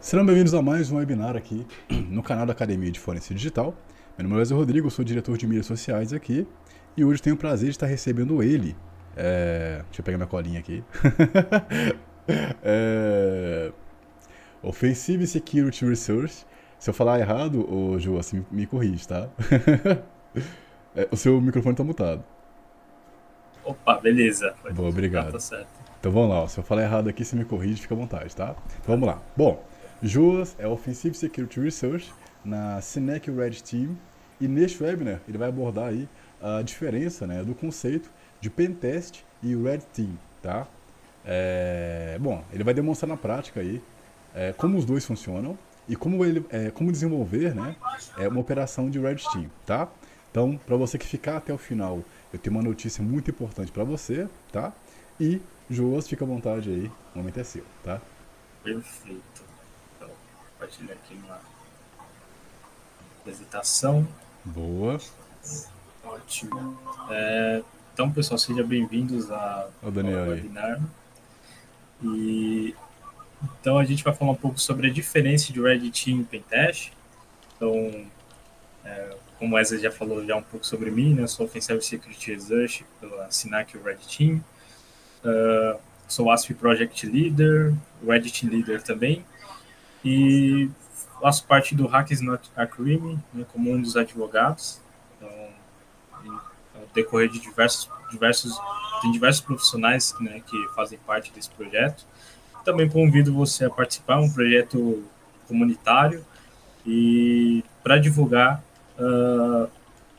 [0.00, 1.66] Serão bem-vindos a mais um webinar aqui
[2.08, 3.74] no canal da Academia de Forense Digital.
[4.16, 6.46] Meu nome é Wesley Rodrigo, sou diretor de mídias sociais aqui
[6.96, 8.74] e hoje tenho o prazer de estar recebendo ele.
[9.14, 9.82] É...
[9.84, 10.82] Deixa eu pegar minha colinha aqui.
[12.64, 13.70] é...
[14.62, 16.46] Offensive Security Research.
[16.78, 19.28] Se eu falar errado, ô Ju, assim, me, corrige, tá?
[20.96, 22.24] é, o seu microfone está mutado.
[23.62, 24.54] Opa, beleza.
[24.72, 25.32] Boa, obrigado.
[25.32, 25.68] Tá certo.
[26.00, 26.48] Então vamos lá, ó.
[26.48, 28.56] se eu falar errado aqui, você me corrige, fica à vontade, tá?
[28.80, 29.20] Então vamos lá.
[29.36, 29.62] Bom,
[30.02, 33.96] Joas é Offensive Security Research na Sinec Red Team
[34.40, 36.08] e neste webinar ele vai abordar aí
[36.40, 38.10] a diferença né, do conceito
[38.40, 40.66] de Pentest e Red Team, tá?
[41.22, 43.82] É, bom, ele vai demonstrar na prática aí
[44.34, 47.76] é, como os dois funcionam e como, ele, é, como desenvolver né,
[48.16, 49.86] é, uma operação de Red Team, tá?
[50.30, 53.84] Então, para você que ficar até o final, eu tenho uma notícia muito importante para
[53.84, 54.72] você, tá?
[55.20, 58.00] E, Joas, fica à vontade aí, o momento é seu, tá?
[58.62, 59.29] Perfeito.
[60.60, 61.40] Compartilhar aqui uma
[63.18, 64.06] apresentação.
[64.44, 65.00] Boa.
[66.04, 66.78] Ótimo.
[67.10, 67.62] É,
[67.94, 70.78] então, pessoal, sejam bem-vindos a, ao webinar.
[72.02, 72.74] E
[73.58, 76.92] então a gente vai falar um pouco sobre a diferença de Red Team e Pentest.
[77.56, 78.06] Então,
[78.84, 81.22] é, como o Wesley já falou já um pouco sobre mim, né?
[81.22, 84.44] Eu sou Offensive Security Research pela Sinac Red Team.
[85.24, 87.74] Uh, sou ASP Project Leader,
[88.06, 89.24] Red Team Leader também.
[90.04, 90.70] E
[91.20, 94.80] faço parte do Hackers Not a Crime, né, como um dos advogados.
[95.16, 95.28] Então,
[96.74, 98.58] ao decorrer de diversos, diversos,
[99.02, 102.06] tem diversos profissionais né, que fazem parte desse projeto.
[102.64, 105.04] Também convido você a participar, é um projeto
[105.46, 106.24] comunitário
[106.86, 108.62] e para divulgar
[108.98, 109.68] ah,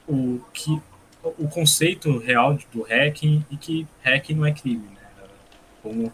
[0.07, 0.81] o que
[1.23, 5.27] o conceito real do hacking e que hacking não é crime, né?
[5.83, 6.11] Como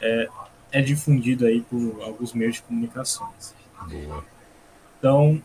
[0.00, 0.28] é,
[0.72, 3.54] é difundido aí por alguns meios de comunicações.
[3.88, 4.24] Boa.
[4.98, 5.40] Então,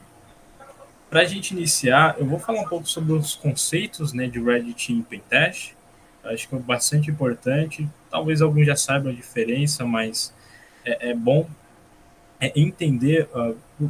[1.10, 4.74] para a gente iniciar, eu vou falar um pouco sobre os conceitos né, de Red
[4.74, 5.76] Team e Pentest.
[6.24, 7.88] Acho que é bastante importante.
[8.10, 10.34] Talvez alguns já saibam a diferença, mas
[10.86, 11.48] é, é bom
[12.40, 13.30] é entender
[13.80, 13.90] o-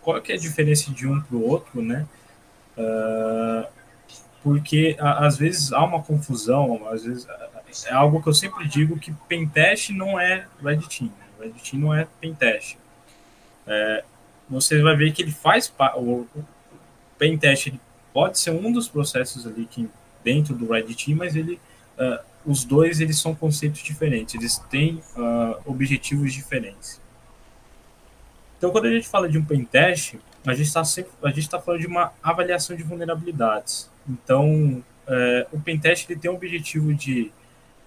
[0.00, 2.06] qual que é a diferença de um para o outro, né?
[2.76, 3.68] Ah,
[4.42, 7.26] porque a- às vezes há uma confusão, às vezes
[7.86, 11.26] é algo que eu sempre digo que Pentest não é Red Team, né?
[11.40, 12.76] Red Team não é Pentest
[14.52, 16.44] você vai ver que ele faz o, o
[17.18, 17.80] pentest ele
[18.12, 19.88] pode ser um dos processos ali que
[20.22, 21.58] dentro do Red Team, mas ele
[21.98, 27.00] ah, os dois eles são conceitos diferentes, eles têm ah, objetivos diferentes.
[28.58, 30.16] Então, quando a gente fala de um pentest,
[30.46, 33.90] a gente está sempre a gente está falando de uma avaliação de vulnerabilidades.
[34.08, 37.32] Então, eh, o pentest ele tem o objetivo de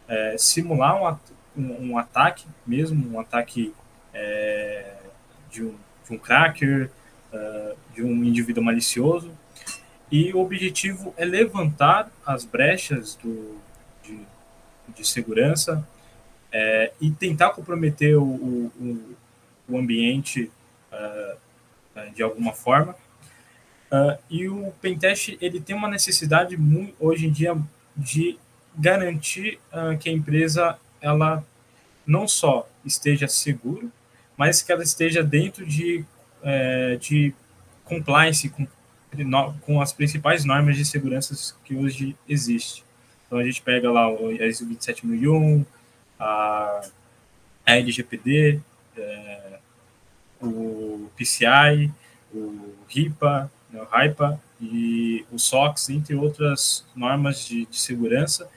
[0.07, 3.73] eh, simular um, at- um, ataque mesmo, um ataque
[4.13, 4.93] eh,
[5.51, 5.75] de um,
[6.07, 6.91] de um cracker,
[7.33, 9.31] uh, de um indivíduo malicioso.
[10.11, 13.57] E o objetivo é levantar as brechas do,
[14.03, 14.19] de,
[14.95, 15.87] de segurança
[16.51, 19.15] é, e tentar comprometer o, o,
[19.67, 20.51] o- ambiente
[20.93, 21.37] uh,
[22.13, 22.95] de alguma forma.
[23.91, 27.57] Uh, e o pentest ele tem uma necessidade muito, hoje em dia
[27.97, 28.37] de
[28.77, 31.43] garantir uh, que a empresa ela
[32.05, 33.87] não só esteja segura,
[34.37, 36.03] mas que ela esteja dentro de,
[36.43, 37.33] eh, de
[37.83, 38.67] compliance com,
[39.61, 42.83] com as principais normas de segurança que hoje existem.
[43.25, 45.65] Então a gente pega lá o ISO 27001,
[46.19, 46.81] a,
[47.65, 48.59] a LGPD,
[48.97, 49.59] eh,
[50.41, 51.91] o PCI,
[52.33, 58.49] o RIPA, né, o RIPA e o SOX, entre outras normas de, de segurança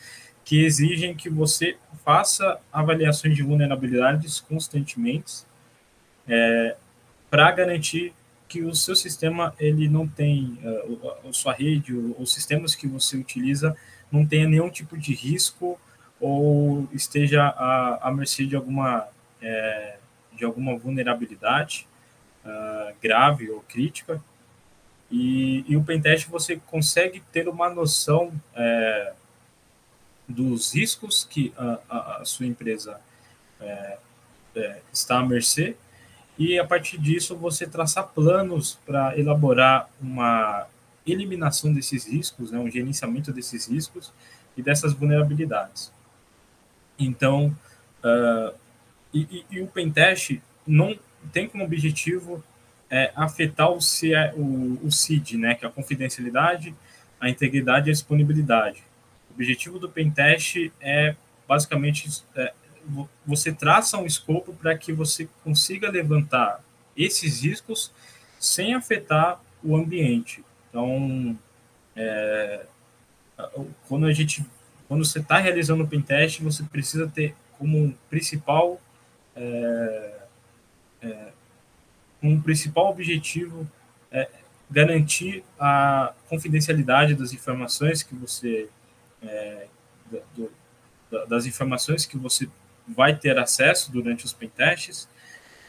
[0.44, 5.44] que exigem que você faça avaliações de vulnerabilidades constantemente
[7.30, 8.14] para garantir
[8.48, 13.16] que o seu sistema ele não tem uh, a sua rede os sistemas que você
[13.16, 13.76] utiliza
[14.10, 15.78] não tenha nenhum tipo de risco
[16.18, 19.06] ou esteja à, à mercê de alguma
[19.42, 19.98] é,
[20.32, 21.86] de alguma vulnerabilidade
[22.44, 24.22] uh, grave ou crítica
[25.10, 29.12] e, e o pentest você consegue ter uma noção é,
[30.28, 33.00] dos riscos que a, a, a sua empresa
[33.60, 33.98] é,
[34.54, 35.76] é, está à mercê
[36.38, 40.66] e a partir disso você traçar planos para elaborar uma
[41.06, 44.12] eliminação desses riscos, né, um gerenciamento desses riscos
[44.56, 45.92] e dessas vulnerabilidades.
[46.98, 47.56] Então,
[48.04, 48.54] uh,
[49.12, 50.96] e, e, e, o pentest não
[51.32, 52.44] tem como objetivo
[52.90, 53.78] é, afetar o,
[54.36, 56.74] o, o CID, né, que é a confidencialidade,
[57.20, 58.82] a integridade e a disponibilidade.
[59.30, 61.14] O objetivo do pentest é
[61.46, 62.52] basicamente é,
[63.26, 66.62] você traça um escopo para que você consiga levantar
[66.96, 67.92] esses riscos
[68.38, 70.44] sem afetar o ambiente.
[70.68, 71.38] Então,
[71.94, 72.66] é,
[73.88, 74.44] quando a gente,
[74.86, 78.80] quando você está realizando o pentest, você precisa ter como principal
[79.34, 80.14] é,
[81.02, 81.28] é,
[82.22, 83.68] um principal objetivo
[84.10, 84.28] é
[84.70, 88.68] garantir a confidencialidade das informações que você
[89.22, 89.66] é,
[90.34, 90.50] do,
[91.28, 92.48] das informações que você
[92.86, 95.08] vai ter acesso durante os pentests,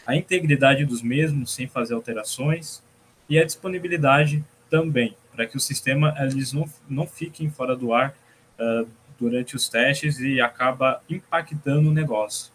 [0.06, 2.82] a integridade dos mesmos sem fazer alterações
[3.28, 8.16] e a disponibilidade também, para que o sistema eles não, não fiquem fora do ar
[8.60, 8.88] uh,
[9.20, 12.52] durante os testes e acaba impactando o negócio.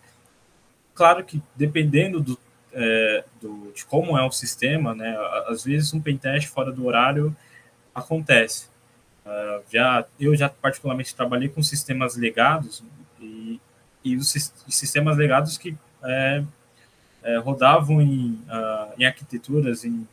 [0.95, 2.39] Claro que dependendo do,
[2.75, 5.17] é, do, de como é o sistema, né,
[5.47, 7.35] às vezes um pentest fora do horário
[7.95, 8.69] acontece.
[9.25, 12.85] Uh, já, eu já particularmente trabalhei com sistemas legados
[13.19, 13.59] e,
[14.05, 14.31] e os
[14.69, 16.45] sistemas legados que é,
[17.23, 20.07] é, rodavam em, uh, em arquiteturas, em,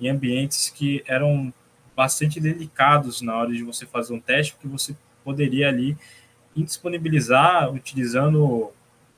[0.00, 1.52] em ambientes que eram
[1.94, 5.96] bastante delicados na hora de você fazer um teste, porque você poderia ali
[6.56, 8.72] indisponibilizar utilizando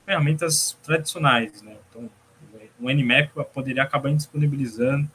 [0.04, 1.76] ferramentas tradicionais, né?
[1.88, 2.10] Então,
[2.80, 5.08] o Nmap poderia acabar indisponibilizando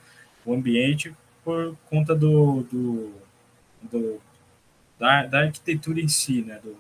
[0.46, 3.14] o ambiente por conta do, do,
[3.82, 4.22] do
[5.00, 6.60] da, da, arquitetura em si, né?
[6.64, 6.78] Do,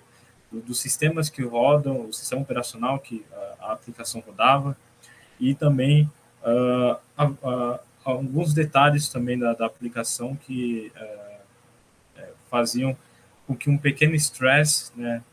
[0.51, 4.77] do, dos sistemas que rodam, o sistema operacional que a, a aplicação rodava
[5.39, 6.09] e também
[6.43, 12.95] uh, a, a, alguns detalhes também da, da aplicação que uh, faziam
[13.47, 15.23] com que um pequeno stress né,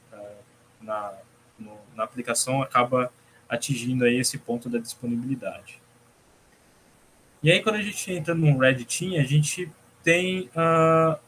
[0.80, 1.12] na,
[1.58, 3.12] no, na aplicação acaba
[3.48, 5.80] atingindo aí esse ponto da disponibilidade.
[7.42, 9.70] E aí, quando a gente entra no Red Team, a gente
[10.02, 11.18] tem uh,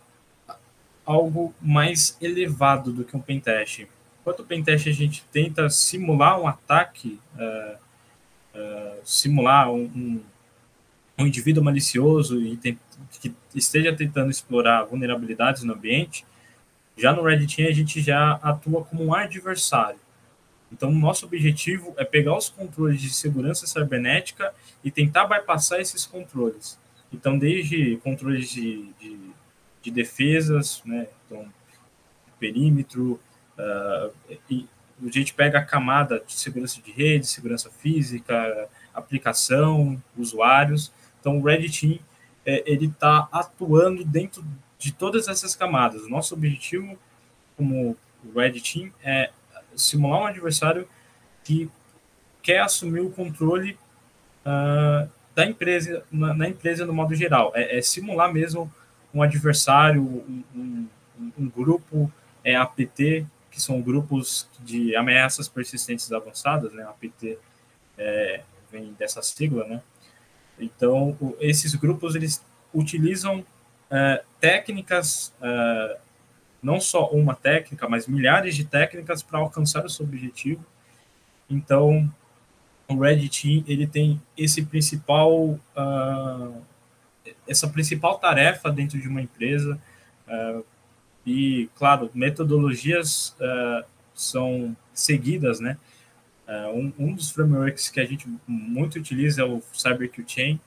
[1.04, 3.86] algo mais elevado do que um pentest.
[4.20, 7.76] Enquanto o pentest a gente tenta simular um ataque, uh,
[8.54, 10.20] uh, simular um, um,
[11.18, 12.78] um, indivíduo malicioso e tem,
[13.20, 16.26] que esteja tentando explorar vulnerabilidades no ambiente,
[16.96, 19.98] já no Red Team a gente já atua como um adversário.
[20.72, 26.78] Então, nosso objetivo é pegar os controles de segurança cibernética e tentar bypassar esses controles.
[27.12, 29.18] Então, desde controles de, de,
[29.82, 31.08] de defesas, né?
[31.26, 31.52] Então,
[32.38, 33.20] perímetro,
[33.58, 34.12] uh,
[34.48, 34.68] e
[35.02, 40.92] a gente pega a camada de segurança de rede, segurança física, aplicação, usuários.
[41.20, 41.98] Então, o Red Team,
[42.44, 44.44] é, ele está atuando dentro
[44.78, 46.02] de todas essas camadas.
[46.02, 46.98] O nosso objetivo
[47.56, 47.96] como
[48.34, 49.30] Red Team é
[49.76, 50.88] simular um adversário
[51.44, 51.70] que
[52.42, 53.76] quer assumir o controle
[54.44, 57.52] uh, da empresa, na, na, empresa no modo geral.
[57.54, 58.72] É, é, simular mesmo
[59.12, 60.88] um adversário, um, um,
[61.38, 62.12] um grupo
[62.44, 66.84] é, APT, que são grupos de ameaças persistentes avançadas, né?
[66.84, 67.38] APT
[67.98, 69.82] é, vem dessa sigla, né?
[70.58, 73.44] Então, o, esses grupos eles utilizam
[73.90, 75.98] é, técnicas é,
[76.62, 80.64] não só uma técnica, mas milhares de técnicas para alcançar o seu objetivo.
[81.48, 82.12] Então,
[82.90, 85.32] o Red Team ele tem esse principal
[85.76, 86.62] uh,
[87.46, 89.80] essa principal tarefa dentro de uma empresa
[90.26, 90.64] uh,
[91.24, 93.84] e claro metodologias uh,
[94.14, 95.78] são seguidas né
[96.74, 100.60] um, um, dos frameworks que a gente muito utiliza é o CyberQ Chain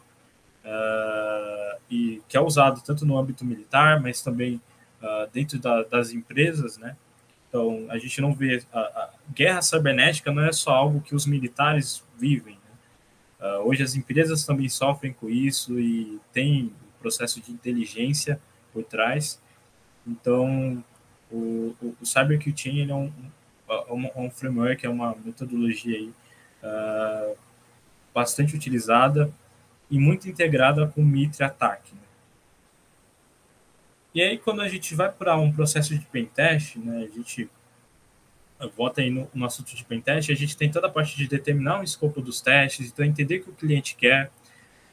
[1.91, 4.61] e que é usado tanto no âmbito militar mas também
[5.03, 6.95] uh, dentro da, das empresas, né?
[7.49, 8.63] Então, a gente não vê.
[8.73, 12.55] A, a, guerra cibernética não é só algo que os militares vivem.
[12.55, 13.47] Né?
[13.47, 18.41] Uh, hoje, as empresas também sofrem com isso e tem um processo de inteligência
[18.71, 19.39] por trás.
[20.07, 20.83] Então,
[21.31, 23.11] o, o, o CyberQT é um,
[23.89, 26.13] um, um, framework, é uma metodologia aí,
[26.63, 27.37] uh,
[28.13, 29.31] bastante utilizada
[29.89, 31.93] e muito integrada com o Mitre Attack.
[31.93, 32.01] Né?
[34.13, 37.49] E aí, quando a gente vai para um processo de pentest, né, a gente
[38.75, 41.79] volta aí no, no assunto de pentest, a gente tem toda a parte de determinar
[41.79, 44.31] o escopo dos testes, então entender o que o cliente quer,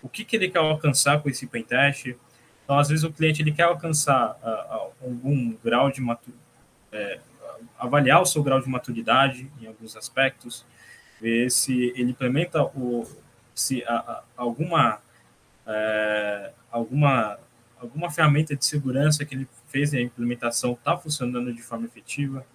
[0.03, 2.17] o que, que ele quer alcançar com esse pentest.
[2.65, 6.41] Então, às vezes, o cliente ele quer alcançar uh, algum grau de maturidade,
[6.93, 7.21] é,
[7.79, 10.65] avaliar o seu grau de maturidade em alguns aspectos,
[11.21, 13.07] ver se ele implementa o,
[13.55, 15.01] se a, a, alguma,
[15.67, 17.39] é, alguma
[17.81, 22.47] alguma ferramenta de segurança que ele fez a implementação está funcionando de forma efetiva,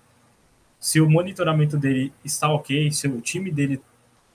[0.79, 3.82] se o monitoramento dele está ok, se o time dele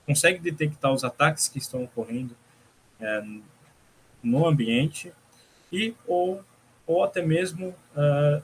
[0.05, 2.35] consegue detectar os ataques que estão ocorrendo
[2.99, 3.23] é,
[4.21, 5.11] no ambiente
[5.71, 6.43] e ou,
[6.85, 8.43] ou até mesmo uh,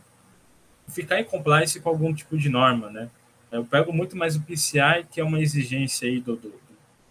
[0.87, 3.09] ficar em compliance com algum tipo de norma, né?
[3.51, 6.53] Eu pego muito mais o PCI, que é uma exigência aí do, do,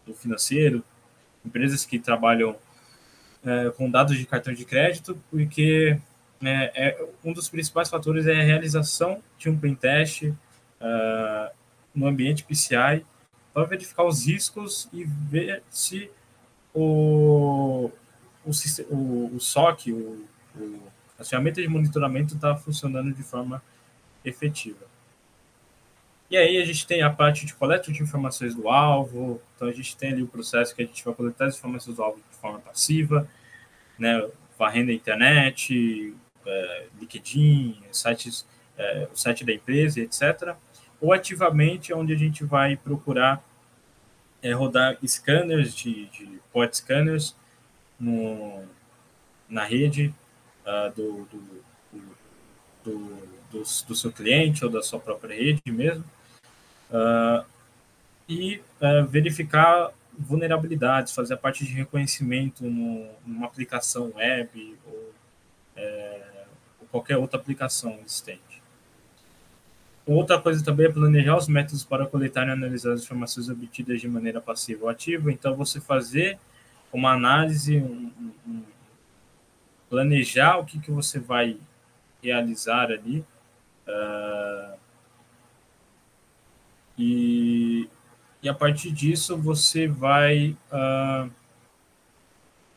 [0.06, 0.82] do financeiro,
[1.44, 2.56] empresas que trabalham
[3.46, 5.96] é, com dados de cartão de crédito, porque
[6.42, 11.54] é, é, um dos principais fatores é a realização de um pentest uh,
[11.94, 13.06] no ambiente PCI
[13.54, 16.10] para verificar os riscos e ver se
[16.74, 17.90] o,
[18.44, 18.50] o,
[18.90, 20.26] o, o SOC, o,
[20.56, 20.82] o,
[21.52, 23.62] de monitoramento está funcionando de forma
[24.24, 24.84] efetiva.
[26.28, 29.72] E aí a gente tem a parte de coleta de informações do alvo, então a
[29.72, 32.36] gente tem ali o processo que a gente vai coletar as informações do alvo de
[32.36, 33.28] forma passiva,
[33.98, 36.14] né, varrendo a internet,
[36.46, 40.54] é, LinkedIn, sites, é, o site da empresa, etc.
[41.00, 43.44] Ou ativamente, onde a gente vai procurar
[44.42, 46.40] é, rodar scanners de, de
[46.72, 47.34] scanners
[47.98, 48.64] no,
[49.48, 50.14] na rede
[50.64, 51.64] uh, do, do,
[52.84, 56.04] do, do, do seu cliente ou da sua própria rede mesmo
[56.90, 57.44] uh,
[58.28, 65.12] e uh, verificar vulnerabilidades, fazer a parte de reconhecimento no, numa aplicação web ou,
[65.76, 66.44] é,
[66.80, 68.62] ou, qualquer outra aplicação existente.
[70.06, 74.08] Outra coisa também é planejar os métodos para coletar e analisar as informações obtidas de
[74.08, 75.32] maneira passiva ou ativa.
[75.32, 76.38] Então, você fazer
[76.92, 78.12] uma análise, um,
[78.46, 78.62] um,
[79.90, 81.58] planejar o que, que você vai
[82.22, 83.24] realizar ali.
[83.86, 84.78] Uh,
[86.98, 87.88] e,
[88.46, 91.28] e a partir disso você vai uh,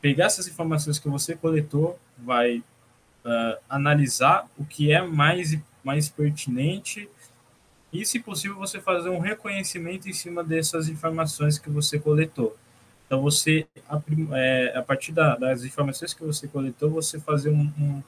[0.00, 7.08] pegar essas informações que você coletou, vai uh, analisar o que é mais, mais pertinente
[7.92, 12.56] e, se possível, você fazer um reconhecimento em cima dessas informações que você coletou.
[13.06, 17.72] Então, você, a, é, a partir da, das informações que você coletou, você fazer um,
[17.78, 18.02] um,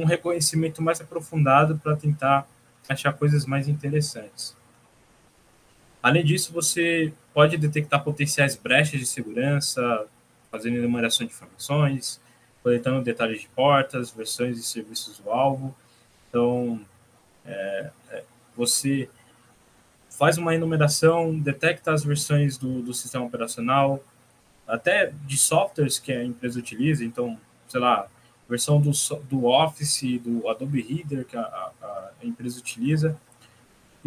[0.00, 2.44] um reconhecimento mais aprofundado para tentar
[2.88, 4.56] achar coisas mais interessantes.
[6.06, 10.06] Além disso, você pode detectar potenciais brechas de segurança,
[10.52, 12.20] fazendo enumeração de informações,
[12.62, 15.74] coletando detalhes de portas, versões e serviços do alvo.
[16.28, 16.80] Então,
[17.44, 18.22] é, é,
[18.56, 19.10] você
[20.08, 24.00] faz uma enumeração, detecta as versões do, do sistema operacional,
[24.64, 27.04] até de softwares que a empresa utiliza.
[27.04, 27.36] Então,
[27.66, 28.06] sei lá,
[28.48, 28.92] versão do,
[29.28, 33.18] do Office, do Adobe Reader que a, a, a empresa utiliza.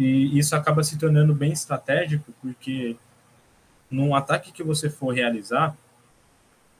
[0.00, 2.96] E isso acaba se tornando bem estratégico, porque
[3.90, 5.76] num ataque que você for realizar,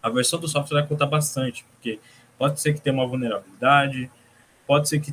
[0.03, 2.01] a versão do software vai contar bastante, porque
[2.39, 4.11] pode ser que tenha uma vulnerabilidade,
[4.67, 5.13] pode ser que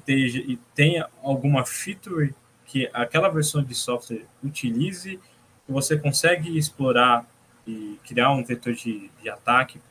[0.73, 2.33] tenha, alguma feature
[2.65, 5.19] que aquela versão de software utilize,
[5.67, 7.25] e você consegue explorar
[7.67, 9.81] e criar um vetor de, de ataque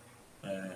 [0.42, 0.70] é,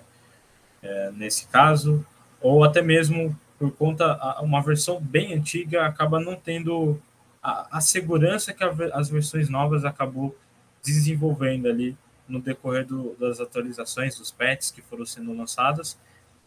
[0.83, 2.05] é, nesse caso,
[2.39, 7.01] ou até mesmo por conta uma versão bem antiga acaba não tendo
[7.43, 10.37] a, a segurança que a, as versões novas acabou
[10.83, 11.97] desenvolvendo ali
[12.29, 15.99] no decorrer do, das atualizações, dos patches que foram sendo lançadas,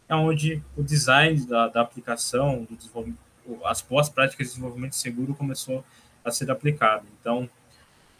[0.08, 3.18] é onde o design da, da aplicação, do desenvolvimento,
[3.64, 5.84] as boas práticas de desenvolvimento seguro começou
[6.24, 7.04] a ser aplicado.
[7.20, 7.48] Então,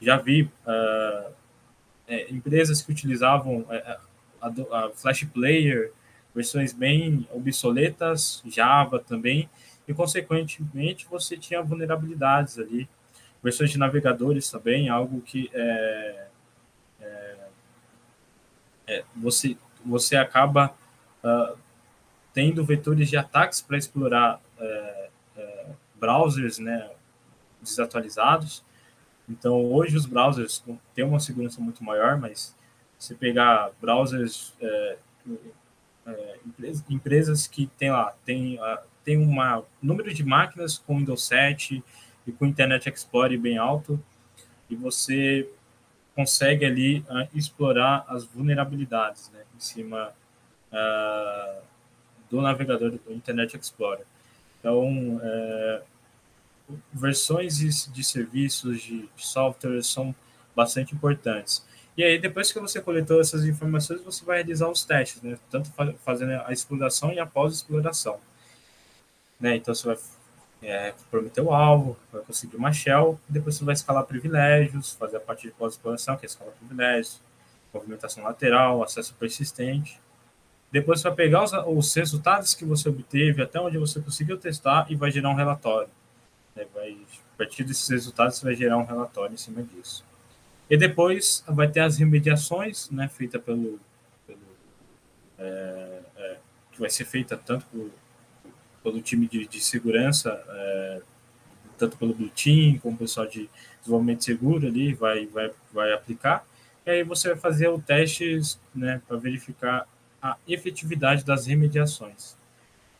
[0.01, 1.33] já vi uh,
[2.07, 3.99] é, empresas que utilizavam é,
[4.41, 5.93] a, a, Flash Player,
[6.35, 9.49] versões bem obsoletas, Java também,
[9.87, 12.89] e, consequentemente, você tinha vulnerabilidades ali.
[13.43, 16.27] Versões de navegadores também, algo que é,
[17.01, 17.37] é,
[18.87, 20.75] é, você, você acaba
[21.23, 21.59] uh,
[22.33, 25.11] tendo vetores de ataques para explorar é,
[26.05, 26.91] browsers né,
[27.63, 28.65] desatualizados.
[29.29, 30.63] Então, hoje os browsers
[30.95, 32.55] têm uma segurança muito maior, mas
[32.99, 34.99] se pegar browsers, é,
[36.07, 36.39] é,
[36.91, 38.59] empresas que tem lá, tem
[39.05, 39.37] tem um
[39.83, 41.83] número de máquinas com Windows 7
[42.27, 44.03] e com Internet Explorer bem alto,
[44.69, 45.49] e você
[46.15, 50.13] consegue ali uh, explorar as vulnerabilidades né, em cima
[50.73, 51.63] uh,
[52.31, 54.07] do navegador do Internet Explorer.
[54.61, 55.83] Então, uh,
[56.93, 60.15] versões de, serviços, de, software são
[60.57, 61.65] bastante importantes.
[61.97, 65.39] E aí, depois que você coletou essas informações, você vai realizar os testes, né?
[65.51, 65.71] tanto
[66.05, 68.19] fazendo a exploração e a pós-exploração.
[69.41, 69.57] Né?
[69.57, 69.99] Então você vai
[70.63, 75.21] é, prometer o alvo, vai conseguir uma shell, depois você vai escalar privilégios, fazer a
[75.21, 77.21] parte de pós-exploração, que é escalar privilégios,
[77.73, 80.01] movimentação lateral, acesso persistente.
[80.73, 84.87] Depois você vai pegar os, os resultados que você obteve, até onde você conseguiu testar,
[84.89, 85.91] e vai gerar um relatório.
[86.57, 86.67] Né?
[86.75, 86.97] Vai,
[87.35, 90.05] a partir desses resultados, você vai gerar um relatório em cima disso.
[90.69, 93.79] E depois vai ter as remediações, né, feita pelo,
[94.27, 94.41] pelo
[95.39, 96.37] é, é,
[96.73, 97.91] que vai ser feita tanto por
[98.85, 101.01] pelo time de, de segurança, é,
[101.79, 103.49] tanto pelo Blue Team como o pessoal de
[103.81, 106.47] desenvolvimento seguro ali vai, vai, vai aplicar.
[106.87, 108.39] e aí você vai fazer o teste
[108.75, 109.89] né, para verificar
[110.23, 112.37] a efetividade das remediações.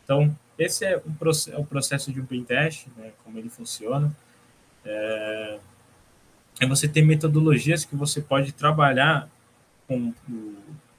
[0.03, 4.15] Então, esse é o, o processo de um pentest, né, como ele funciona.
[4.85, 5.59] É,
[6.61, 9.29] é, você ter metodologias que você pode trabalhar
[9.87, 10.13] com,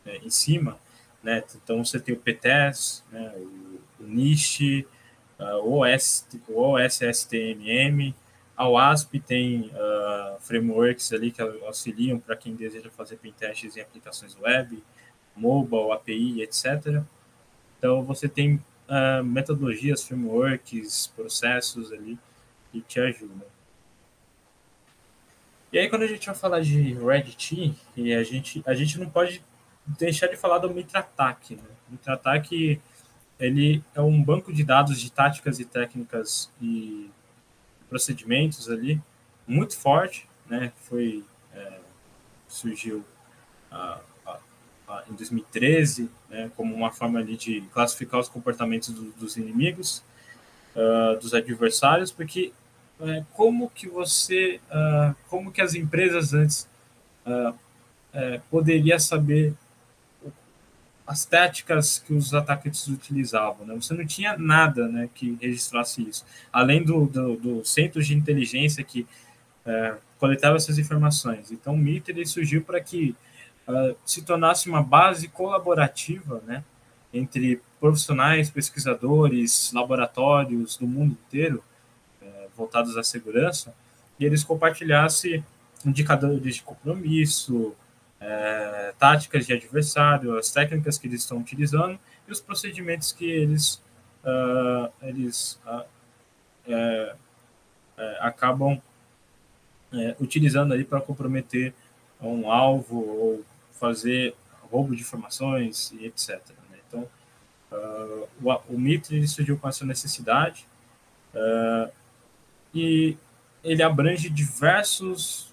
[0.05, 0.77] é, em cima.
[1.23, 1.43] Né?
[1.55, 3.64] Então, você tem o PTES, né, o
[4.05, 4.85] NIST,
[5.63, 8.13] o, OS, OSSTMM,
[8.55, 14.37] a OASP tem uh, frameworks ali que auxiliam para quem deseja fazer pentests em aplicações
[14.39, 14.81] web,
[15.35, 17.03] mobile, API, etc.
[17.77, 22.17] Então, você tem uh, metodologias, frameworks, processos ali
[22.71, 23.43] que te ajudam.
[25.73, 28.97] E aí, quando a gente vai falar de Red Team, e a gente, a gente
[28.97, 29.43] não pode
[29.85, 31.55] deixar de falar do MitraTac.
[31.55, 31.63] Né?
[31.89, 32.81] O MitraTac
[33.39, 37.09] ele é um banco de dados de táticas e técnicas e
[37.89, 39.01] procedimentos ali
[39.47, 40.71] muito forte, né?
[40.81, 41.23] Foi
[41.53, 41.79] é,
[42.47, 43.03] surgiu
[45.09, 46.51] em 2013, né?
[46.55, 50.03] Como uma forma ali de classificar os comportamentos do, dos inimigos,
[50.75, 52.51] uh, dos adversários, porque
[52.99, 56.67] é, como que você, uh, como que as empresas antes
[57.25, 57.53] uh,
[58.13, 59.53] é, poderia saber
[61.05, 63.65] as táticas que os atacantes utilizavam.
[63.65, 63.75] Né?
[63.75, 68.83] Você não tinha nada né, que registrasse isso, além do, do, do centro de inteligência
[68.83, 69.05] que
[69.65, 71.51] é, coletava essas informações.
[71.51, 73.15] Então, o MIT ele surgiu para que
[73.67, 76.63] uh, se tornasse uma base colaborativa né,
[77.13, 81.63] entre profissionais, pesquisadores, laboratórios do mundo inteiro,
[82.21, 83.75] é, voltados à segurança,
[84.19, 85.43] e eles compartilhassem
[85.85, 87.75] indicadores de compromisso,
[88.25, 93.75] é, táticas de adversário, as técnicas que eles estão utilizando e os procedimentos que eles,
[94.23, 95.85] uh, eles uh,
[96.67, 97.15] é,
[97.97, 98.81] é, acabam
[99.93, 101.73] é, utilizando aí para comprometer
[102.19, 104.33] um alvo ou fazer
[104.71, 106.41] roubo de informações e etc.
[106.71, 106.79] Né?
[106.87, 107.07] Então,
[107.71, 110.65] uh, o, o Mitre surgiu com essa necessidade
[112.73, 113.17] e
[113.61, 115.44] ele abrange diversos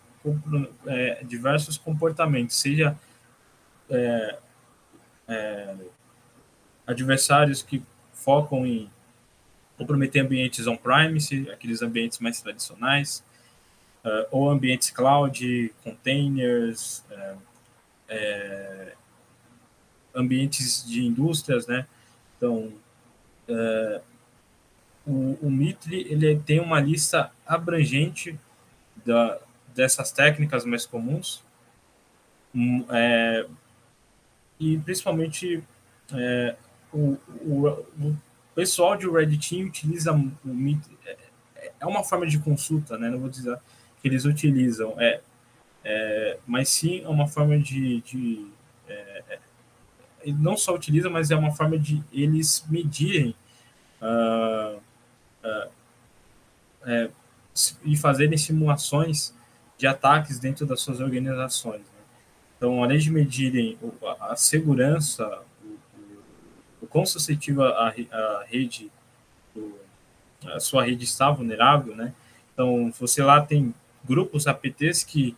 [0.86, 2.96] é, diversos comportamentos, seja
[3.90, 4.38] é,
[5.28, 5.74] é,
[6.86, 7.82] adversários que
[8.12, 8.90] focam em
[9.76, 13.24] comprometer ambientes on-premise, aqueles ambientes mais tradicionais,
[14.04, 17.34] uh, ou ambientes cloud, containers, é,
[18.08, 18.92] é,
[20.14, 21.86] ambientes de indústrias, né?
[22.36, 22.72] Então,
[25.06, 25.50] o, o
[25.90, 28.38] ele tem uma lista abrangente
[29.04, 29.40] da,
[29.74, 31.44] dessas técnicas mais comuns,
[32.54, 33.46] hum, é,
[34.58, 35.62] e principalmente
[36.12, 36.56] é,
[36.92, 37.68] o, o,
[38.00, 38.16] o,
[38.54, 40.30] pessoal de Red Team utiliza o
[41.06, 41.16] é,
[41.80, 43.08] é uma forma de consulta, né?
[43.08, 43.58] Não vou dizer
[44.00, 45.20] que eles utilizam, é,
[45.84, 48.46] é mas sim é uma forma de, de
[48.88, 49.38] é, é
[50.26, 53.34] não só utiliza, mas é uma forma de eles medirem
[54.00, 55.70] uh, uh,
[56.84, 57.10] é,
[57.84, 59.34] e fazerem simulações
[59.82, 61.80] de ataques dentro das suas organizações.
[61.80, 62.02] Né?
[62.56, 63.76] Então, além de medirem
[64.20, 66.22] a, segurança, o, o,
[66.82, 68.92] o quão suscetível a, a rede,
[69.56, 69.74] o,
[70.54, 72.14] a sua rede está vulnerável, né?
[72.54, 75.36] Então, você lá tem grupos APTs que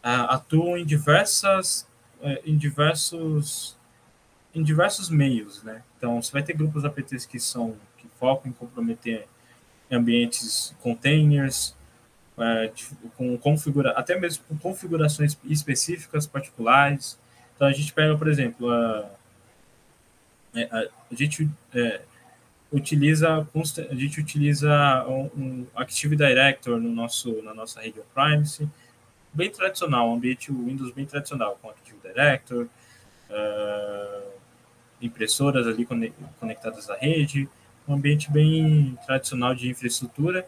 [0.00, 1.84] atuam em diversas,
[2.22, 3.76] é, em diversos,
[4.54, 5.82] em diversos meios, né?
[5.98, 9.26] Então, você vai ter grupos APTs que são que focam em comprometer
[9.90, 11.74] ambientes containers,
[12.40, 12.72] é,
[13.16, 17.18] com configura até mesmo com configurações específicas particulares.
[17.54, 19.10] Então a gente pega, por exemplo, a,
[20.54, 22.00] é, a, a gente é,
[22.72, 23.46] utiliza
[23.90, 28.68] a gente utiliza um, um, Active Director no nosso na nossa rede on-premise,
[29.32, 32.66] bem tradicional, um ambiente Windows bem tradicional com Active Director,
[33.30, 34.30] uh,
[35.02, 35.86] impressoras ali
[36.38, 37.48] conectadas à rede,
[37.86, 40.46] um ambiente bem tradicional de infraestrutura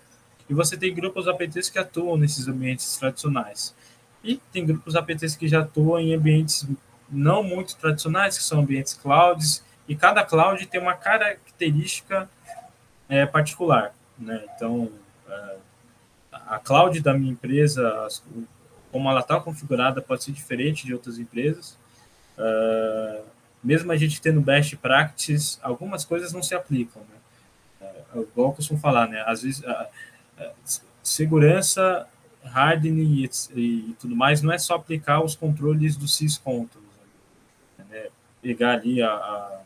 [0.49, 3.75] e você tem grupos APTs que atuam nesses ambientes tradicionais.
[4.23, 6.67] E tem grupos APTs que já atuam em ambientes
[7.11, 12.29] não muito tradicionais, que são ambientes clouds, e cada cloud tem uma característica
[13.09, 13.95] é, particular.
[14.19, 14.45] Né?
[14.55, 14.91] Então,
[15.29, 15.57] é,
[16.33, 18.09] a cloud da minha empresa,
[18.91, 21.79] como ela está configurada, pode ser diferente de outras empresas.
[22.39, 23.23] Uh,
[23.63, 27.03] mesmo a gente tendo best practices, algumas coisas não se aplicam.
[27.03, 27.89] Né?
[28.15, 29.23] Igual eu costumo falar, né?
[29.27, 29.63] às vezes.
[31.03, 32.09] Segurança,
[32.45, 36.87] hardening e, e, tudo mais, não é só aplicar os controles do syscontrols,
[37.91, 38.09] né?
[38.41, 39.63] pegar ali a, a,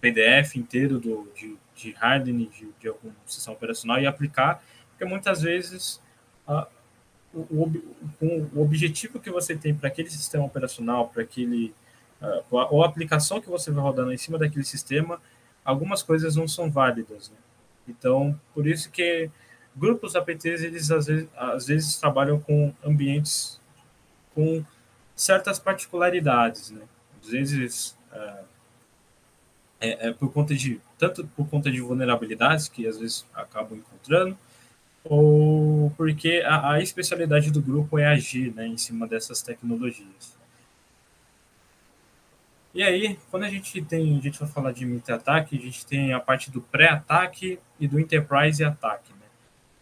[0.00, 5.42] PDF inteiro do, de, de hardening de, de algum sistema operacional e aplicar, porque muitas
[5.42, 6.00] vezes
[6.46, 6.68] a,
[7.34, 7.70] o,
[8.18, 11.74] com o objetivo que você tem para aquele sistema operacional, para aquele
[12.22, 15.20] uh, ou a aplicação que você vai rodando em cima daquele sistema,
[15.64, 17.30] algumas coisas não são válidas.
[17.30, 17.36] Né?
[17.88, 19.30] Então, por isso que
[19.78, 23.60] grupos APTs eles às vezes, às vezes trabalham com ambientes
[24.34, 24.64] com
[25.14, 26.82] certas particularidades, né?
[27.22, 28.44] Às vezes uh,
[29.80, 34.36] é, é, por conta de tanto por conta de vulnerabilidades que às vezes acabam encontrando
[35.04, 40.36] ou porque a, a especialidade do grupo é agir né, em cima dessas tecnologias.
[42.74, 46.12] E aí, quando a gente tem, a gente vai falar de mid-ataque, a gente tem
[46.12, 49.10] a parte do pré-ataque e do enterprise ataque.
[49.12, 49.17] Né?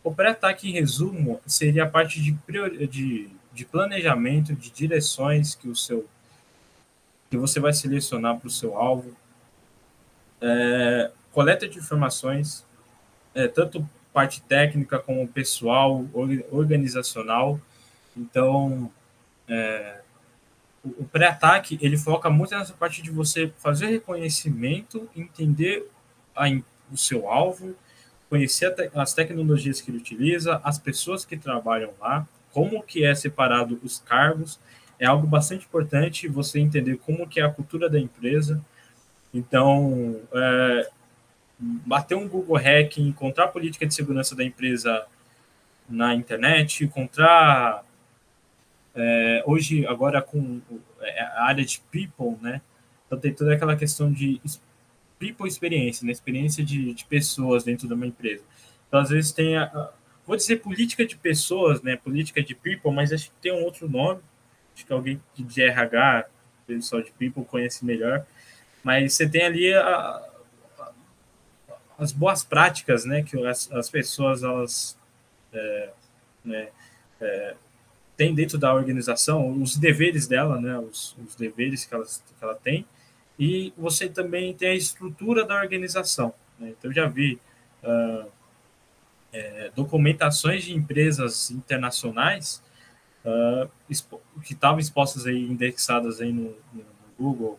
[0.07, 2.39] O pré-ataque, em resumo, seria a parte de,
[2.87, 6.07] de, de planejamento, de direções que o seu
[7.29, 9.17] que você vai selecionar para o seu alvo,
[10.41, 12.65] é, coleta de informações,
[13.35, 16.07] é, tanto parte técnica como pessoal,
[16.53, 17.61] organizacional.
[18.17, 18.93] Então,
[19.49, 20.03] é,
[20.85, 25.91] o pré-ataque ele foca muito nessa parte de você fazer reconhecimento, entender
[26.33, 26.45] a,
[26.93, 27.75] o seu alvo,
[28.29, 33.15] conhecer te, as tecnologias que ele utiliza, as pessoas que trabalham lá, como que é
[33.15, 34.59] separado os cargos.
[34.99, 38.65] É algo bastante importante você entender como que é a cultura da empresa.
[39.33, 40.89] Então, é,
[41.59, 45.07] bater um Google Hack, encontrar a política de segurança da empresa
[45.89, 47.85] na internet, encontrar
[48.95, 50.61] é, hoje agora com
[51.01, 52.61] é, a área de people, né?
[53.07, 54.41] Então tem toda aquela questão de
[55.19, 56.13] people experiência, né?
[56.13, 58.43] Experiência de, de pessoas dentro de uma empresa.
[58.89, 59.91] Então às vezes tem a,
[60.27, 61.97] vou dizer política de pessoas, né?
[61.97, 64.21] Política de people, mas acho que tem um outro nome.
[64.75, 66.27] Acho que alguém de RH,
[66.67, 68.27] pessoal de people conhece melhor.
[68.83, 70.23] Mas você tem ali a,
[71.99, 74.99] as boas práticas, né, que as, as pessoas elas
[75.53, 75.91] é,
[76.45, 76.69] né,
[77.21, 77.55] é,
[78.17, 82.55] têm dentro da organização, os deveres dela, né, os, os deveres que, elas, que ela
[82.55, 82.87] tem,
[83.39, 86.33] e você também tem a estrutura da organização.
[86.59, 86.71] Né?
[86.71, 87.39] Então, eu já vi
[87.83, 88.31] uh,
[89.33, 92.63] é, documentações de empresas internacionais
[93.25, 93.71] uh,
[94.43, 96.85] que estavam expostas aí, indexadas aí no, no
[97.19, 97.59] Google,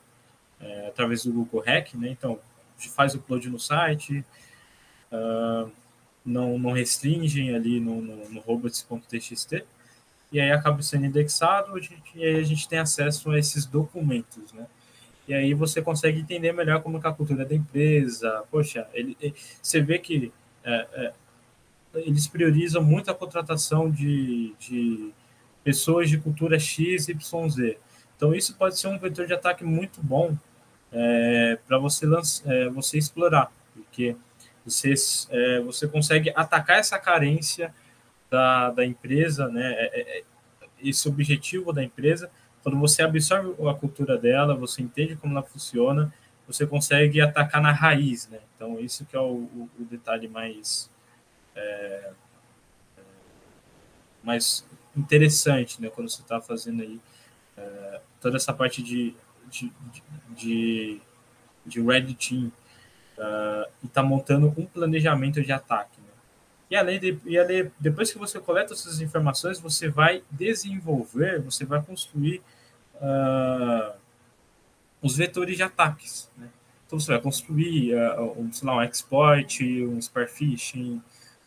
[0.59, 2.09] é, através do Google Hack, né?
[2.09, 2.39] Então,
[2.95, 4.25] faz o upload no site,
[5.11, 5.71] uh,
[6.25, 9.63] não, não restringem ali no, no, no robots.txt,
[10.31, 11.73] e aí acaba sendo indexado,
[12.15, 14.67] e aí a gente tem acesso a esses documentos, né?
[15.27, 18.43] E aí você consegue entender melhor como é a cultura da empresa.
[18.49, 20.31] Poxa, ele, ele você vê que
[20.63, 21.13] é, é,
[21.95, 25.11] eles priorizam muito a contratação de, de
[25.63, 27.77] pessoas de cultura X, Y, Z.
[28.15, 30.35] Então isso pode ser um vetor de ataque muito bom
[30.91, 32.05] é, para você,
[32.45, 34.15] é, você explorar, porque
[34.65, 34.93] você,
[35.29, 37.73] é, você consegue atacar essa carência
[38.29, 39.73] da, da empresa, né?
[39.73, 40.23] É, é, é,
[40.81, 42.29] esse objetivo da empresa.
[42.63, 46.13] Quando você absorve a cultura dela, você entende como ela funciona,
[46.45, 48.39] você consegue atacar na raiz, né?
[48.55, 50.89] Então, isso que é o, o, o detalhe mais,
[51.55, 52.11] é,
[54.23, 54.65] mais
[54.95, 55.89] interessante, né?
[55.89, 56.99] Quando você está fazendo aí
[57.57, 59.15] é, toda essa parte de
[59.49, 59.71] de,
[60.35, 61.01] de,
[61.65, 62.51] de Red Team
[63.17, 65.96] uh, e está montando um planejamento de ataque.
[66.69, 71.65] E, além de, e além, depois que você coleta essas informações, você vai desenvolver, você
[71.65, 72.41] vai construir
[72.95, 73.93] uh,
[75.01, 76.29] os vetores de ataques.
[76.37, 76.49] Né?
[76.85, 81.01] Então você vai construir uh, um, sei lá, um exploit, um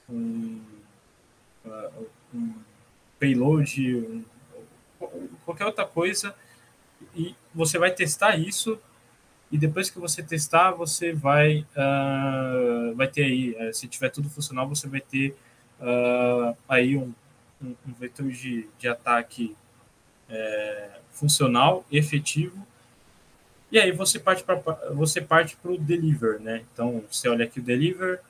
[0.08, 0.60] um,
[1.64, 2.54] uh, um
[3.18, 4.24] payload, um,
[5.44, 6.34] qualquer outra coisa
[7.14, 8.80] e você vai testar isso
[9.50, 14.30] e depois que você testar, você vai, uh, vai ter aí, uh, se tiver tudo
[14.30, 15.36] funcional, você vai ter
[15.80, 17.12] uh, aí um,
[17.62, 19.56] um, um, vetor de, de ataque
[20.28, 22.66] é, funcional, efetivo,
[23.72, 24.54] e aí você parte para
[24.92, 26.64] você parte para o deliver, né?
[26.72, 28.20] Então você olha aqui o deliver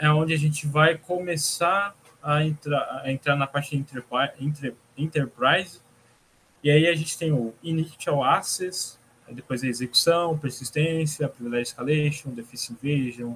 [0.00, 5.80] é onde a gente vai começar a entrar, a entrar na parte de enterprise
[6.62, 8.98] e aí a gente tem o Initial Access,
[9.32, 13.34] depois a execução, persistência, Privilege Escalation, Deficit Invasion,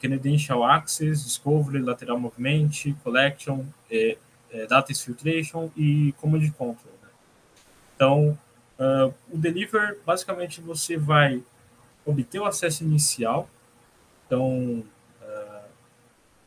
[0.00, 2.70] Credential Access, Discovery, Lateral Movement,
[3.04, 4.16] Collection, é,
[4.50, 6.94] é, Data Exfiltration e Command Control.
[7.02, 7.08] Né?
[7.94, 8.38] Então,
[8.78, 11.42] uh, o Deliver, basicamente, você vai
[12.04, 13.48] obter o acesso inicial,
[14.26, 14.84] então,
[15.22, 15.68] uh,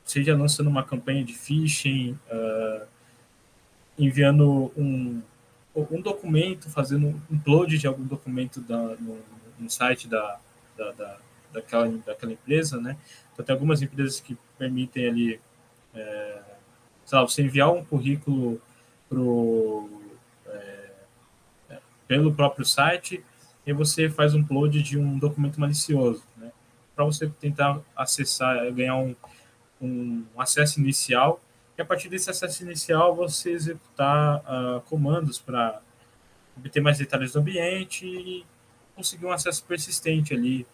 [0.04, 2.86] seja lançando uma campanha de phishing, uh,
[3.98, 5.22] enviando um,
[5.76, 9.20] um documento, fazendo um upload de algum documento da, no,
[9.60, 10.40] no site da,
[10.78, 11.18] da, da,
[11.52, 12.98] daquela, daquela empresa, né?
[13.34, 15.42] Então, tem algumas empresas que permitem ali
[15.94, 16.42] é,
[17.06, 18.62] sei lá, você enviar um currículo
[19.08, 19.90] pro,
[20.48, 20.90] é,
[21.70, 23.24] é, pelo próprio site
[23.66, 26.52] e você faz um upload de um documento malicioso, né?
[26.96, 29.16] Para você tentar acessar, ganhar um,
[29.82, 31.42] um acesso inicial
[31.78, 35.82] e a partir desse acesso inicial você executar uh, comandos para
[36.58, 38.46] obter mais detalhes do ambiente e
[38.96, 40.66] conseguir um acesso persistente ali.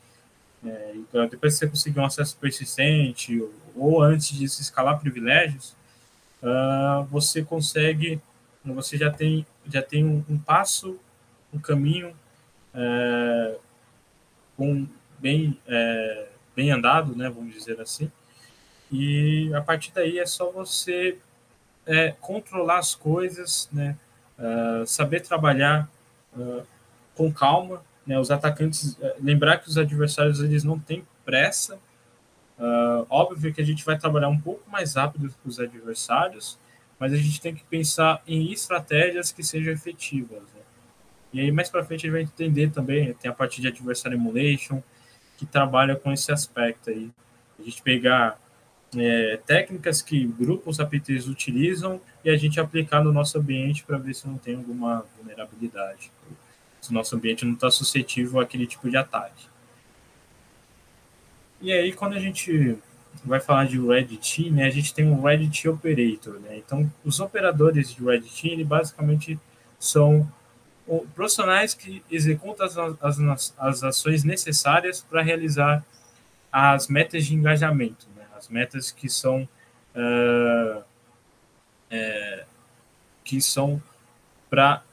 [0.63, 4.99] É, então, depois que você conseguir um acesso persistente ou, ou antes de se escalar
[4.99, 5.75] privilégios,
[6.43, 8.21] uh, você consegue,
[8.63, 10.99] você já tem, já tem um, um passo,
[11.51, 12.15] um caminho
[12.73, 13.57] é,
[14.57, 14.87] um,
[15.19, 18.11] bem, é, bem andado, né, vamos dizer assim,
[18.91, 21.17] e a partir daí é só você
[21.85, 23.97] é, controlar as coisas, né?
[24.37, 25.89] Uh, saber trabalhar
[26.35, 26.65] uh,
[27.15, 28.19] com calma, né?
[28.19, 31.79] Os atacantes, uh, lembrar que os adversários eles não têm pressa.
[33.09, 36.59] óbvio que a gente vai trabalhar um pouco mais rápido que os adversários,
[36.99, 40.41] mas a gente tem que pensar em estratégias que sejam efetivas.
[40.41, 40.61] Né?
[41.33, 44.15] E aí mais para frente a gente vai entender também, tem a parte de adversary
[44.15, 44.81] emulation
[45.37, 47.09] que trabalha com esse aspecto aí.
[47.59, 48.39] A gente pegar
[48.97, 54.13] é, técnicas que grupos APTs utilizam e a gente aplicar no nosso ambiente para ver
[54.13, 56.11] se não tem alguma vulnerabilidade,
[56.81, 59.45] se o nosso ambiente não está suscetível àquele tipo de ataque.
[61.61, 62.77] E aí, quando a gente
[63.23, 66.39] vai falar de Red Team, né, a gente tem um Red Team Operator.
[66.39, 66.57] Né?
[66.57, 69.39] Então, os operadores de Red Team, ele basicamente
[69.79, 70.27] são
[71.13, 75.85] profissionais que executam as, as, as ações necessárias para realizar
[76.51, 78.10] as metas de engajamento
[78.41, 79.47] as metas que são
[79.95, 80.83] uh,
[81.91, 82.45] é,
[83.23, 83.81] que são
[84.49, 84.83] para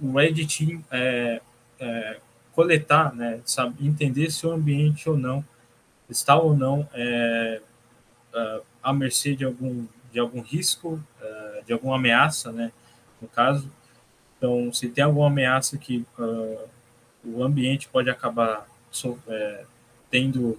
[0.00, 1.40] o Red Team é,
[1.80, 2.20] é,
[2.52, 5.44] coletar, né, sabe, entender se o ambiente ou não
[6.08, 7.60] está ou não é,
[8.32, 12.72] uh, à mercê de algum de algum risco, uh, de alguma ameaça, né,
[13.20, 13.70] no caso.
[14.36, 16.06] Então, se tem alguma ameaça que
[17.24, 19.18] o ambiente pode acabar so,
[20.10, 20.58] tendo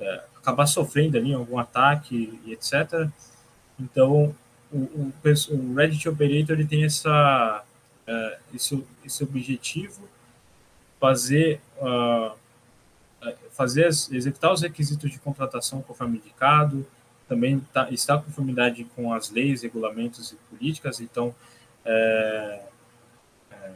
[0.00, 3.08] é, acabar sofrendo ali algum ataque e etc.
[3.78, 4.34] Então,
[4.72, 5.12] o, o,
[5.50, 7.64] o Reddit Operator ele tem essa,
[8.06, 10.08] uh, esse, esse objetivo,
[11.00, 12.32] fazer, uh,
[13.52, 16.86] fazer executar os requisitos de contratação conforme indicado,
[17.28, 21.34] também tá, está em conformidade com as leis, regulamentos e políticas, então
[21.84, 22.62] é,
[23.52, 23.70] é,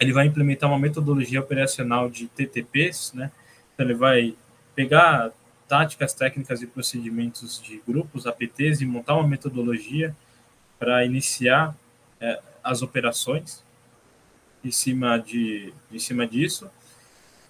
[0.00, 3.30] ele vai implementar uma metodologia operacional de TTPs, né?
[3.74, 4.34] Então ele vai
[4.76, 5.32] pegar
[5.66, 10.14] táticas, técnicas e procedimentos de grupos, APTs, e montar uma metodologia
[10.78, 11.74] para iniciar
[12.20, 13.64] é, as operações
[14.62, 16.70] em cima, de, em cima disso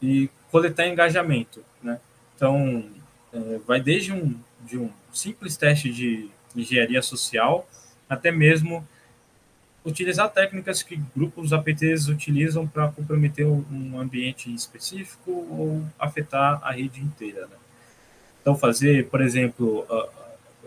[0.01, 1.63] e coletar engajamento.
[1.83, 2.01] Né?
[2.35, 2.89] Então,
[3.33, 7.69] é, vai desde um, de um simples teste de engenharia social
[8.09, 8.87] até mesmo
[9.87, 17.01] utilizar técnicas que grupos APTs utilizam para comprometer um ambiente específico ou afetar a rede
[17.01, 17.43] inteira.
[17.47, 17.57] Né?
[18.43, 19.87] Então, fazer, por exemplo,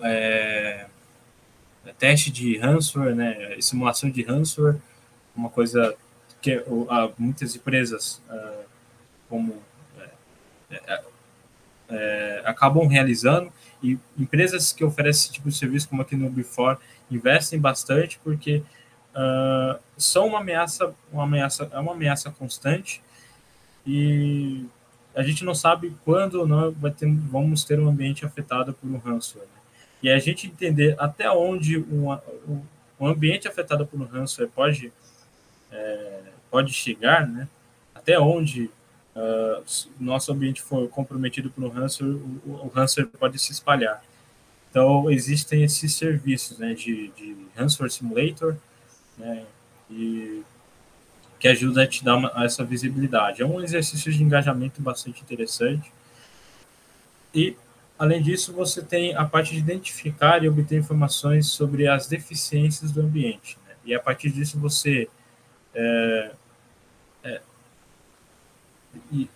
[0.02, 0.88] é,
[1.98, 4.78] teste de ransomware, né, simulação de ransomware,
[5.36, 5.96] uma coisa
[6.42, 6.64] que
[7.18, 8.22] muitas empresas
[9.30, 9.62] como
[10.72, 11.02] é, é,
[11.90, 13.52] é, acabam realizando
[13.82, 16.78] e empresas que oferecem esse tipo de serviço, como aqui no Before,
[17.10, 18.64] investem bastante porque
[19.16, 23.02] uh, são uma ameaça, uma ameaça, é uma ameaça constante
[23.86, 24.66] e
[25.16, 28.98] a gente não sabe quando não vai ter, vamos ter um ambiente afetado por um
[28.98, 29.48] ransomware.
[29.48, 29.62] Né?
[30.04, 32.12] E a gente entender até onde um,
[33.00, 34.94] um ambiente afetado por um ransomware pode,
[35.72, 37.48] é, pode chegar, né?
[37.94, 38.70] até onde
[39.16, 39.64] uh,
[40.00, 44.04] nosso ambiente for comprometido por um ransomware, o, o ransomware pode se espalhar.
[44.70, 48.56] Então, existem esses serviços né, de, de ransomware simulator,
[49.20, 49.46] né?
[49.92, 50.44] E
[51.40, 53.42] que ajuda a te dar uma, essa visibilidade.
[53.42, 55.92] É um exercício de engajamento bastante interessante.
[57.34, 57.56] E,
[57.98, 63.02] além disso, você tem a parte de identificar e obter informações sobre as deficiências do
[63.02, 63.58] ambiente.
[63.66, 63.76] Né?
[63.86, 65.08] E, a partir disso, você
[65.74, 66.32] é,
[67.24, 67.42] é,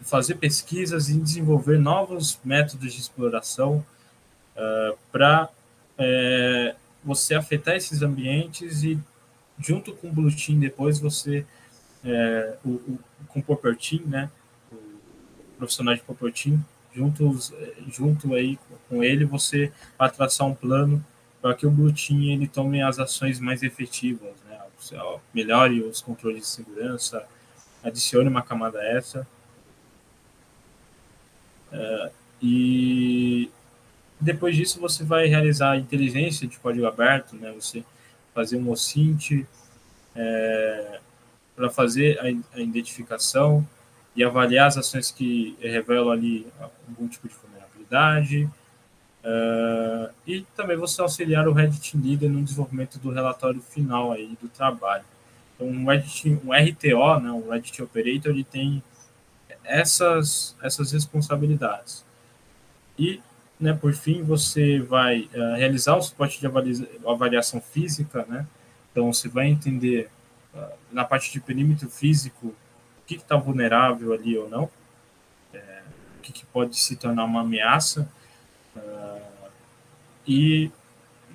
[0.02, 3.86] fazer pesquisas e desenvolver novos métodos de exploração
[4.58, 5.50] uh, para
[5.98, 9.00] é, você afetar esses ambientes e
[9.60, 11.46] junto com o Blue Team depois você
[12.04, 14.30] é, o, o, com o Popper Team, né,
[14.72, 14.78] o
[15.58, 16.64] profissional de Popper Team,
[16.94, 17.54] juntos,
[17.92, 21.04] junto aí com ele você vai traçar um plano
[21.42, 24.60] para que o Blue Team ele tome as ações mais efetivas, né,
[25.34, 27.26] melhore os controles de segurança,
[27.84, 29.28] adicione uma camada essa
[31.74, 32.12] é,
[32.42, 33.50] e
[34.20, 37.52] depois disso você vai realizar a inteligência de código aberto, né?
[37.54, 37.84] Você
[38.34, 39.46] fazer um OSINT
[40.16, 41.00] é,
[41.56, 43.68] para fazer a, a, identificação
[44.16, 46.48] e avaliar as ações que revelam ali
[46.88, 48.50] algum tipo de vulnerabilidade.
[49.24, 54.50] Uh, e também você auxiliar o Reddit Leader no desenvolvimento do relatório final aí do
[54.50, 55.06] trabalho.
[55.56, 58.84] Então, um, Reddit, um RTO, né, um Reddit Operator, ele tem
[59.64, 62.04] essas, essas responsabilidades.
[63.00, 63.22] E,
[63.64, 66.46] né, por fim, você vai uh, realizar o suporte de
[67.08, 68.46] avaliação física, né?
[68.92, 70.10] Então, você vai entender
[70.54, 74.70] uh, na parte de perímetro físico o que está vulnerável ali ou não,
[75.54, 75.82] é,
[76.18, 78.10] o que, que, pode se tornar uma ameaça,
[78.76, 79.50] uh,
[80.28, 80.70] e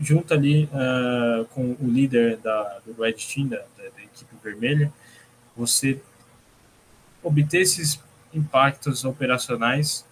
[0.01, 0.69] junto ali
[1.51, 4.93] com o líder da, do Red Team, da, da, da equipe vermelha,
[5.57, 6.01] você
[7.23, 8.01] obter esses
[8.33, 10.07] impactos operacionais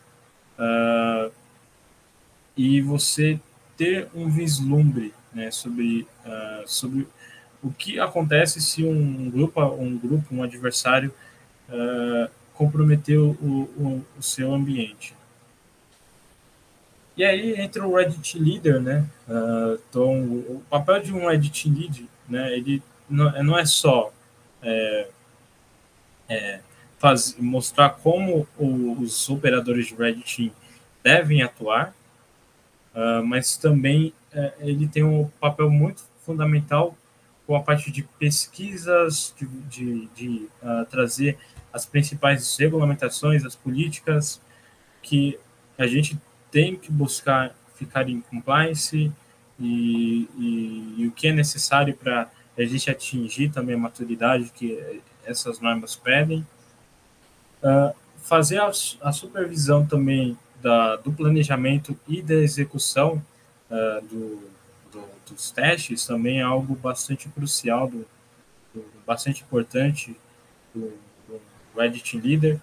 [0.59, 1.31] uh,
[2.57, 3.39] e você
[3.77, 7.07] ter um vislumbre né, sobre, uh, sobre
[7.63, 11.13] o que acontece se um grupo, um grupo, um adversário
[11.69, 15.15] uh, comprometeu o, o, o, seu ambiente.
[17.17, 19.07] E aí entra o Reddit Leader, né?
[19.29, 22.57] Uh, então, o papel de um Reddit Lead, né?
[22.57, 24.13] Ele não, não é só
[24.63, 25.09] é,
[26.29, 26.61] é,
[26.99, 30.51] faz, mostrar como os operadores de Red Team
[31.03, 31.95] devem atuar,
[32.97, 36.97] uh, mas também uh, ele tem um papel muito fundamental
[37.47, 41.39] com a parte de pesquisas, de, de, de uh, trazer
[41.73, 44.41] as principais regulamentações, as políticas
[45.03, 45.39] que
[45.79, 46.19] a gente
[46.51, 49.13] tem que buscar ficar em compliance
[49.61, 55.03] e, e, e o que é necessário para a gente atingir também a maturidade que
[55.25, 56.47] essas normas pedem.
[57.63, 63.23] Uh, fazer a, a, supervisão também da, do planejamento e da execução
[63.71, 64.51] uh, do,
[64.91, 68.07] do, dos testes também é algo bastante crucial, do,
[68.75, 70.17] do bastante importante
[70.75, 70.93] do,
[71.29, 71.41] do
[71.77, 72.61] Reddit Leader.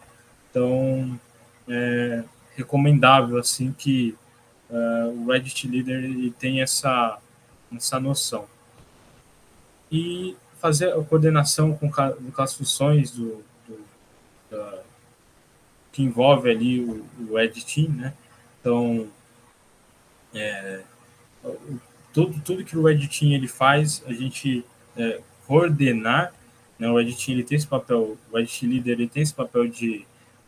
[0.49, 1.19] Então,
[1.67, 2.23] é
[2.55, 4.15] recomendável assim que
[4.69, 7.19] uh, o Reddit Leader ele tem essa,
[7.75, 8.45] essa noção.
[9.91, 13.43] E fazer a coordenação com, com as funções do,
[14.49, 14.83] da,
[15.93, 18.13] que envolve ali o, o Ed Team, né?
[18.59, 19.07] Então,
[20.33, 20.81] é,
[22.11, 24.65] tudo, tudo que o Ed Team ele faz, a gente
[24.97, 26.33] é, coordenar,
[26.79, 26.89] né?
[26.89, 29.67] O Ed Team ele tem esse papel, o Ed Team Leader ele tem esse papel
[29.67, 30.05] de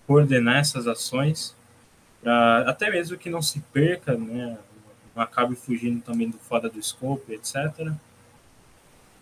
[0.08, 1.56] coordenar essas ações,
[2.22, 4.58] pra, até mesmo que não se perca, né?
[5.16, 7.94] Não acabe fugindo também do fora do scope, etc.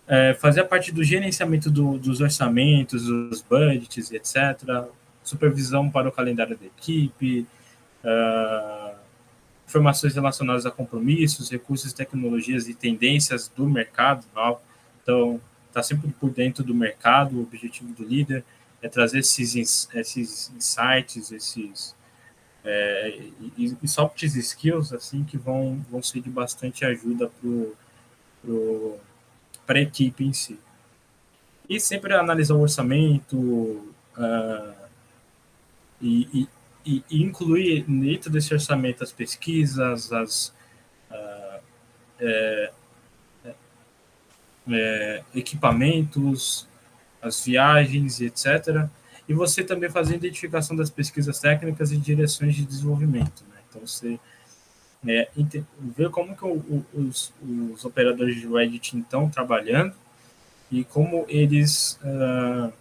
[0.07, 4.87] É, fazer a parte do gerenciamento do, dos orçamentos, dos budgets, etc
[5.23, 7.47] supervisão para o calendário da equipe,
[8.03, 8.95] uh,
[9.67, 14.25] informações relacionadas a compromissos, recursos, tecnologias e tendências do mercado.
[14.35, 14.57] Não?
[15.01, 17.37] Então, está sempre por dentro do mercado.
[17.37, 18.43] O objetivo do líder
[18.81, 21.95] é trazer esses, esses insights, esses
[22.63, 23.19] é,
[23.57, 27.29] e, soft skills assim que vão, vão ser de bastante ajuda
[29.65, 30.59] para a equipe em si.
[31.67, 34.82] E sempre analisar o orçamento, uh,
[36.03, 36.47] e,
[36.85, 40.49] e, e incluir dentro desse orçamento as pesquisas, as
[41.09, 41.61] uh,
[42.19, 42.71] é,
[44.69, 46.67] é, equipamentos,
[47.21, 48.87] as viagens, etc.
[49.27, 53.45] E você também fazer a identificação das pesquisas técnicas e direções de desenvolvimento.
[53.49, 53.61] Né?
[53.69, 54.19] Então, você
[55.07, 55.29] é,
[55.79, 57.33] ver como que o, o, os,
[57.73, 59.93] os, operadores de Reddit estão trabalhando
[60.71, 62.71] e como eles uh,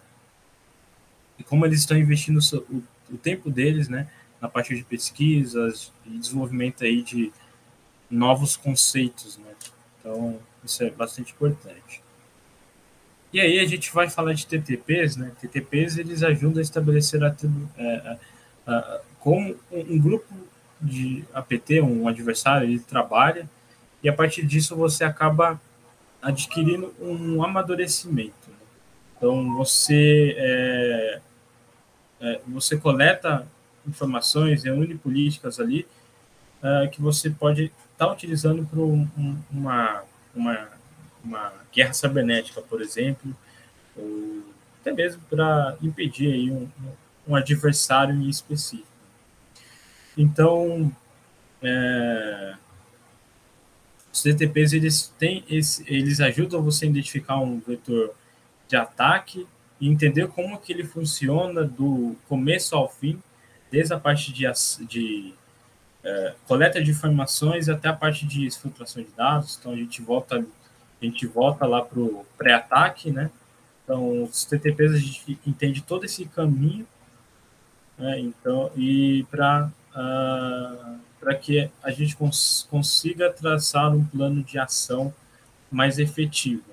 [1.37, 4.07] e como eles estão investindo o, o tempo deles, né,
[4.41, 7.31] na parte de pesquisas e desenvolvimento aí de
[8.09, 9.51] novos conceitos, né?
[9.99, 12.03] Então, isso é bastante importante.
[13.31, 15.31] E aí a gente vai falar de TTPs, né?
[15.41, 17.35] TTPs eles ajudam a estabelecer a,
[17.77, 18.17] é,
[18.67, 20.33] a, a, como um grupo
[20.79, 23.49] de APT, um adversário, ele trabalha
[24.03, 25.59] e a partir disso você acaba
[26.21, 28.51] adquirindo um amadurecimento.
[29.17, 31.21] Então você é,
[32.23, 33.45] é, você coleta
[33.85, 35.85] informações, reúne políticas ali
[36.63, 39.07] é, que você pode estar tá utilizando para um,
[39.51, 40.03] uma,
[40.33, 40.69] uma,
[41.23, 43.35] uma guerra cibernética, por exemplo,
[43.97, 44.41] ou
[44.79, 46.69] até mesmo para impedir aí um,
[47.27, 48.87] um adversário em específico.
[50.17, 50.91] Então,
[51.61, 52.55] é,
[54.13, 58.13] os DTPs eles têm esse, eles ajudam você a identificar um vetor
[58.67, 59.47] de ataque
[59.79, 63.21] e entender como que ele funciona do começo ao fim,
[63.71, 64.45] desde a parte de,
[64.87, 65.33] de
[66.03, 69.57] é, coleta de informações até a parte de filtração de dados.
[69.59, 70.37] Então a gente volta,
[71.01, 73.31] a gente volta lá para o pré-ataque, né?
[73.83, 76.87] Então os TTPs a gente entende todo esse caminho,
[77.97, 78.19] né?
[78.19, 84.59] Então e para uh, ah, para que a gente cons consiga traçar um plano de
[84.59, 85.13] ação
[85.71, 86.63] mais efetivo.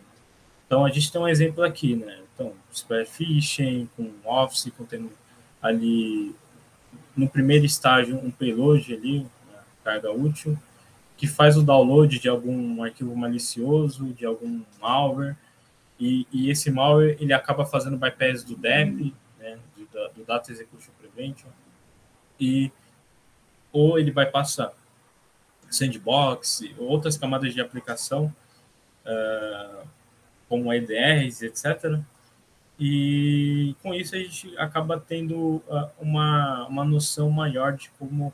[0.66, 2.20] Então a gente tem um exemplo aqui, né?
[2.40, 5.12] Então, Square Phishing, com Office, contendo
[5.60, 6.34] ali
[7.14, 9.26] no primeiro estágio um payload ali,
[9.84, 10.58] carga útil,
[11.18, 15.36] que faz o download de algum arquivo malicioso, de algum malware,
[15.98, 19.84] e, e esse malware ele acaba fazendo bypass do DEP, né, do,
[20.14, 21.50] do Data Execution Prevention,
[22.40, 22.72] e
[23.70, 24.72] ou ele vai passar
[25.68, 28.34] sandbox, outras camadas de aplicação,
[29.04, 29.86] uh,
[30.48, 32.00] como EDRs, etc.,
[32.80, 38.32] e com isso a gente acaba tendo uh, uma, uma noção maior de como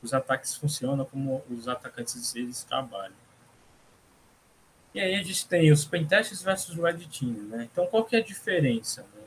[0.00, 3.16] os ataques funcionam, como os atacantes eles trabalham.
[4.94, 7.68] E aí a gente tem os pentests versus red team, né?
[7.72, 9.02] Então qual que é a diferença?
[9.02, 9.22] Né?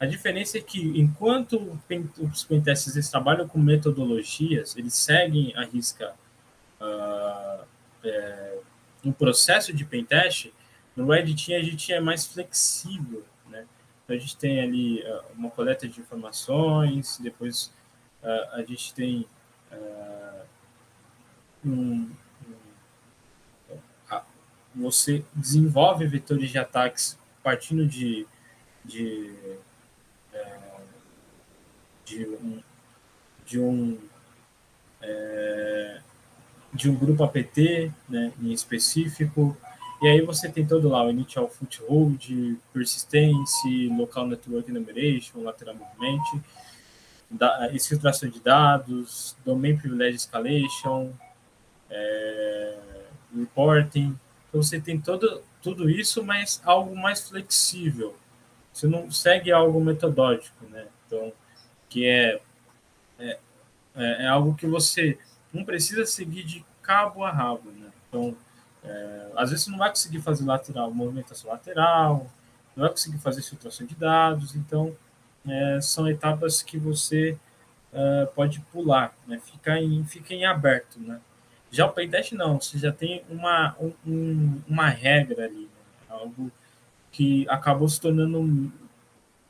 [0.00, 1.78] A diferença é que enquanto
[2.18, 6.16] os pentests eles trabalham com metodologias, eles seguem a risca
[6.80, 7.64] uh,
[8.02, 8.58] é,
[9.04, 10.52] um processo de pentest,
[10.96, 13.24] no red team a gente é mais flexível
[14.10, 17.72] então, a gente tem ali uh, uma coleta de informações, depois
[18.22, 19.24] uh, a gente tem
[21.64, 22.10] um,
[23.70, 24.20] um,
[24.74, 28.26] você desenvolve vetores de ataques partindo de,
[28.84, 29.32] de,
[32.04, 32.62] de um,
[33.46, 33.98] de um,
[36.72, 39.56] de um grupo APT né, em específico,
[40.02, 46.42] e aí você tem todo lá o initial foothold, persistence, local network enumeration, lateral movement,
[47.30, 51.10] da, exfiltração de dados, domain privilege escalation,
[51.90, 52.78] é,
[53.36, 54.18] reporting.
[54.48, 58.16] Então você tem todo, tudo isso, mas algo mais flexível.
[58.72, 60.86] Você não segue algo metodológico, né?
[61.06, 61.32] Então,
[61.90, 62.40] que é,
[63.18, 63.38] é,
[63.94, 65.18] é, é algo que você
[65.52, 67.90] não precisa seguir de cabo a rabo, né?
[68.08, 68.36] Então,
[68.84, 72.26] é, às vezes você não vai conseguir fazer lateral, movimentação lateral,
[72.74, 74.96] não vai conseguir fazer filtração de dados, então
[75.46, 77.38] é, são etapas que você
[77.92, 79.40] é, pode pular, né?
[79.44, 80.98] fica, em, fica em aberto.
[80.98, 81.20] Né?
[81.70, 83.76] Já o pentest não, você já tem uma,
[84.06, 85.68] um, uma regra ali, né?
[86.08, 86.50] algo
[87.10, 88.38] que acabou se tornando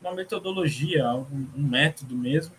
[0.01, 2.55] uma metodologia, um, um método mesmo,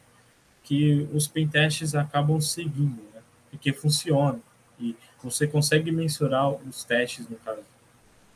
[0.63, 3.21] que os pentests acabam seguindo, né?
[3.49, 4.39] porque funciona.
[4.79, 7.61] E você consegue mensurar os testes, no caso,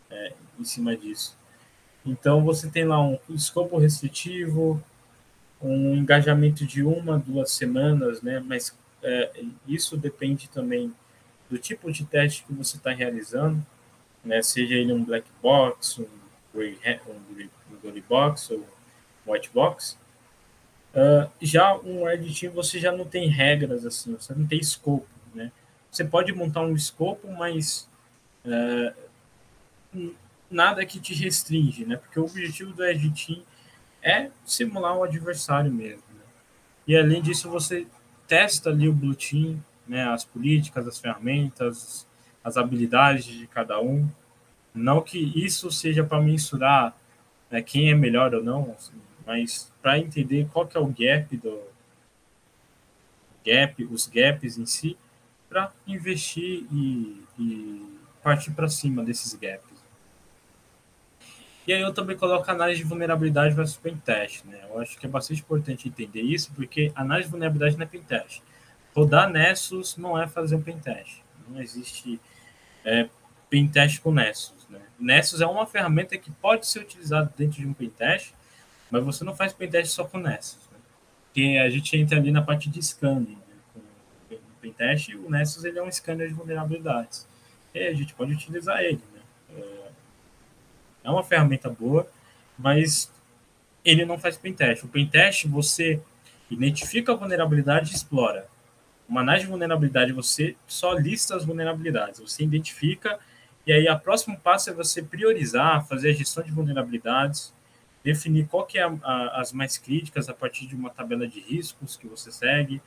[0.10, 1.36] é, em cima disso.
[2.06, 4.82] Então, você tem lá um escopo restritivo,
[5.62, 8.40] um engajamento de uma, duas semanas, né?
[8.46, 10.94] Mas é, isso depende também
[11.50, 13.66] do tipo de teste que você está realizando,
[14.24, 14.42] né?
[14.42, 16.08] Seja ele um black box, um
[16.54, 16.78] gray,
[17.08, 18.66] um box ou
[19.26, 19.98] white box.
[20.94, 25.06] Uh, já um team você já não tem regras assim, você não tem escopo?
[25.96, 27.90] Você pode montar um escopo, mas
[28.44, 28.94] é,
[30.52, 31.96] nada que te restringe, né?
[31.96, 33.42] Porque o objetivo do Edge Team
[34.04, 36.04] é simular o adversário mesmo.
[36.14, 36.22] Né?
[36.86, 37.88] E além disso, você
[38.28, 40.04] testa ali o Blue Team, né?
[40.04, 42.06] As políticas, as ferramentas,
[42.44, 44.06] as habilidades de cada um.
[44.74, 46.94] Não que isso seja para mensurar
[47.50, 51.38] né, quem é melhor ou não, assim, mas para entender qual que é o gap
[51.38, 51.64] do
[53.46, 54.98] gap, os gaps em si,
[55.56, 59.86] para investir e, e partir para cima desses gaps.
[61.66, 64.66] E aí eu também coloco análise de vulnerabilidade versus pentest, né?
[64.70, 68.44] Eu acho que é bastante importante entender isso, porque análise de vulnerabilidade não é pentest.
[68.94, 71.24] Rodar Nessus não é fazer um pentest.
[71.48, 72.20] Não existe
[72.84, 73.08] é,
[73.50, 74.82] pentest com Nessus, né?
[75.00, 78.34] Nessus é uma ferramenta que pode ser utilizada dentro de um pentest,
[78.92, 80.78] mas você não faz pentest só com Nessus, né?
[81.28, 83.45] Porque a gente entra ali na parte de scanning,
[84.66, 87.28] pentest, o Nessus ele é um scanner de vulnerabilidades.
[87.74, 89.02] E a gente pode utilizar ele.
[89.14, 89.62] Né?
[91.04, 92.10] É uma ferramenta boa,
[92.58, 93.12] mas
[93.84, 94.84] ele não faz pentest.
[94.86, 96.02] O pentest você
[96.50, 98.48] identifica a vulnerabilidade e explora.
[99.08, 103.20] Uma análise de vulnerabilidade você só lista as vulnerabilidades, você identifica
[103.68, 107.54] e aí a próximo passo é você priorizar, fazer a gestão de vulnerabilidades,
[108.04, 111.40] definir qual que é a, a, as mais críticas a partir de uma tabela de
[111.40, 112.82] riscos que você segue,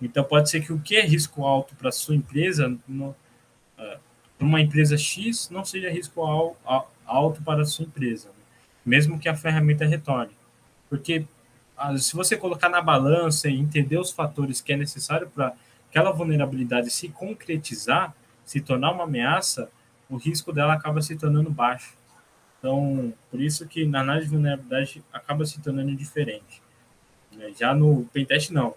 [0.00, 3.14] então, pode ser que o que é risco alto para sua empresa, uh,
[3.76, 8.44] para uma empresa X, não seja risco al, al, alto para a sua empresa, né?
[8.84, 10.32] mesmo que a ferramenta retorne.
[10.88, 11.24] Porque
[11.78, 15.54] uh, se você colocar na balança e entender os fatores que é necessário para
[15.88, 18.14] aquela vulnerabilidade se concretizar,
[18.44, 19.70] se tornar uma ameaça,
[20.10, 21.96] o risco dela acaba se tornando baixo.
[22.58, 26.62] Então, por isso que na análise de vulnerabilidade acaba se tornando diferente.
[27.32, 27.52] Né?
[27.58, 28.74] Já no pentest, não.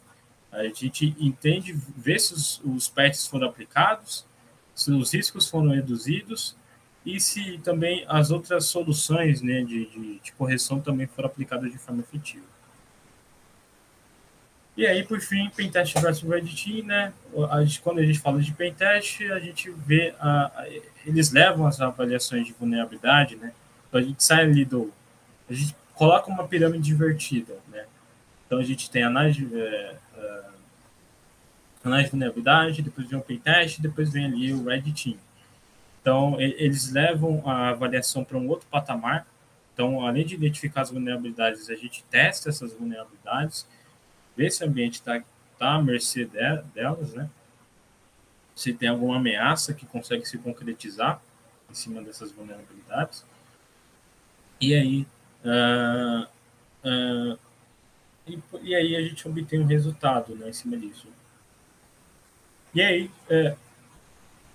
[0.60, 4.26] A gente entende, vê se os, os patches foram aplicados,
[4.76, 6.56] se os riscos foram reduzidos
[7.06, 11.78] e se também as outras soluções né, de, de, de correção também foram aplicadas de
[11.78, 12.46] forma efetiva.
[14.76, 17.12] E aí, por fim, pentest versus red team, né?
[17.50, 20.68] A gente, quando a gente fala de pentest, a gente vê, a, a,
[21.04, 23.54] eles levam as avaliações de vulnerabilidade, né?
[23.88, 24.94] Então a gente sai ali do,
[25.50, 27.86] a gente coloca uma pirâmide invertida, né?
[28.46, 30.44] Então a gente tem análise, é, é,
[31.88, 35.18] análise de vulnerabilidade, depois vem o pentest, depois vem ali o red team.
[36.02, 39.28] Então eles levam a avaliação para um outro patamar.
[39.74, 43.68] Então, além de identificar as vulnerabilidades, a gente testa essas vulnerabilidades
[44.36, 45.22] ver se o ambiente está
[45.58, 47.30] tá à mercê de, delas, né?
[48.56, 51.22] Se tem alguma ameaça que consegue se concretizar
[51.70, 53.26] em cima dessas vulnerabilidades.
[54.60, 55.08] E aí,
[55.46, 56.28] uh,
[56.84, 57.40] uh,
[58.26, 61.08] e, e, aí a gente obtém um resultado né, em cima disso.
[62.78, 63.56] E aí, é,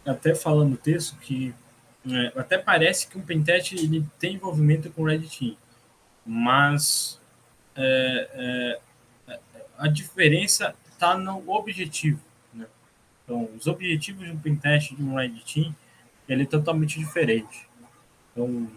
[0.06, 1.52] até falando no texto que
[2.08, 5.56] é, até parece que um pentest ele tem envolvimento com o Red Team,
[6.24, 7.20] mas
[7.74, 8.78] é,
[9.28, 9.38] é
[9.76, 12.20] a diferença está no objetivo.
[12.54, 12.64] Né?
[13.24, 15.74] Então, os objetivos de um pentest de um red team
[16.28, 17.68] ele é totalmente diferente.
[18.30, 18.70] Então,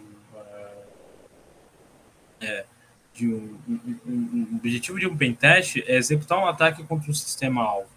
[2.42, 2.66] é,
[3.14, 7.14] de um, um, um, o objetivo de um pentest é executar um ataque contra um
[7.14, 7.95] sistema-alvo.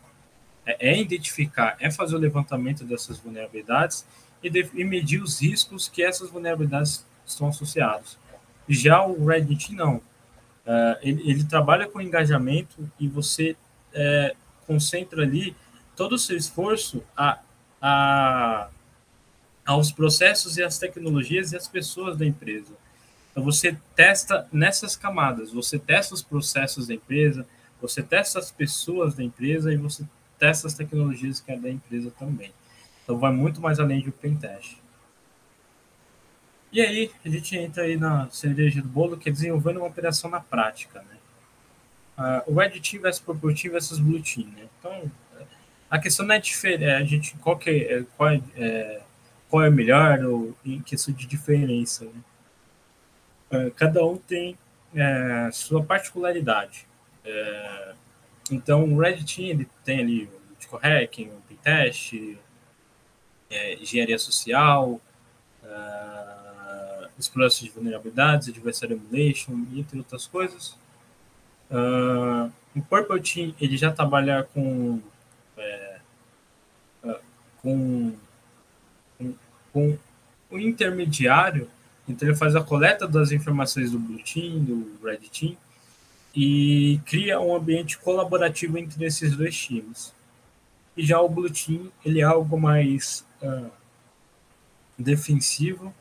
[0.68, 4.04] É, é, identificar, é fazer o levantamento dessas vulnerabilidades
[4.42, 8.18] e, de, e medir os riscos que essas vulnerabilidades estão associados.
[8.68, 9.96] Já o Red Team não.
[9.96, 13.56] Uh, ele, ele, trabalha com engajamento e você
[13.94, 15.56] é, concentra ali
[15.96, 17.38] todo o seu esforço a,
[17.80, 18.68] a,
[19.64, 22.74] aos processos e às tecnologias e às pessoas da empresa.
[23.30, 27.46] Então você testa nessas camadas, você testa os processos da empresa,
[27.80, 30.04] você testa as pessoas da empresa e você
[30.38, 32.52] testa as tecnologias que é da empresa também.
[33.02, 34.78] Então vai muito mais além de um pentest.
[36.70, 40.30] E aí, a gente entra aí na cereja do bolo, que é desenvolvendo uma operação
[40.30, 41.16] na prática, né?
[42.46, 44.68] Uh, o Red Team versus Purple Team versus Blue Team, né?
[44.78, 45.10] Então,
[45.90, 49.00] a questão não é diferente, é, a gente, qual, que é, qual, é, é,
[49.48, 52.20] qual é melhor, ou em questão de diferença, né?
[53.50, 54.58] Uh, cada um tem
[54.94, 56.86] é, sua particularidade.
[57.24, 57.94] É,
[58.50, 62.38] então, o Red Team, ele tem ali o Tico Hacking, o Pentest,
[63.50, 65.00] é, engenharia social,
[65.62, 70.76] uh, exploração de vulnerabilidades, adversary emulation, entre outras coisas.
[71.70, 75.00] Uh, o Purple Team ele já trabalha com,
[75.56, 75.98] é,
[77.04, 77.16] uh,
[77.60, 78.14] com,
[79.18, 79.34] com,
[79.72, 79.98] com
[80.50, 81.68] o intermediário,
[82.08, 85.56] então ele faz a coleta das informações do Blue Team, do Red Team,
[86.40, 90.14] e cria um ambiente colaborativo entre esses dois times.
[90.96, 93.68] E já o Blue Team ele é algo mais uh,
[94.96, 95.92] defensivo,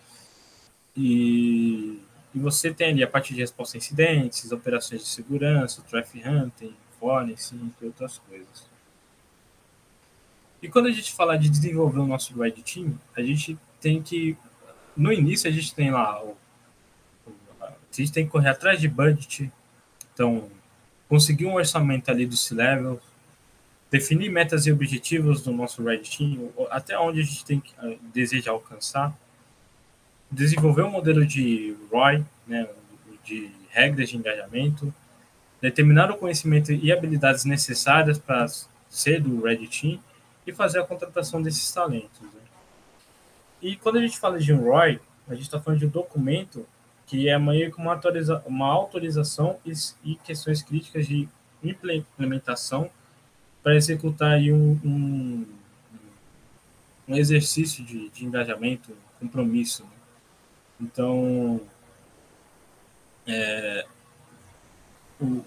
[0.95, 1.99] e,
[2.35, 6.75] e você tem ali a parte de resposta a incidentes, operações de segurança, traffic hunting,
[6.99, 8.69] forense, entre outras coisas.
[10.61, 14.37] E quando a gente fala de desenvolver o nosso Red Team, a gente tem que,
[14.95, 16.37] no início a gente tem lá, o,
[17.59, 19.51] a gente tem que correr atrás de budget,
[20.17, 20.49] então
[21.07, 22.99] conseguir um orçamento ali do C-Level,
[23.91, 27.97] definir metas e objetivos do nosso Red Team, até onde a gente tem que, uh,
[28.11, 29.15] deseja alcançar,
[30.29, 32.67] desenvolver um modelo de ROI, né,
[33.23, 34.91] de regras de engajamento,
[35.61, 38.47] determinar o conhecimento e habilidades necessárias para
[38.89, 39.99] ser do Red Team
[40.47, 42.21] e fazer a contratação desses talentos.
[42.21, 42.41] Né?
[43.61, 46.65] E quando a gente fala de um ROI, a gente está falando de um documento
[47.07, 49.71] que é meio que uma, autoriza uma autorização e,
[50.03, 51.27] e, questões críticas de
[51.63, 52.91] implementação
[53.63, 55.45] para executar aí um, um,
[57.07, 59.83] um exercício de, de engajamento, compromisso.
[59.83, 59.89] Né?
[60.81, 61.61] Então,
[63.25, 63.85] é,
[65.19, 65.43] o,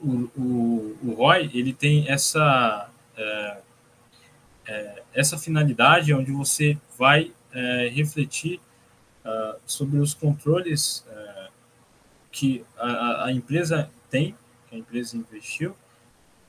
[0.00, 3.58] o, o, o ROI ele tem essa, é,
[4.66, 8.60] é, essa finalidade onde você vai é, refletir
[9.26, 11.50] uh, sobre os controles uh,
[12.30, 14.36] que a, a, empresa tem,
[14.68, 15.76] que a empresa investiu,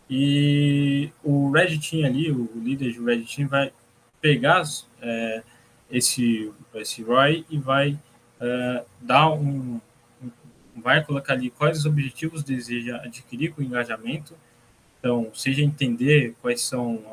[0.09, 3.73] e o Red Team ali, o líder de Red Team vai
[4.21, 4.63] pegar
[5.01, 5.43] é,
[5.91, 9.81] esse, esse ROI e vai uh, dar um,
[10.75, 14.35] vai colocar ali quais os objetivos deseja adquirir com o engajamento.
[14.99, 17.03] Então, seja entender quais são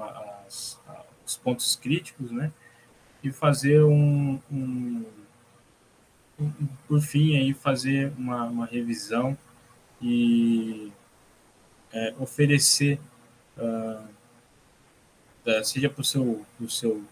[0.47, 0.81] as,
[1.27, 2.53] os pontos críticos, né?
[3.23, 5.24] E fazer um, um, um
[6.89, 9.37] por fim, aí fazer uma, uma revisão
[10.03, 10.93] e
[11.93, 12.99] é, oferecer,
[13.57, 14.05] uh,
[15.63, 17.05] seja para o seu, seu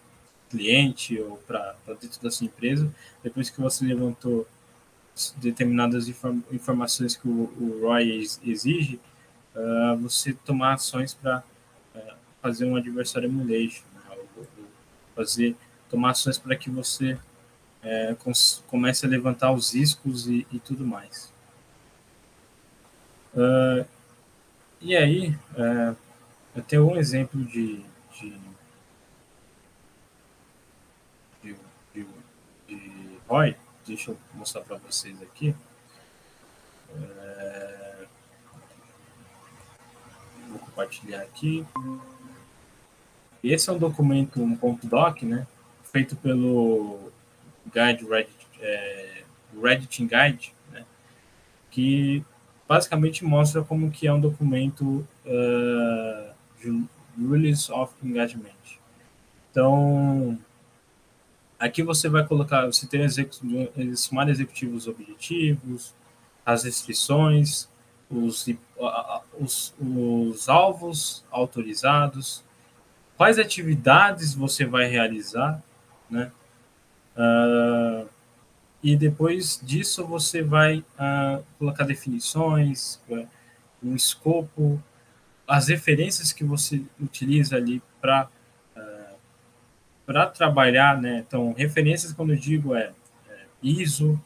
[0.50, 2.92] cliente ou para dentro da sua empresa,
[3.22, 4.46] depois que você levantou
[5.36, 6.08] determinadas
[6.50, 7.96] informações que o, o
[8.44, 8.98] exige,
[9.54, 11.42] uh, você tomar ações para
[11.94, 14.00] uh, fazer um adversário emulation, né?
[15.14, 15.54] fazer
[15.88, 17.18] tomar ações para que você
[17.82, 21.32] uh, comece a levantar os riscos e, e tudo mais.
[23.34, 23.86] Uh,
[24.80, 25.96] e aí, uh,
[26.54, 28.36] eu tenho um exemplo de, de,
[31.42, 31.56] de,
[31.94, 32.06] de,
[32.68, 33.56] de ROI,
[33.86, 35.54] deixa eu mostrar para vocês aqui.
[36.90, 38.06] Uh,
[40.48, 41.64] vou compartilhar aqui.
[43.42, 45.46] Esse é um documento, um ponto doc, né,
[45.90, 47.10] feito pelo
[47.66, 49.22] Guide Reddit, é,
[49.60, 50.84] Reddit Guide, né,
[51.70, 52.24] que
[52.68, 56.84] basicamente mostra como que é um documento uh, de
[57.18, 58.50] Rules of Engagement.
[59.50, 60.38] Então,
[61.58, 63.02] aqui você vai colocar, você tem
[63.76, 65.94] eles sumário executivos objetivos,
[66.46, 67.68] as restrições,
[68.10, 68.46] os,
[69.38, 72.42] os, os alvos autorizados,
[73.16, 75.62] quais atividades você vai realizar,
[76.10, 76.32] né?
[77.16, 78.08] Uh,
[78.82, 83.26] e depois disso você vai uh, colocar definições, uh,
[83.82, 84.82] um escopo,
[85.46, 88.28] as referências que você utiliza ali para
[88.76, 89.16] uh,
[90.04, 91.24] para trabalhar, né?
[91.26, 92.92] Então, referências, quando eu digo, é,
[93.28, 94.20] é ISO,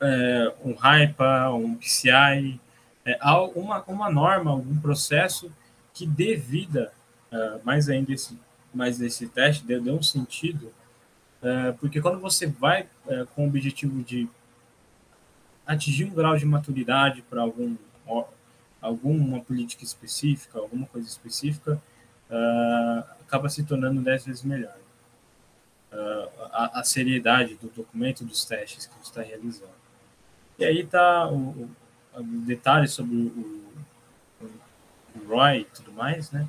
[0.00, 2.60] é, um HIPAA, um PCI,
[3.04, 3.18] é,
[3.54, 5.50] uma, uma norma, algum processo
[5.94, 6.92] que dê vida,
[7.32, 8.36] uh, mais ainda esse,
[8.74, 10.72] mais esse teste, dê, dê um sentido
[11.42, 14.28] é, porque quando você vai é, com o objetivo de
[15.66, 17.76] atingir um grau de maturidade para algum
[18.82, 21.80] alguma política específica, alguma coisa específica,
[22.28, 24.76] uh, acaba se tornando dez vezes melhor.
[25.92, 29.70] Uh, a, a, seriedade do documento, dos testes que você está realizando.
[30.58, 31.70] E aí está o,
[32.14, 33.26] o, detalhes sobre o,
[34.40, 34.50] o,
[35.16, 36.48] o ROI e tudo mais, né?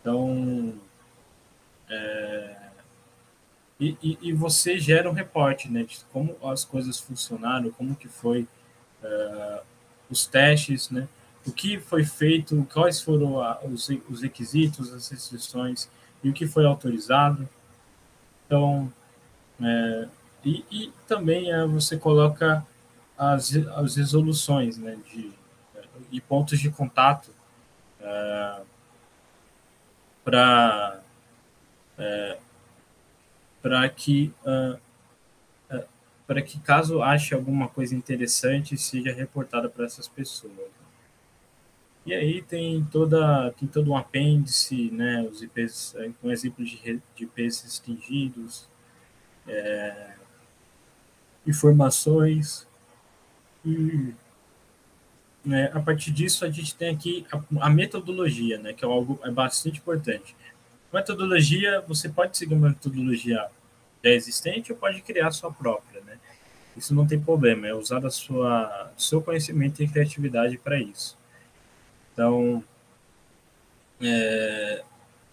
[0.00, 0.74] Então,
[1.88, 2.65] é,
[3.78, 8.08] e, e, e, você gera um reporte, né, de como as coisas funcionaram, como que
[8.08, 8.48] foi
[9.02, 9.60] uh,
[10.10, 11.06] os testes, né,
[11.46, 15.88] o que foi feito, quais foram a, os, os requisitos, as restrições
[16.24, 17.48] e o que foi autorizado.
[18.46, 18.92] Então,
[19.60, 20.08] é,
[20.44, 22.66] e, e, também é, você coloca
[23.16, 25.32] as, as resoluções, né, de,
[26.10, 27.30] e pontos de contato
[28.00, 28.60] é,
[30.24, 31.00] para
[31.98, 32.38] é,
[33.66, 34.78] para que uh,
[35.74, 35.84] uh,
[36.24, 40.70] para que caso ache alguma coisa interessante seja reportada para essas pessoas.
[42.04, 46.78] E aí tem toda tem todo um apêndice, né, os IPs eh, com exemplos de,
[47.16, 48.68] de IPs restringidos,
[49.48, 50.14] é,
[51.44, 52.68] informações
[53.64, 54.14] e
[55.44, 59.18] né, a partir disso a gente tem aqui a, a metodologia, né, que é algo
[59.24, 60.36] é bastante importante.
[60.92, 63.50] Metodologia, você pode seguir uma metodologia
[64.06, 66.18] já existente ou pode criar sua própria, né?
[66.76, 71.16] Isso não tem problema, é usar a sua seu conhecimento e criatividade para isso.
[72.12, 72.62] Então,
[74.00, 74.82] é,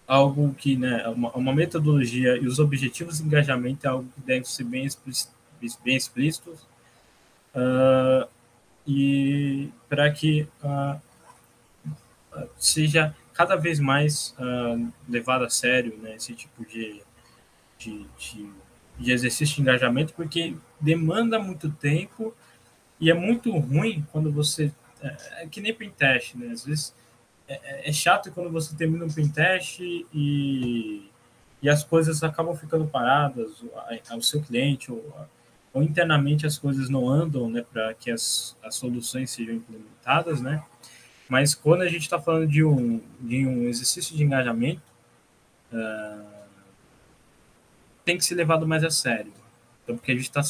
[0.06, 4.48] algo que, né, uma, uma, metodologia e os objetivos de engajamento é algo que deve
[4.48, 5.32] ser bem, explícito,
[5.82, 6.60] bem explícitos
[7.54, 8.28] uh,
[8.86, 11.00] e para que uh,
[12.58, 17.02] seja cada vez mais uh, levado a sério né, esse tipo de,
[17.78, 18.50] de, de,
[18.98, 22.34] de, exercício de engajamento, porque demanda muito tempo
[23.00, 24.72] e é muito ruim quando você.
[25.02, 26.48] É, é que nem printest, né?
[26.48, 26.94] Às vezes
[27.48, 31.10] é, é, é chato quando você termina um printest e,
[31.62, 33.64] e as coisas acabam ficando paradas,
[34.14, 35.02] o seu cliente ou,
[35.72, 40.62] ou internamente as coisas não andam né, para que as, as soluções sejam implementadas, né?
[41.28, 44.82] Mas quando a gente está falando de um, de um exercício de engajamento,
[45.72, 46.33] uh,
[48.04, 49.32] tem que ser levado mais a sério.
[49.82, 50.42] Então, porque a gente está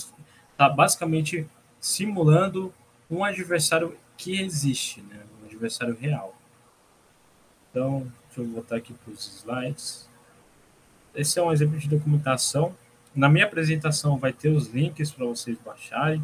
[0.57, 1.47] tá basicamente
[1.81, 2.73] simulando
[3.11, 5.21] um adversário que existe, né?
[5.43, 6.35] um adversário real.
[7.71, 10.09] Então, deixa eu voltar aqui para os slides.
[11.15, 12.75] Esse é um exemplo de documentação.
[13.15, 16.21] Na minha apresentação vai ter os links para vocês baixarem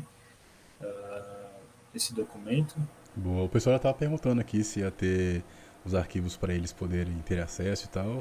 [0.81, 1.51] uh,
[1.95, 2.77] esse documento.
[3.15, 3.45] Boa.
[3.45, 5.45] O pessoal já estava perguntando aqui se ia ter
[5.85, 8.21] os arquivos para eles poderem ter acesso e tal.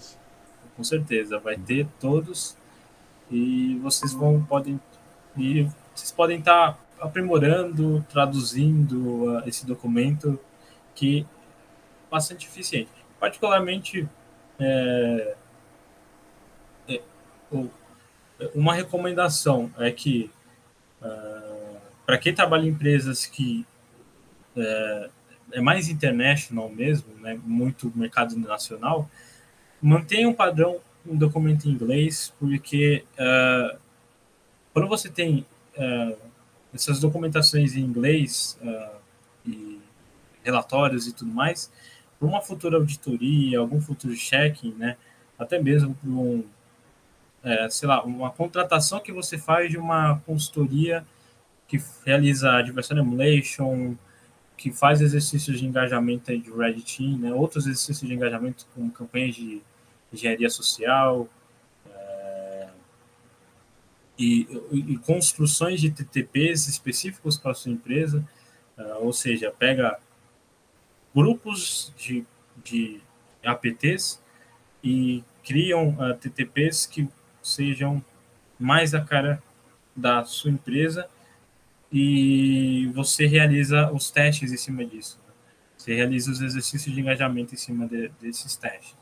[0.75, 2.57] Com certeza, vai ter todos
[3.29, 4.79] e vocês vão podem
[5.37, 10.39] e vocês podem estar tá aprimorando, traduzindo uh, esse documento
[10.95, 12.91] que é bastante eficiente.
[13.19, 14.07] Particularmente
[14.59, 15.35] é,
[16.89, 17.01] é,
[18.53, 20.31] uma recomendação é que
[21.01, 23.65] uh, para quem trabalha em empresas que
[24.57, 25.09] é,
[25.51, 29.09] é, mais international mesmo, né, muito mercado nacional,
[29.81, 33.77] mantenha um padrão, um documento em inglês, porque uh,
[34.73, 35.45] quando você tem
[35.77, 36.17] uh,
[36.73, 38.97] essas documentações em inglês uh,
[39.45, 39.79] e
[40.43, 41.71] relatórios e tudo mais,
[42.17, 44.97] para uma futura auditoria, algum futuro checking, né,
[45.37, 46.43] até mesmo para um,
[47.43, 51.05] é, sei lá, uma contratação que você faz de uma consultoria
[51.67, 53.95] que realiza adversarial emulation,
[54.57, 57.33] que faz exercícios de engajamento de Red Team, né?
[57.33, 59.61] outros exercícios de engajamento com campanhas de
[60.11, 61.27] engenharia social
[61.89, 62.69] é,
[64.17, 68.27] e, e, construções de TTPs específicos para a sua empresa,
[68.77, 69.99] é, ou seja, pega
[71.13, 72.25] grupos de,
[72.63, 73.01] de
[73.43, 74.21] APTs
[74.83, 77.07] e criam uh, é, TTPs que
[77.41, 78.03] sejam
[78.59, 79.41] mais a cara
[79.95, 81.09] da sua empresa
[81.91, 85.19] e você realiza os testes em cima disso.
[85.25, 85.33] Né?
[85.77, 88.95] Você realiza os exercícios de engajamento em cima de, desses testes.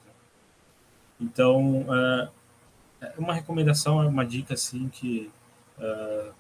[1.20, 2.30] Então, uh,
[3.18, 5.32] uma recomendação, é uma dica assim que
[5.80, 6.34] uh,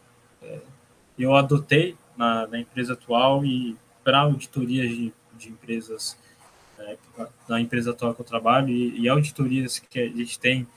[1.17, 6.17] eu adotei na, na, empresa atual e para auditorias de, de empresas,
[7.49, 10.67] na empresa atual que eu trabalho e, e auditorias que a gente tem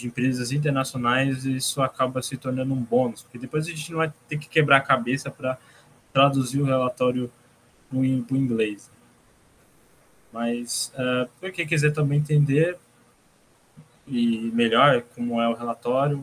[0.00, 4.12] de empresas internacionais, isso acaba se tornando um bônus, porque depois a gente não vai
[4.28, 5.58] ter que quebrar a cabeça para
[6.12, 7.30] traduzir o relatório
[7.88, 8.90] para o inglês.
[10.32, 12.78] Mas, uh, para quem quiser também entender
[14.10, 16.22] e melhor como é o relatório,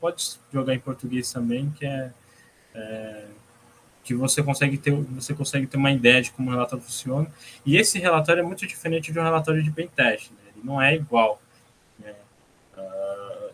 [0.00, 2.12] pode jogar em português também, que é,
[2.74, 3.24] é
[4.04, 7.30] que você consegue ter você consegue ter uma ideia de como o relatório funciona.
[7.64, 10.38] E esse relatório é muito diferente de um relatório de pentest, né?
[10.54, 11.40] ele não é igual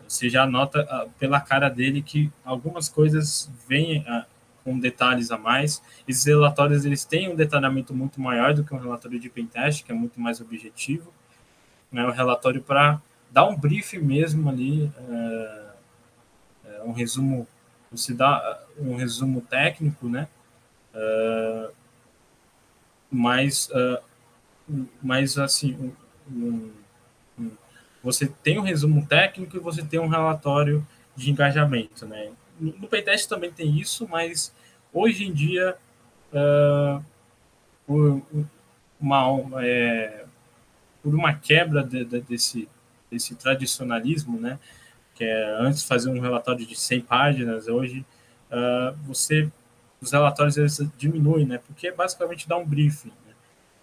[0.07, 4.23] você já nota uh, pela cara dele que algumas coisas vêm uh,
[4.63, 5.81] com detalhes a mais.
[6.07, 9.91] Esses relatórios eles têm um detalhamento muito maior do que um relatório de pentest, que
[9.91, 11.13] é muito mais objetivo.
[11.91, 12.05] Né?
[12.05, 13.01] um relatório para
[13.31, 17.47] dar um brief mesmo ali, uh, um resumo,
[17.91, 20.27] você dá um resumo técnico, né?
[23.11, 23.69] mas,
[25.01, 25.93] mas assim,
[26.29, 26.71] um,
[27.39, 27.51] um,
[28.03, 32.31] você tem um resumo técnico e você tem um relatório de engajamento, né?
[32.59, 34.53] No Paytest também tem isso, mas
[34.93, 35.75] hoje em dia,
[37.85, 38.21] por,
[38.99, 40.25] uma, é,
[41.03, 42.67] por uma quebra de, de, desse,
[43.11, 44.59] desse tradicionalismo, né?
[45.13, 48.05] Que é antes fazer um relatório de 100 páginas, hoje
[48.51, 49.49] uh, você
[50.01, 51.59] os relatórios eles diminuem, né?
[51.65, 53.11] Porque basicamente dá um briefing.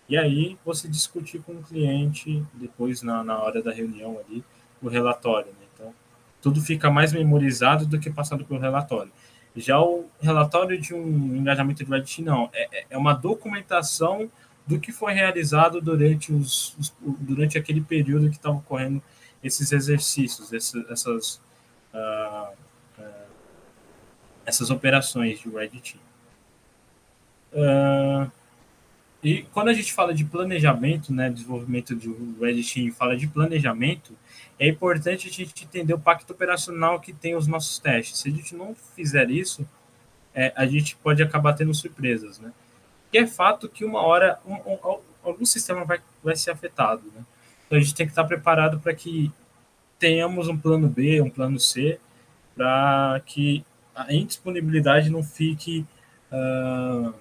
[0.08, 4.44] E aí você discutir com o cliente depois na, na hora da reunião ali
[4.82, 5.48] o relatório.
[5.52, 5.66] Né?
[5.72, 5.94] Então
[6.40, 9.10] tudo fica mais memorizado do que passado pelo relatório.
[9.56, 14.30] Já o relatório de um engajamento de Reddit, não, é, é uma documentação
[14.66, 19.02] do que foi realizado durante, os, os durante aquele período que estavam ocorrendo
[19.42, 21.40] esses exercícios, esses, essas,
[21.92, 22.52] uh,
[22.98, 23.26] uh,
[24.46, 26.00] essas operações de Reddit.
[27.52, 28.30] Uh,
[29.22, 34.16] e quando a gente fala de planejamento, né, desenvolvimento de Reddit fala de planejamento,
[34.58, 38.18] é importante a gente entender o pacto operacional que tem os nossos testes.
[38.18, 39.68] Se a gente não fizer isso,
[40.34, 42.52] é, a gente pode acabar tendo surpresas, né?
[43.12, 47.24] E é fato que uma hora um, um, algum sistema vai, vai ser afetado, né?
[47.66, 49.30] Então a gente tem que estar preparado para que
[49.98, 52.00] tenhamos um plano B, um plano C,
[52.54, 55.86] para que a indisponibilidade não fique
[56.32, 57.14] uh,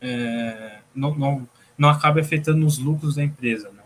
[0.00, 1.48] é, não, não,
[1.78, 3.82] não acabe afetando os lucros da empresa, né?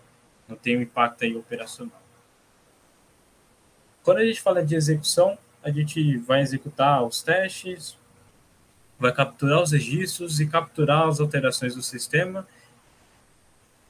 [0.49, 2.01] não tem um impacto aí operacional.
[4.03, 7.99] Quando a gente fala de execução, a gente vai executar os testes,
[8.99, 12.47] vai capturar os registros e capturar as alterações do sistema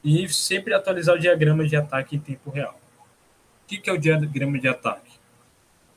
[0.03, 2.79] e sempre atualizar o diagrama de ataque em tempo real.
[3.65, 5.13] O que é o diagrama de ataque?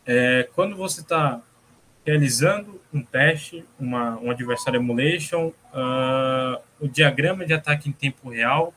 [0.05, 1.41] É quando você está
[2.05, 8.73] realizando um teste, uma, um adversário emulation, uh, o diagrama de ataque em tempo real,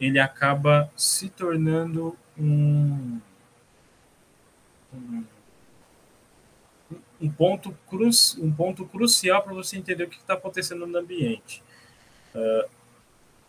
[0.00, 3.20] ele acaba se tornando um,
[4.92, 5.24] um,
[7.24, 11.62] um ponto, cru, um ponto crucial para você entender o que está acontecendo no ambiente.
[12.34, 12.68] Uh,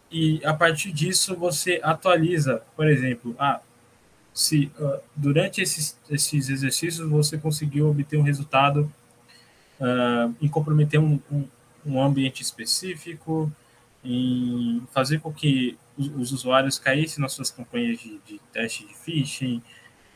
[0.09, 3.59] e a partir disso você atualiza, por exemplo, ah,
[4.34, 8.91] se uh, durante esses, esses exercícios você conseguiu obter um resultado
[9.80, 11.47] uh, em comprometer um, um,
[11.86, 13.51] um, ambiente específico,
[14.03, 18.93] em fazer com que os, os usuários caíssem nas suas campanhas de, de teste de
[18.93, 19.61] phishing,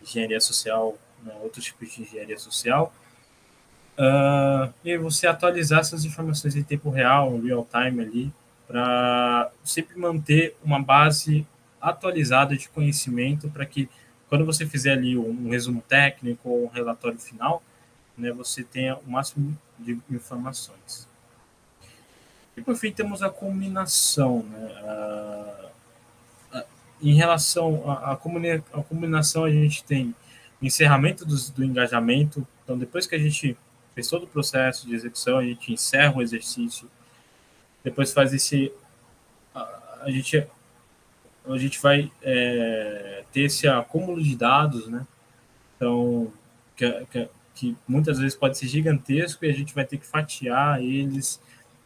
[0.02, 2.94] engenharia social, né, outros tipos de engenharia social,
[4.00, 8.34] uh, e você atualizar essas informações em tempo real, real time ali,
[8.68, 11.46] para sempre manter uma base
[11.82, 13.90] atualizada de conhecimento para que
[14.28, 17.64] quando você fizer ali um resumo técnico ou um relatório final,
[18.16, 21.08] né, você tenha o máximo de informações.
[22.56, 24.72] E por fim temos a combinação, né?
[26.54, 26.66] A,
[27.02, 30.14] em relação à combinação a gente tem
[30.62, 32.46] encerramento do, do engajamento.
[32.64, 33.58] Então depois que a gente
[33.96, 36.90] fez todo o processo de execução, a gente encerra o exercício
[37.84, 38.72] depois faz esse.
[39.54, 40.48] A, a gente,
[41.48, 45.06] a gente vai é, ter esse acúmulo de dados, né?
[45.76, 46.32] Então,
[46.76, 50.82] que, que, que, muitas vezes pode ser gigantesco e a gente vai ter que fatiar
[50.84, 51.42] eles,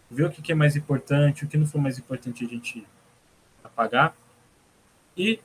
[0.09, 2.85] ver o que, que é mais importante, o que não for mais importante a gente
[3.63, 4.15] apagar
[5.15, 5.39] e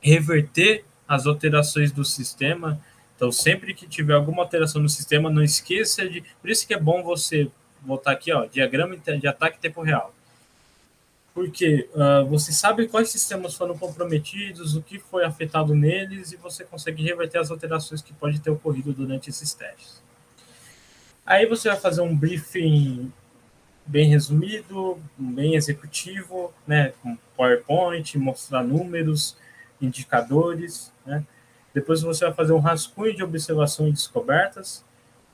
[0.00, 2.80] reverter as alterações do sistema.
[3.16, 6.22] Então, sempre que tiver alguma alteração no sistema, não esqueça de.
[6.40, 7.50] Por isso que é bom você
[7.82, 10.14] voltar aqui, ó, diagrama de ataque em tempo real.
[11.32, 16.64] Porque uh, você sabe quais sistemas foram comprometidos, o que foi afetado neles, e você
[16.64, 20.02] consegue reverter as alterações que pode ter ocorrido durante esses testes.
[21.26, 23.12] Aí você vai fazer um briefing
[23.86, 29.36] bem resumido, bem executivo, né, com PowerPoint, mostrar números,
[29.80, 31.24] indicadores, né?
[31.74, 34.84] Depois você vai fazer um rascunho de observação e descobertas,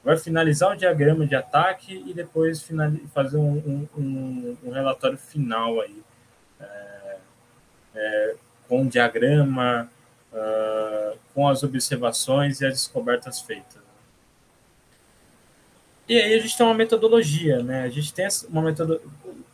[0.02, 2.66] vai finalizar o diagrama de ataque e depois
[3.12, 6.02] fazer um, um, um, relatório final aí,
[6.58, 7.16] é,
[7.94, 8.34] é,
[8.66, 9.90] com o diagrama,
[10.32, 13.80] uh, com as observações e as descobertas feitas.
[16.08, 17.82] E aí a gente tem uma metodologia, né?
[17.82, 19.06] A gente tem uma metodologia.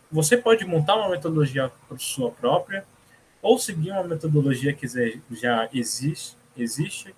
[0.09, 2.85] Você pode montar uma metodologia sua própria
[3.41, 4.87] ou seguir uma metodologia que
[5.31, 7.13] já existe, existe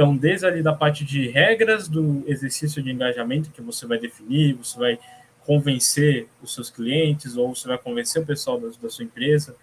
[0.00, 4.54] então, desde ali da parte de regras do exercício de engajamento que você vai definir,
[4.54, 4.98] você vai
[5.44, 9.54] convencer os seus clientes ou você vai convencer o pessoal da, da sua empresa,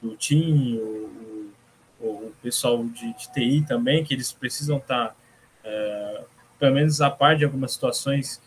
[0.00, 1.50] do time, o,
[1.98, 5.16] o, o pessoal de, de, TI também, que eles precisam estar,
[5.64, 6.24] é,
[6.56, 8.40] pelo menos a par de algumas situações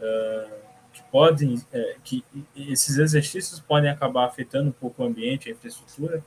[0.00, 0.48] é,
[0.94, 2.24] que podem, é, que
[2.56, 6.24] esses exercícios podem acabar afetando um pouco o ambiente, a infraestrutura.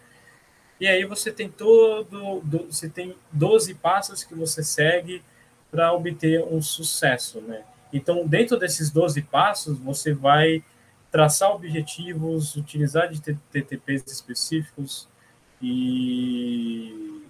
[0.80, 5.24] E aí você tem todo, do, você tem 12 passos que você segue
[5.72, 7.64] para obter um sucesso, né?
[7.92, 10.64] Então, dentro desses 12 passos, você vai
[11.12, 15.08] traçar objetivos, utilizar de TTPs específicos
[15.62, 17.24] e,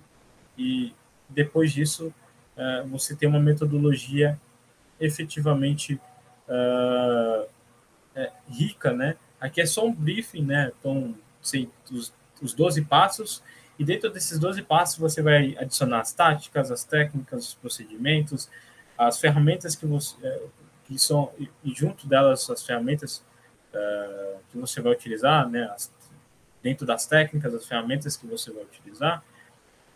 [0.57, 0.93] e
[1.29, 2.13] depois disso
[2.55, 4.39] uh, você tem uma metodologia
[4.99, 5.99] efetivamente
[6.47, 7.45] uh,
[8.15, 9.17] é, rica, né?
[9.39, 10.71] Aqui é só um briefing, né?
[10.79, 12.13] Então, sei, os
[12.43, 13.41] os 12 passos,
[13.79, 18.49] e dentro desses 12 passos você vai adicionar as táticas, as técnicas, os procedimentos,
[18.97, 20.41] as ferramentas que você é,
[20.85, 21.31] que são
[21.63, 23.23] e junto delas as ferramentas
[23.73, 25.91] uh, que você vai utilizar, né, as,
[26.61, 29.23] dentro das técnicas, as ferramentas que você vai utilizar,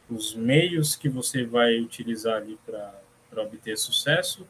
[0.09, 4.47] os meios que você vai utilizar ali para obter sucesso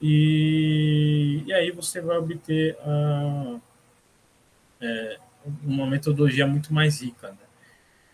[0.00, 3.60] e, e aí você vai obter uh,
[4.80, 5.18] é,
[5.62, 7.28] uma metodologia muito mais rica.
[7.28, 7.36] Né?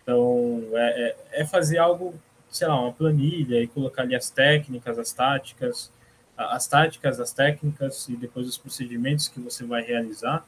[0.03, 2.13] Então, é, é, é, fazer algo,
[2.49, 5.91] sei lá, uma planilha e colocar ali as técnicas, as táticas,
[6.37, 10.45] as táticas, as técnicas e depois os procedimentos que você vai realizar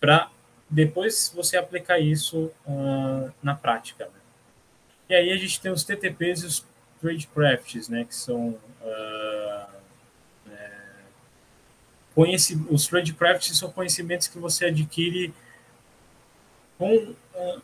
[0.00, 0.30] para
[0.68, 4.06] depois você aplicar isso uh, na prática.
[4.06, 4.20] Né?
[5.10, 6.66] E aí a gente tem os TTPs e os
[7.00, 9.66] tradecrafts, né, que são uh,
[10.48, 10.80] é,
[12.16, 15.34] os tradecrafts são conhecimentos que você adquire
[16.84, 17.60] com,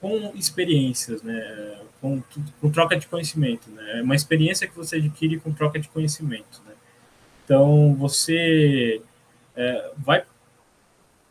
[0.00, 1.78] com experiências, né?
[2.00, 2.22] Com,
[2.60, 3.70] com, troca de conhecimento.
[3.70, 4.00] Né?
[4.00, 6.62] É uma experiência que você adquire com troca de conhecimento.
[6.66, 6.72] Né?
[7.44, 9.02] Então, você
[9.56, 10.24] é, vai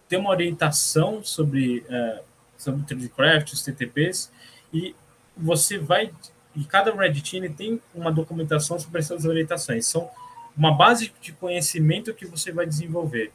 [0.08, 2.22] ter uma orientação sobre, é,
[2.58, 4.32] sobre o 3D os TTPs,
[4.74, 4.96] e
[5.38, 6.12] você vai.
[6.56, 9.86] E cada Red Team tem uma documentação sobre essas orientações.
[9.86, 10.10] São
[10.58, 13.32] uma base de conhecimento que você vai desenvolver.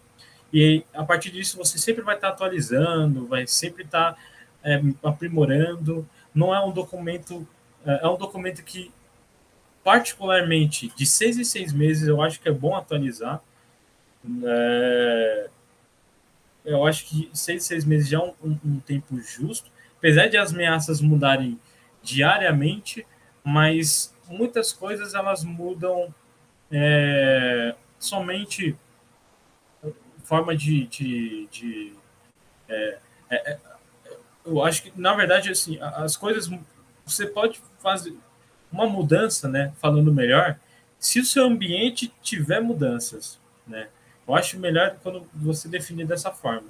[0.55, 4.16] E a partir disso você sempre vai estar atualizando, vai sempre estar
[4.62, 6.09] é, aprimorando.
[6.32, 7.44] Não é um documento,
[7.84, 8.92] é, é um documento que,
[9.82, 13.42] particularmente, de seis em seis meses, eu acho que é bom atualizar.
[14.44, 15.50] É,
[16.64, 20.36] eu acho que seis, seis meses já é um, um, um tempo justo, apesar de
[20.36, 21.59] as ameaças mudarem
[22.00, 23.05] diariamente,
[23.42, 26.14] mas muitas coisas elas mudam
[26.70, 28.76] é, somente
[30.25, 31.93] forma de, de, de
[32.68, 32.99] é,
[33.31, 33.59] é, é
[34.45, 36.51] eu acho que na verdade assim as coisas
[37.05, 38.16] você pode fazer
[38.72, 39.72] uma mudança, né?
[39.81, 40.59] Falando melhor,
[40.99, 43.89] se o seu ambiente tiver mudanças, né?
[44.27, 46.68] Eu acho melhor quando você definir dessa forma.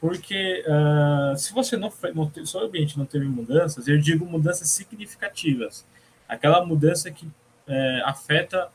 [0.00, 5.86] Porque uh, se você não, não seu ambiente não teve mudanças, eu digo mudanças significativas.
[6.28, 7.28] Aquela mudança que
[7.66, 8.70] é, afeta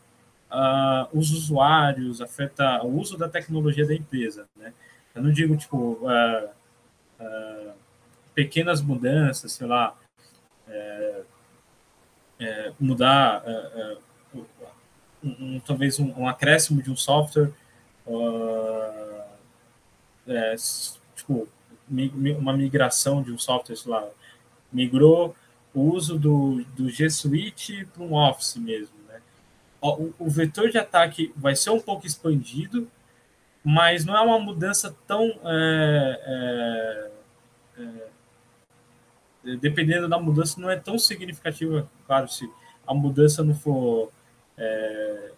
[0.52, 4.48] uh, os usuários, afeta o uso da tecnologia da empresa.
[4.56, 4.74] Né?
[5.16, 6.50] Eu não digo, tipo, uh,
[8.34, 9.96] pequenas mudanças, sei lá,
[10.68, 11.22] é,
[12.40, 13.44] é, mudar
[14.34, 14.46] um,
[15.24, 17.52] um, talvez um, um, acréscimo de um software,
[18.08, 19.24] uh,
[20.28, 20.56] é,
[21.16, 21.50] tipo,
[21.90, 24.08] uma migração de um software, sei lá,
[24.72, 25.36] migrou
[25.74, 28.99] o uso do, do G Suite para um Office mesmo.
[29.82, 32.90] O, o vetor de ataque vai ser um pouco expandido,
[33.64, 35.40] mas não é uma mudança tão.
[35.44, 37.10] É,
[37.78, 38.10] é,
[39.46, 41.90] é, dependendo da mudança, não é tão significativa.
[42.06, 42.50] Claro, se
[42.86, 44.12] a mudança não for
[44.58, 45.32] é,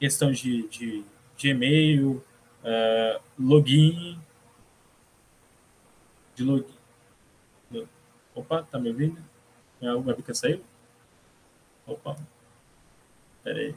[0.00, 1.04] questão de, de,
[1.36, 2.24] de e-mail,
[2.64, 4.20] é, login,
[6.34, 6.76] de login.
[8.34, 9.18] Opa, tá me ouvindo?
[9.80, 10.62] É, o webcam saiu?
[11.86, 12.16] Opa,
[13.46, 13.74] peraí.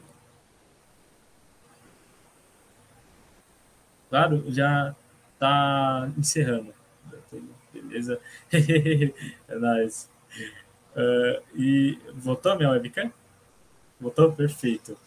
[4.09, 4.95] Claro, já
[5.38, 6.74] tá encerrando.
[7.72, 8.20] Beleza?
[8.51, 10.09] é nóis.
[10.95, 13.13] Uh, e voltou minha webcam?
[14.01, 14.32] Voltou?
[14.34, 14.97] Perfeito.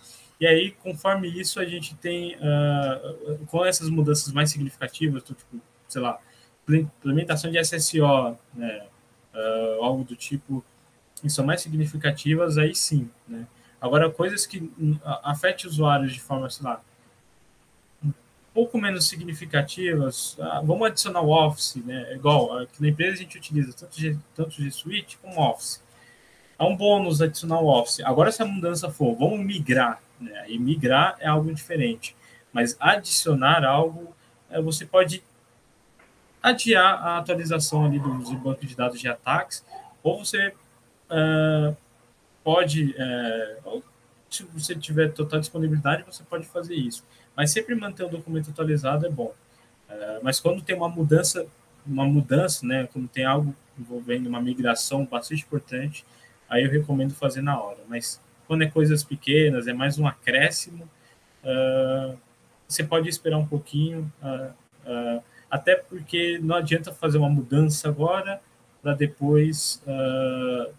[0.41, 5.41] E aí, conforme isso, a gente tem, uh, com essas mudanças mais significativas, tipo,
[5.89, 6.21] sei lá,
[6.69, 8.87] implementação de SSO, né,
[9.35, 10.65] uh, algo do tipo,
[11.21, 13.11] que são mais significativas, aí sim.
[13.27, 13.47] Né?
[13.83, 14.71] Agora, coisas que
[15.23, 16.81] afetem usuários de forma, sei lá,
[18.03, 18.13] um
[18.55, 22.15] pouco menos significativas, uh, vamos adicionar o Office, né?
[22.15, 25.83] igual, aqui na empresa a gente utiliza tanto G, tanto G Suite como Office
[26.63, 28.01] é um bônus adicionar o Office.
[28.01, 30.45] Agora, se a mudança for, vamos migrar, né?
[30.49, 32.17] E migrar é algo diferente.
[32.53, 34.15] Mas adicionar algo,
[34.49, 35.25] é, você pode
[36.41, 39.65] adiar a atualização ali do, do banco de dados de ataques,
[40.03, 40.55] ou você
[41.11, 41.77] uh,
[42.45, 42.95] pode,
[43.65, 43.83] ou
[44.31, 47.05] se você tiver total disponibilidade, você pode fazer isso.
[47.37, 49.35] Mas sempre manter o documento atualizado é bom.
[49.89, 51.47] Uh, mas quando tem uma mudança,
[51.87, 56.05] uma mudança, né, quando tem algo envolvendo uma migração bastante importante,
[56.49, 57.79] aí eu recomendo fazer na hora.
[57.89, 60.89] Mas quando é coisas pequenas, é mais um acréscimo,
[61.45, 62.17] uh,
[62.67, 64.53] você pode esperar um pouquinho, uh,
[64.91, 68.41] uh, até porque não adianta fazer uma mudança agora
[68.83, 69.81] para depois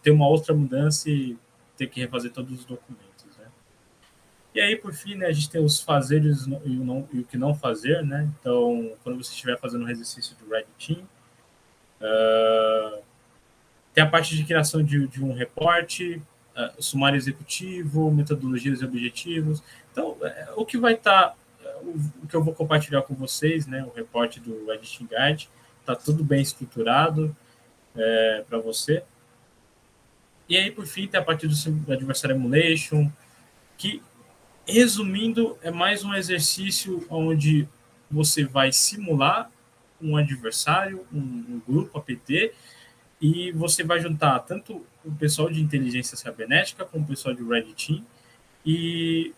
[0.02, 1.38] ter uma outra mudança e
[1.84, 3.38] ter que refazer todos os documentos.
[3.38, 3.46] Né?
[4.56, 7.24] E aí, por fim, né, a gente tem os fazeres e o, não, e o
[7.24, 8.04] que não fazer.
[8.04, 8.30] Né?
[8.40, 11.02] Então, quando você estiver fazendo um exercício do Red Team,
[12.02, 13.02] uh,
[13.94, 16.22] tem a parte de criação de, de um reporte,
[16.56, 19.62] uh, sumário executivo, metodologias e objetivos.
[19.92, 21.36] Então, é, o que vai estar, tá,
[21.82, 25.96] o, o, que eu vou compartilhar com vocês, né, o reporte do Editing Guide, está
[25.96, 27.36] tudo bem estruturado
[27.96, 29.04] é, para você.
[30.48, 33.10] E aí, por fim, tem a parte do Adversary Emulation,
[33.78, 34.02] que,
[34.66, 37.68] resumindo, é mais um exercício onde
[38.10, 39.50] você vai simular
[40.02, 42.54] um adversário, um, um grupo APT,
[43.22, 47.74] e você vai juntar tanto o pessoal de inteligência cibernética como o pessoal de Red
[47.74, 48.06] Team
[48.66, 49.34] e,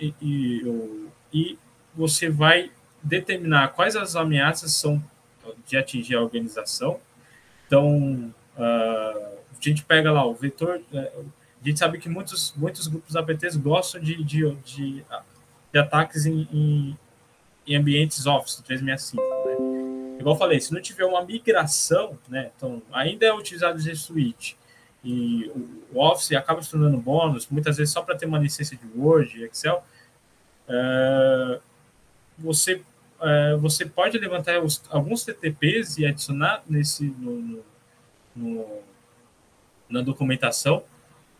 [0.00, 1.58] e, e, e
[1.94, 2.70] você vai
[3.02, 5.02] determinar quais as ameaças são
[5.66, 6.98] de atingir a organização.
[7.66, 10.80] Então, uh, a gente pega lá o vetor.
[10.92, 11.26] Uh,
[11.62, 15.04] a gente sabe que muitos, muitos grupos APTs gostam de, de, de,
[15.72, 16.98] de ataques em, em,
[17.66, 19.22] em ambientes Office 365.
[19.22, 19.80] Né?
[20.20, 23.94] igual eu falei, se não tiver uma migração, né, então ainda é utilizado o G
[23.94, 24.56] Suite
[25.02, 25.50] e
[25.92, 29.44] o Office acaba se tornando bônus, muitas vezes só para ter uma licença de Word,
[29.44, 29.82] Excel,
[30.68, 31.60] é,
[32.38, 32.82] você
[33.22, 37.64] é, você pode levantar os, alguns TTPs e adicionar nesse no, no,
[38.36, 38.66] no,
[39.90, 40.82] na documentação,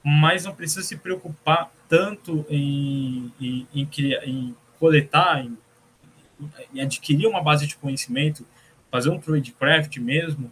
[0.02, 3.88] mas não precisa se preocupar tanto em, em, em,
[4.24, 5.56] em coletar, em,
[6.74, 8.44] em adquirir uma base de conhecimento
[8.90, 10.50] fazer um tradecraft mesmo,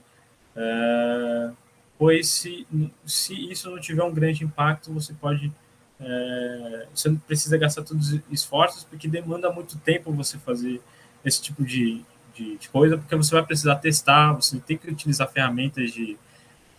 [0.55, 1.51] é,
[1.99, 2.67] pois se,
[3.05, 5.53] se isso não tiver um grande impacto, você pode.
[6.01, 10.81] É, você não precisa gastar todos os esforços, porque demanda muito tempo você fazer
[11.25, 12.03] esse tipo de,
[12.35, 16.17] de, de, coisa, porque você vai precisar testar, você tem que utilizar ferramentas de,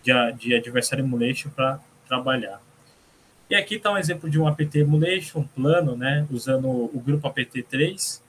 [0.02, 2.60] de, de adversary emulation para trabalhar.
[3.48, 7.28] E aqui está um exemplo de um apt emulation, um plano, né, usando o grupo
[7.28, 8.20] apt3.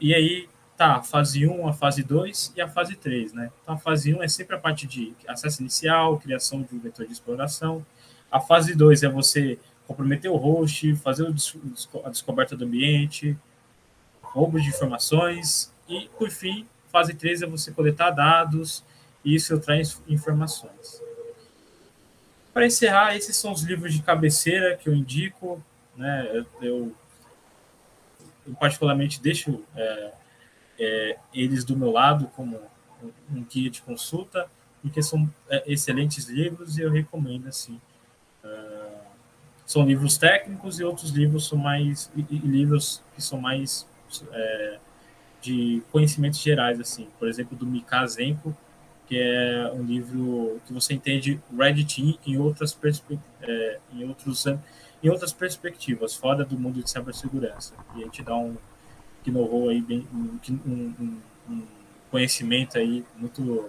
[0.00, 3.50] E aí tá a fase 1, a fase 2 e a fase 3, né?
[3.62, 7.06] Então a fase 1 é sempre a parte de acesso inicial, criação de um vetor
[7.06, 7.84] de exploração.
[8.30, 11.26] A fase 2 é você comprometer o host, fazer
[12.04, 13.36] a descoberta do ambiente,
[14.20, 18.84] roubo de informações e, por fim, fase 3 é você coletar dados
[19.26, 21.02] e filtrar informações.
[22.54, 25.62] Para encerrar, esses são os livros de cabeceira que eu indico.
[25.96, 26.30] Né?
[26.32, 26.96] Eu, eu,
[28.46, 30.12] eu particularmente deixo é,
[30.78, 32.60] é, eles do meu lado como
[33.30, 34.48] um, guia de consulta,
[34.80, 37.80] porque são é, excelentes livros e eu recomendo assim.
[38.44, 38.96] Uh,
[39.66, 43.84] são livros técnicos e outros livros são mais e, e livros que são mais
[44.30, 44.78] é,
[45.42, 47.08] de conhecimentos gerais assim.
[47.18, 48.56] Por exemplo, do Mika Zenko,
[49.06, 52.76] que é um livro que você entende Red Team em outras,
[53.40, 54.46] é, em outros,
[55.02, 57.74] em outras perspectivas, fora do mundo de cibersegurança.
[57.94, 58.56] E a gente dá um
[59.26, 61.62] know aí bem, um, um, um,
[62.10, 63.68] conhecimento aí muito,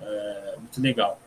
[0.00, 1.20] é, muito legal.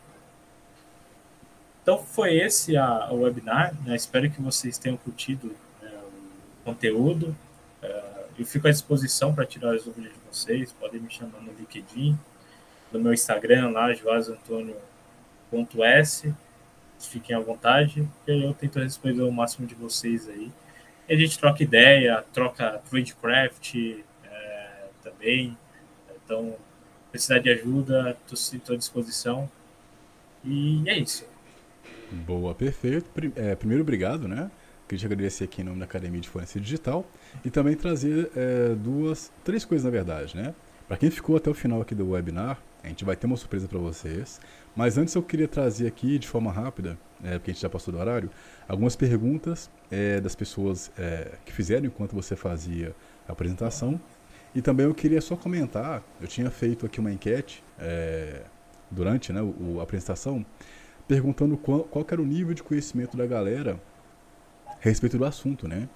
[1.82, 3.74] Então foi esse a, o webinar.
[3.84, 3.94] Né?
[3.94, 7.36] Espero que vocês tenham curtido é, o conteúdo.
[7.82, 10.72] É, eu fico à disposição para tirar as dúvidas de vocês.
[10.72, 12.18] Podem me chamar no LinkedIn
[12.92, 16.34] no meu Instagram lá, joasantonio.s.
[16.98, 20.50] Fiquem à vontade, que eu tento responder o máximo de vocês aí.
[21.08, 23.74] E a gente troca ideia, troca tradecraft
[24.24, 25.56] é, também.
[26.24, 26.56] Então,
[27.10, 29.50] precisar de ajuda, estou à disposição.
[30.44, 31.26] E é isso.
[32.10, 33.06] Boa, perfeito.
[33.36, 34.50] É, primeiro, obrigado, né?
[34.88, 37.06] Queria te agradecer aqui em nome da Academia de Forense Digital
[37.44, 40.54] e também trazer é, duas, três coisas na verdade, né?
[40.86, 42.58] Para quem ficou até o final aqui do webinar,
[42.88, 44.40] gente vai ter uma surpresa para vocês.
[44.74, 47.92] Mas antes eu queria trazer aqui de forma rápida, é, porque a gente já passou
[47.92, 48.30] do horário,
[48.68, 52.94] algumas perguntas é, das pessoas é, que fizeram enquanto você fazia
[53.28, 54.00] a apresentação.
[54.54, 58.42] E também eu queria só comentar, eu tinha feito aqui uma enquete é,
[58.90, 60.44] durante né, o, a apresentação,
[61.06, 63.80] perguntando qual, qual era o nível de conhecimento da galera
[64.66, 65.88] a respeito do assunto, né?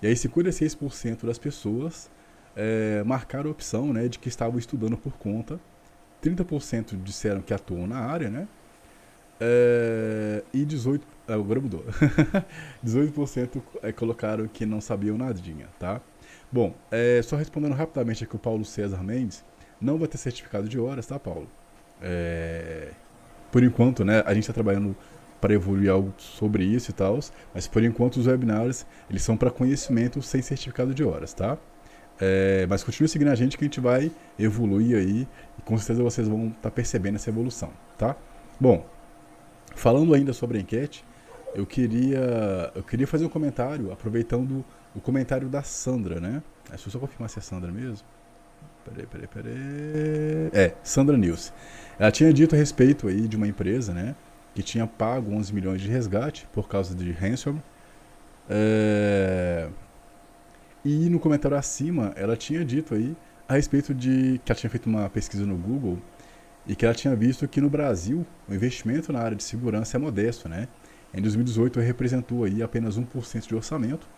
[0.00, 2.10] E aí 56% das pessoas
[2.56, 5.60] é, marcaram a opção né, de que estavam estudando por conta
[6.22, 8.46] 30% disseram que atuam na área, né?
[9.40, 11.84] É, e 18%, é, agora mudou.
[12.84, 16.00] 18% é, colocaram que não sabiam nadinha, tá?
[16.50, 19.44] Bom, é, só respondendo rapidamente aqui o Paulo César Mendes,
[19.80, 21.48] não vai ter certificado de horas, tá, Paulo?
[22.00, 22.90] É,
[23.50, 24.94] por enquanto, né, a gente está trabalhando
[25.40, 27.18] para evoluir algo sobre isso e tal,
[27.52, 31.58] mas por enquanto os webinars, eles são para conhecimento sem certificado de horas, tá?
[32.24, 34.08] É, mas continue seguindo a gente que a gente vai
[34.38, 35.26] evoluir aí
[35.58, 38.14] e com certeza vocês vão estar tá percebendo essa evolução, tá?
[38.60, 38.86] Bom,
[39.74, 41.04] falando ainda sobre a enquete,
[41.52, 44.64] eu queria, eu queria fazer um comentário, aproveitando
[44.94, 46.44] o comentário da Sandra, né?
[46.68, 48.06] Deixa eu só confirmar se é Sandra mesmo.
[48.84, 50.50] Peraí, peraí, peraí.
[50.52, 51.52] É, Sandra News.
[51.98, 54.14] Ela tinha dito a respeito aí de uma empresa, né?
[54.54, 57.64] Que tinha pago 11 milhões de resgate por causa de ransomware.
[58.48, 59.68] É,
[60.84, 63.16] e no comentário acima, ela tinha dito aí
[63.48, 65.98] a respeito de que ela tinha feito uma pesquisa no Google
[66.66, 70.00] e que ela tinha visto que no Brasil o investimento na área de segurança é
[70.00, 70.68] modesto, né?
[71.14, 74.08] Em 2018 representou aí apenas 1% de orçamento.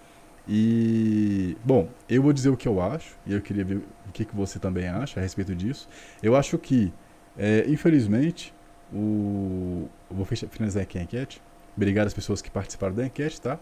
[0.47, 4.24] E, bom, eu vou dizer o que eu acho, e eu queria ver o que,
[4.24, 5.89] que você também acha a respeito disso.
[6.23, 6.93] Eu acho que,
[7.36, 8.55] é, infelizmente,
[8.93, 9.89] o...
[10.11, 11.43] eu vou finalizar aqui a enquete.
[11.77, 13.59] Obrigado às pessoas que participaram da enquete, tá?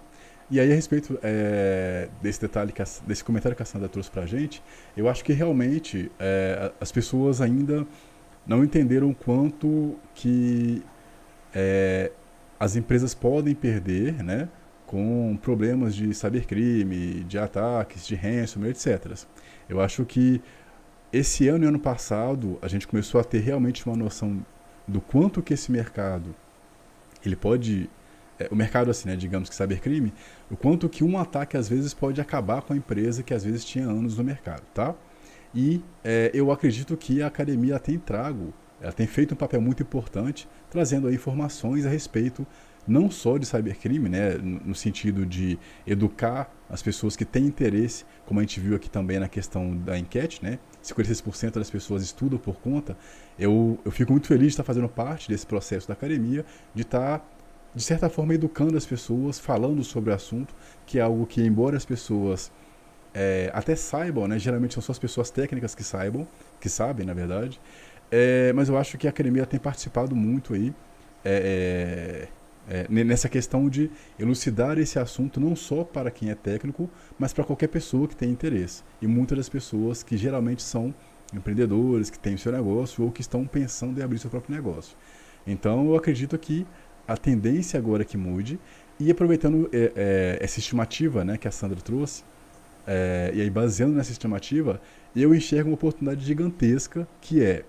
[0.53, 4.25] E aí, a respeito é, desse detalhe, a, desse comentário que a Sandra trouxe para
[4.25, 4.63] a gente,
[4.95, 7.87] eu acho que realmente é, as pessoas ainda
[8.47, 10.83] não entenderam quanto que
[11.55, 12.13] é,
[12.61, 14.47] as empresas podem perder, né?
[14.85, 19.25] Com problemas de cybercrime, de ataques, de ransomware, etc.
[19.71, 20.43] Eu acho que
[21.11, 24.45] esse ano e ano passado a gente começou a ter realmente uma noção
[24.87, 26.35] do quanto que esse mercado
[27.25, 27.89] ele pode
[28.43, 30.13] é, o mercado assim, né, digamos que cybercrime,
[30.51, 33.65] o quanto que um ataque às vezes pode acabar com a empresa que às vezes
[33.65, 34.95] tinha anos no mercado, tá?
[35.55, 39.83] E é, eu acredito que a academia tem trago, ela tem feito um papel muito
[39.83, 42.47] importante, trazendo informações a respeito
[42.87, 48.41] não só de cybercrime, né, no sentido de educar as pessoas que têm interesse, como
[48.41, 52.57] a gente viu aqui também na questão da enquete, né, 56% das pessoas estudam por
[52.57, 52.97] conta.
[53.39, 56.45] Eu, eu fico muito feliz de estar fazendo parte desse processo da academia,
[56.75, 57.25] de estar
[57.75, 60.55] de certa forma, educando as pessoas, falando sobre o assunto,
[60.87, 62.53] que é algo que, embora as pessoas
[63.15, 64.39] é, até saibam, né?
[64.39, 66.27] Geralmente são só as pessoas técnicas que saibam,
[66.61, 67.61] que sabem, na verdade.
[68.11, 70.75] É, mas eu acho que a academia tem participado muito aí
[71.25, 72.29] é,
[72.69, 77.33] é, é nessa questão de elucidar esse assunto não só para quem é técnico, mas
[77.33, 78.83] para qualquer pessoa que tem interesse.
[79.01, 80.95] E muitas das pessoas que geralmente são
[81.35, 84.97] empreendedores, que têm o seu negócio ou que estão pensando em abrir seu próprio negócio.
[85.47, 86.67] Então eu acredito que
[87.13, 88.59] a tendência agora é que mude
[88.99, 92.25] e aproveitando é, é, essa estimativa né, que a Sandra trouxe,
[92.87, 94.81] é, e aí baseando nessa estimativa,
[95.15, 97.65] eu enxergo uma oportunidade gigantesca que é,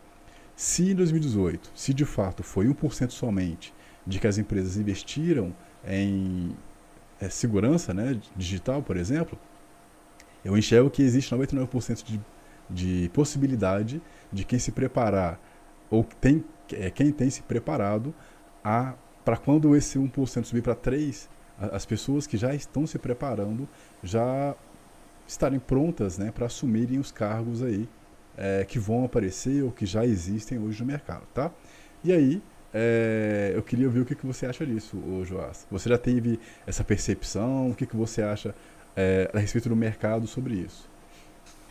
[0.56, 3.74] se em 2018, se de fato foi 1% somente
[4.08, 5.54] de que as empresas investiram
[5.86, 6.56] em
[7.20, 9.38] é, segurança né, digital, por exemplo,
[10.46, 12.22] eu enxergo que existe 99% de,
[12.70, 14.02] de possibilidade
[14.32, 15.40] de quem se preparar,
[15.90, 18.14] ou tem, é, quem tem se preparado
[18.64, 18.94] a
[19.24, 21.28] para quando esse 1% subir para 3%,
[21.72, 23.70] as pessoas que já estão se preparando
[24.02, 24.56] já
[25.28, 27.88] estarem prontas né, para assumirem os cargos aí
[28.38, 31.52] é, que vão aparecer ou que já existem hoje no mercado, tá?
[32.04, 32.42] E aí,
[32.74, 35.68] é, eu queria ouvir o que, que você acha disso, Joás.
[35.70, 37.70] Você já teve essa percepção?
[37.70, 38.54] O que, que você acha
[38.96, 40.90] é, a respeito do mercado sobre isso?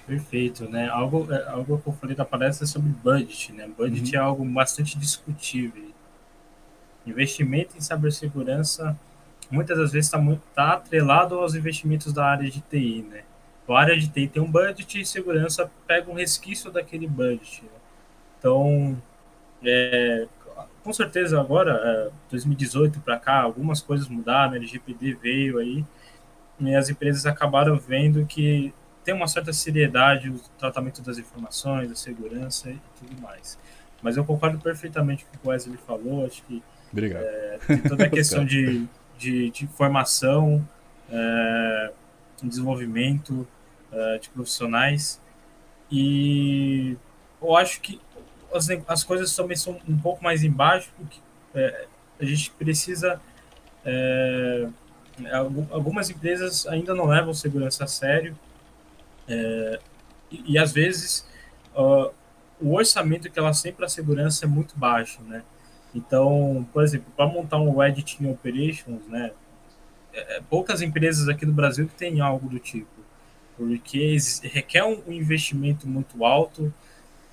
[0.07, 0.89] Perfeito, né?
[0.89, 3.69] Algo, é, algo que eu falei da palestra é sobre budget, né?
[3.77, 4.23] Budget uhum.
[4.23, 5.92] é algo bastante discutível.
[7.07, 8.99] Investimento em cibersegurança
[9.51, 13.23] muitas das vezes está tá atrelado aos investimentos da área de TI, né?
[13.69, 17.63] A área de TI tem um budget e segurança pega um resquício daquele budget.
[17.63, 17.71] Né?
[18.39, 19.01] Então,
[19.65, 20.27] é,
[20.83, 25.85] com certeza agora, é, 2018 para cá, algumas coisas mudaram, a LGPD veio aí,
[26.61, 28.75] e as empresas acabaram vendo que
[29.05, 33.59] tem uma certa seriedade o tratamento das informações, a segurança e tudo mais.
[34.03, 36.63] Mas eu concordo perfeitamente com o que o Wesley falou, acho que
[36.93, 37.23] Obrigado.
[37.23, 38.87] É, tem toda a questão de,
[39.19, 40.67] de, de formação,
[41.11, 41.93] é,
[42.43, 43.47] desenvolvimento
[43.91, 45.21] é, de profissionais.
[45.91, 46.97] E
[47.41, 48.01] eu acho que
[48.53, 51.19] as, as coisas também são um pouco mais embaixo, porque
[51.55, 51.87] é,
[52.21, 53.21] a gente precisa.
[53.85, 54.69] É,
[55.71, 58.37] algumas empresas ainda não levam segurança a sério,
[59.29, 59.79] é,
[60.31, 61.27] e, e, às vezes
[61.77, 62.11] uh,
[62.61, 65.43] o orçamento que elas têm para segurança é muito baixo, né?
[65.95, 69.33] Então, por exemplo, para montar um Red Team Operations, né,
[70.13, 72.89] é, é, poucas empresas aqui no Brasil que têm algo do tipo,
[73.57, 76.73] porque requer um investimento muito alto,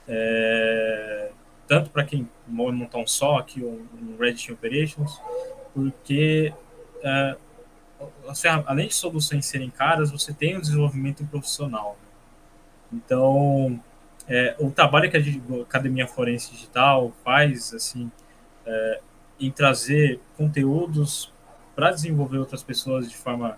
[0.07, 1.31] é,
[1.68, 5.22] tanto para quem montar um SOC, um, um Red Team Operations,
[5.73, 6.53] porque
[7.03, 7.36] é,
[8.65, 11.98] além de soluções serem caras, você tem um desenvolvimento profissional.
[12.02, 12.10] Né?
[12.94, 13.81] Então,
[14.27, 18.11] é, o trabalho que a Academia Forense Digital faz, assim,
[18.69, 19.01] é,
[19.39, 21.33] em trazer conteúdos
[21.75, 23.57] para desenvolver outras pessoas de forma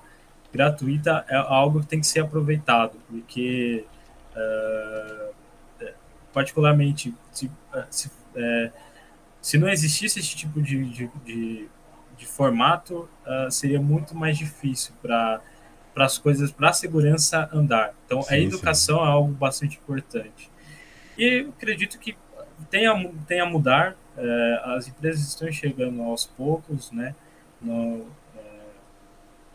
[0.53, 3.85] gratuita é algo que tem que ser aproveitado, porque,
[4.35, 5.31] é,
[5.81, 5.93] é
[6.33, 8.71] particularmente, se, é, se, é,
[9.41, 11.69] se, não existisse esse tipo de, de, de,
[12.17, 15.41] de formato, uh, seria muito mais difícil para
[15.93, 17.93] para as coisas, para a segurança andar.
[18.05, 19.03] Então, sim, a educação sim.
[19.03, 20.49] é algo bastante importante.
[21.17, 22.15] E acredito que
[22.69, 27.15] tem a, tem a mudar, é, as empresas estão chegando aos poucos, né?
[27.61, 28.05] No,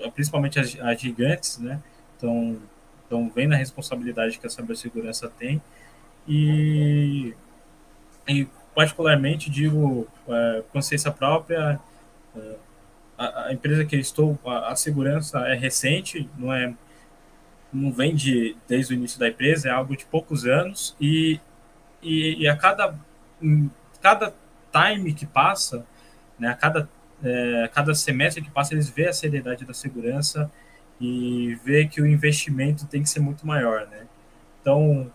[0.00, 1.80] é, principalmente as, as, gigantes, né?
[2.14, 2.58] Estão
[3.06, 5.62] estão vendo a responsabilidade que a cibersegurança tem
[6.26, 7.34] e,
[8.26, 11.78] e particularmente digo é, consciência própria
[13.16, 16.74] a, a, empresa que eu estou a, a, segurança é recente não é
[17.72, 21.40] não vem de, desde o início da empresa é algo de poucos anos e,
[22.06, 22.94] e, e a cada
[24.00, 24.32] cada
[24.72, 25.84] time que passa,
[26.38, 26.88] né, a cada,
[27.24, 30.50] é, cada semestre que passa, eles veem a seriedade da segurança
[31.00, 34.06] e vê que o investimento tem que ser muito maior, né?
[34.60, 35.10] Então,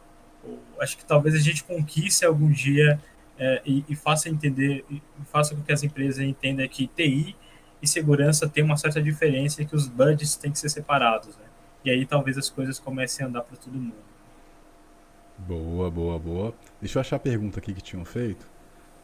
[0.80, 3.00] acho que talvez a gente conquiste algum dia
[3.40, 5.02] é, e, e, faça entender, e
[5.32, 7.36] faça com que as empresas entendam que TI
[7.82, 11.46] e segurança tem uma certa diferença e que os budgets têm que ser separados, né?
[11.84, 14.11] E aí talvez as coisas comecem a andar para todo mundo.
[15.48, 16.54] Boa, boa, boa.
[16.80, 18.48] Deixa eu achar a pergunta aqui que tinham feito.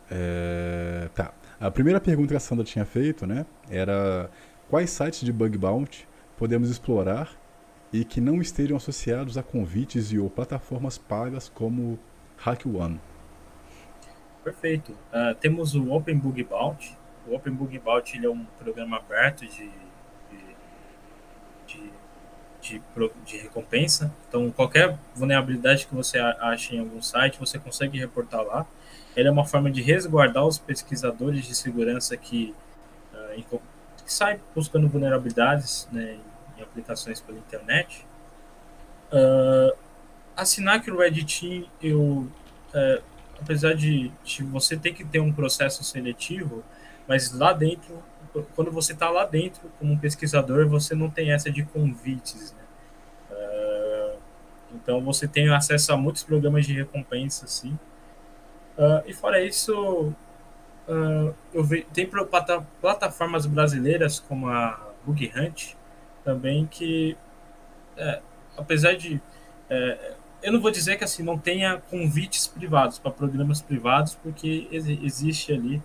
[0.10, 1.34] É, tá.
[1.60, 4.30] A primeira pergunta que a Sandra tinha feito, né, era
[4.70, 6.08] quais sites de bug bounty
[6.38, 7.32] podemos explorar
[7.92, 11.98] e que não estejam associados a convites e ou plataformas pagas como
[12.46, 13.00] HackOne.
[14.44, 14.92] Perfeito.
[14.92, 16.98] Uh, temos o Open Bug Bounty.
[17.28, 19.87] O Open Bug Bounty é um programa aberto de, de,
[22.68, 22.82] de,
[23.26, 24.14] de, recompensa.
[24.28, 28.66] Então, qualquer vulnerabilidade que você ache em algum site, você consegue reportar lá.
[29.16, 32.54] Ele é uma forma de resguardar os pesquisadores de segurança que,
[33.14, 33.60] uh,
[34.06, 36.18] que saem buscando vulnerabilidades né,
[36.58, 38.06] em aplicações pela internet.
[39.12, 39.76] Uh,
[40.36, 43.04] assinar que o Red Team, eu, uh,
[43.42, 46.64] apesar de, de, você ter que ter um processo seletivo,
[47.08, 48.04] mas lá dentro,
[48.56, 52.54] quando você está lá dentro como pesquisador, você não tem essa de convites,
[54.74, 57.78] então você tem acesso a muitos programas de recompensa, assim.
[58.78, 60.14] Uh, e fora isso,
[60.88, 62.10] uh, eu ve, tem
[62.82, 65.74] plataformas brasileiras como a Bug Hunt
[66.24, 67.18] também que,
[67.96, 68.22] é,
[68.58, 69.22] apesar de
[69.70, 74.68] é, eu não vou dizer que assim não tenha convites privados para programas privados, porque
[74.72, 75.82] ex existe ali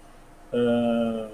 [0.53, 1.31] uh,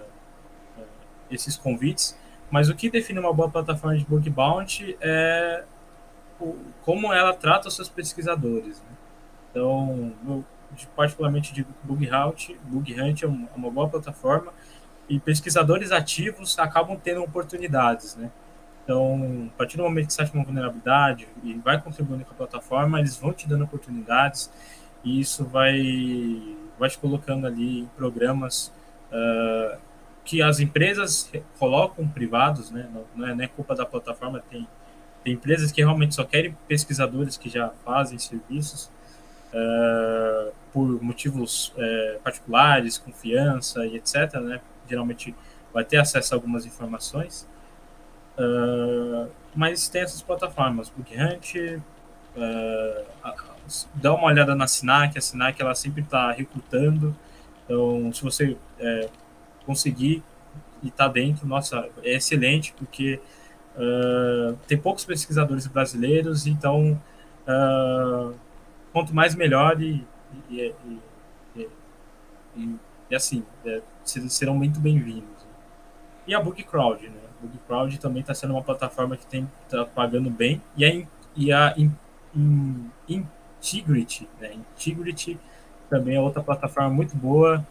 [1.31, 2.17] esses convites,
[2.51, 5.65] mas o que define uma boa plataforma de bug bounty é
[6.83, 8.81] como ela trata os seus pesquisadores.
[8.81, 8.97] Né?
[9.51, 10.45] Então, eu,
[10.95, 14.53] particularmente digo que Bug Hunt, Bug Hunt é uma, uma boa plataforma
[15.09, 18.31] e pesquisadores ativos acabam tendo oportunidades, né?
[18.85, 22.35] Então, a partir do momento que você acha uma vulnerabilidade e vai contribuindo com a
[22.35, 24.51] plataforma, eles vão te dando oportunidades
[25.05, 28.73] e isso vai, vai te colocando ali em programas
[29.13, 29.79] uh,
[30.25, 32.89] que as empresas colocam privados, né?
[32.93, 34.67] Não, não, é, não é culpa da plataforma, tem,
[35.33, 38.91] empresas que realmente só querem pesquisadores que já fazem serviços
[39.53, 44.35] uh, por motivos uh, particulares, confiança e etc.
[44.35, 44.61] Né?
[44.89, 45.35] Geralmente
[45.73, 47.49] vai ter acesso a algumas informações.
[48.39, 51.81] Uh, mas tem essas plataformas, BookHunt,
[52.37, 53.05] uh,
[53.95, 57.17] dá uma olhada na Sinac, a Sinac ela sempre está recrutando,
[57.65, 58.57] então se você
[59.67, 60.23] conseguir
[60.83, 63.21] e tá dentro, nossa, é excelente, porque
[63.79, 67.01] uh, tem poucos pesquisadores brasileiros, então
[67.47, 68.35] uh,
[68.93, 70.05] quanto mais melhor e,
[70.51, 70.75] e,
[71.57, 72.77] e,
[73.11, 75.39] e assim, é, serão muito bem-vindos.
[76.27, 77.15] E a BookCrowd, né?
[77.43, 81.53] O BookCrowd também está sendo uma plataforma que tem tá pagando bem e a, e
[81.53, 81.91] a in,
[83.09, 83.27] in,
[83.59, 84.53] Integrity, né?
[84.55, 85.39] Integrity
[85.91, 87.67] também é outra plataforma muito boa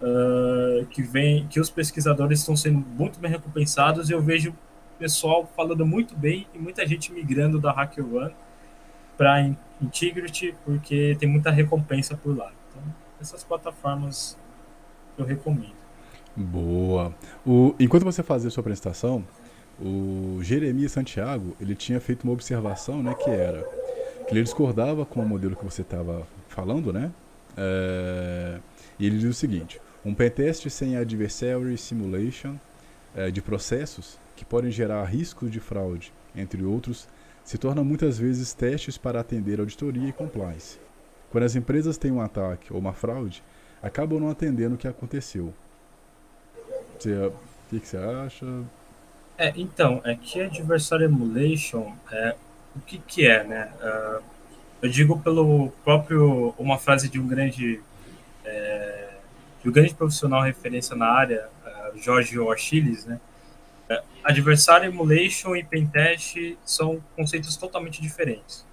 [0.00, 4.08] uh, que vem, que os pesquisadores estão sendo muito bem recompensados.
[4.08, 4.54] E eu vejo
[4.98, 8.34] pessoal falando muito bem e muita gente migrando da HackerOne
[9.16, 9.48] para
[9.80, 12.52] Integrity porque tem muita recompensa por lá.
[12.70, 12.82] Então,
[13.20, 14.38] essas plataformas
[15.18, 15.74] eu recomendo.
[16.34, 17.14] Boa.
[17.46, 19.24] O, enquanto você fazia sua apresentação,
[19.80, 23.62] o Jeremias Santiago ele tinha feito uma observação, né, que era
[24.26, 27.12] que ele discordava com o modelo que você estava falando, né?
[27.56, 28.58] É,
[28.98, 32.56] e ele diz o seguinte: um pentest sem adversary simulation
[33.14, 37.08] é, de processos que podem gerar riscos de fraude, entre outros,
[37.42, 40.78] se torna muitas vezes testes para atender auditoria e compliance.
[41.30, 43.42] Quando as empresas têm um ataque ou uma fraude,
[43.82, 45.52] acabam não atendendo o que aconteceu,
[46.98, 47.32] você, o
[47.68, 48.46] que, você acha?
[49.38, 52.34] É, então, é que Adversary Emulation, é,
[52.74, 53.70] o que, que é, né?
[53.80, 54.22] Uh,
[54.82, 57.80] eu digo pelo próprio, uma frase de um grande,
[58.44, 59.08] é,
[59.62, 63.20] de um grande profissional referência na área, uh, Jorge Orchiles, né?
[64.26, 68.66] Adversary Emulation e Pentest são conceitos totalmente diferentes.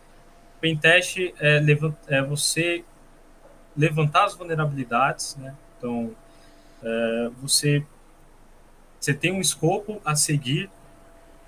[0.60, 1.64] Pentest é,
[2.08, 2.84] é você
[3.78, 5.56] levantar as vulnerabilidades, né?
[5.78, 6.16] Então,
[6.84, 7.86] é, você
[9.00, 10.70] você tem um escopo a seguir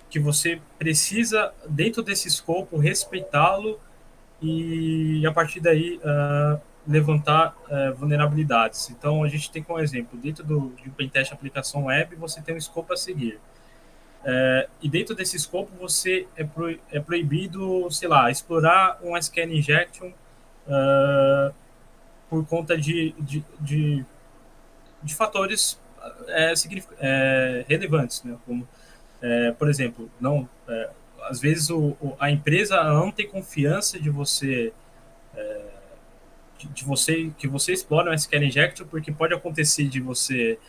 [0.10, 3.80] que você precisa, dentro desse escopo, respeitá-lo
[4.42, 8.90] e, a partir daí, uh, levantar uh, vulnerabilidades.
[8.90, 12.54] Então, a gente tem como exemplo, dentro do, de um pentest aplicação web, você tem
[12.54, 13.40] um escopo a seguir.
[14.26, 19.54] Uh, e dentro desse escopo, você é, pro, é proibido, sei lá, explorar um SQL
[19.54, 20.12] injection
[22.28, 24.04] por conta de, de, de,
[25.04, 25.80] de fatores
[26.28, 26.54] é,
[27.00, 28.36] é, relevantes, né?
[28.46, 28.68] Como,
[29.22, 30.90] é, por exemplo, não, é,
[31.24, 34.74] às vezes o, a empresa não tem confiança de você
[35.36, 35.62] é,
[36.58, 40.60] de, de, você que você explore um SQL Injector porque pode acontecer de você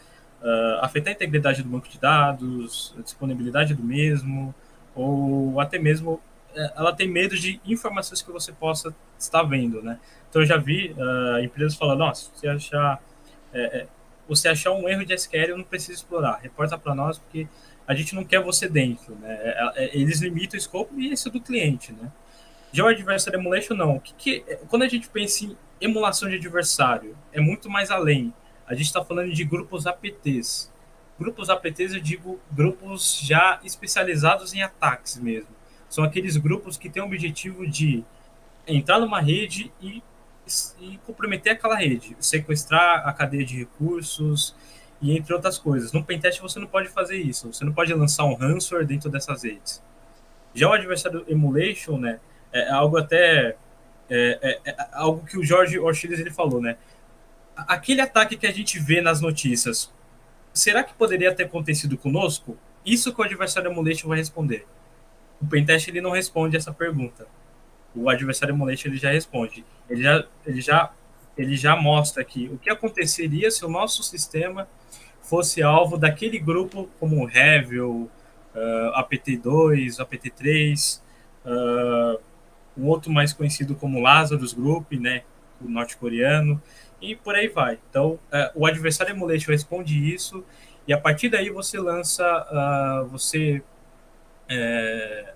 [0.42, 4.54] uh, afetar a integridade do banco de dados, a disponibilidade do mesmo,
[4.94, 6.20] ou até mesmo
[6.54, 9.98] é, ela tem medo de informações que você possa estar vendo, né?
[10.28, 13.00] Então eu já vi uh, empresas falando, nossa, se achar
[13.52, 13.86] é,
[14.28, 16.40] você achar um erro de SQL, não precisa explorar.
[16.42, 17.46] Reporta para nós, porque
[17.86, 19.14] a gente não quer você dentro.
[19.16, 19.28] Né?
[19.30, 21.92] É, é, eles limitam o escopo e isso é do cliente.
[21.92, 22.10] Né?
[22.72, 23.98] Já o Adversary Emulation, não.
[23.98, 28.32] Que que, quando a gente pensa em emulação de adversário, é muito mais além.
[28.66, 30.72] A gente está falando de grupos APTs.
[31.18, 35.48] Grupos APTs, eu digo grupos já especializados em ataques mesmo.
[35.88, 38.04] São aqueles grupos que têm o objetivo de
[38.66, 40.02] entrar numa rede e
[40.80, 44.54] e comprometer aquela rede, sequestrar a cadeia de recursos
[45.00, 45.92] e entre outras coisas.
[45.92, 49.42] No pentest você não pode fazer isso, você não pode lançar um ransomware dentro dessas
[49.42, 49.82] redes.
[50.54, 52.20] Já o adversário emulation, né,
[52.52, 53.56] é algo até
[54.08, 56.76] é, é, é, algo que o Jorge Orchiles ele falou, né?
[57.56, 59.92] Aquele ataque que a gente vê nas notícias,
[60.52, 62.56] será que poderia ter acontecido conosco?
[62.84, 64.66] Isso que o adversário emulation vai responder.
[65.40, 67.26] O pentest ele não responde essa pergunta.
[67.94, 69.64] O adversário emulation ele já responde.
[69.88, 70.92] Ele já, ele já,
[71.36, 74.68] ele já mostra aqui o que aconteceria se o nosso sistema
[75.20, 78.10] fosse alvo daquele grupo como o Revil,
[78.54, 81.00] uh, APT2, APT3,
[81.44, 82.20] uh,
[82.76, 85.22] um outro mais conhecido como Lazarus Group, né,
[85.60, 86.62] o norte-coreano,
[87.00, 87.78] e por aí vai.
[87.90, 90.44] Então, uh, o adversário emulation responde isso,
[90.86, 93.62] e a partir daí você lança, uh, você,
[94.48, 95.34] é,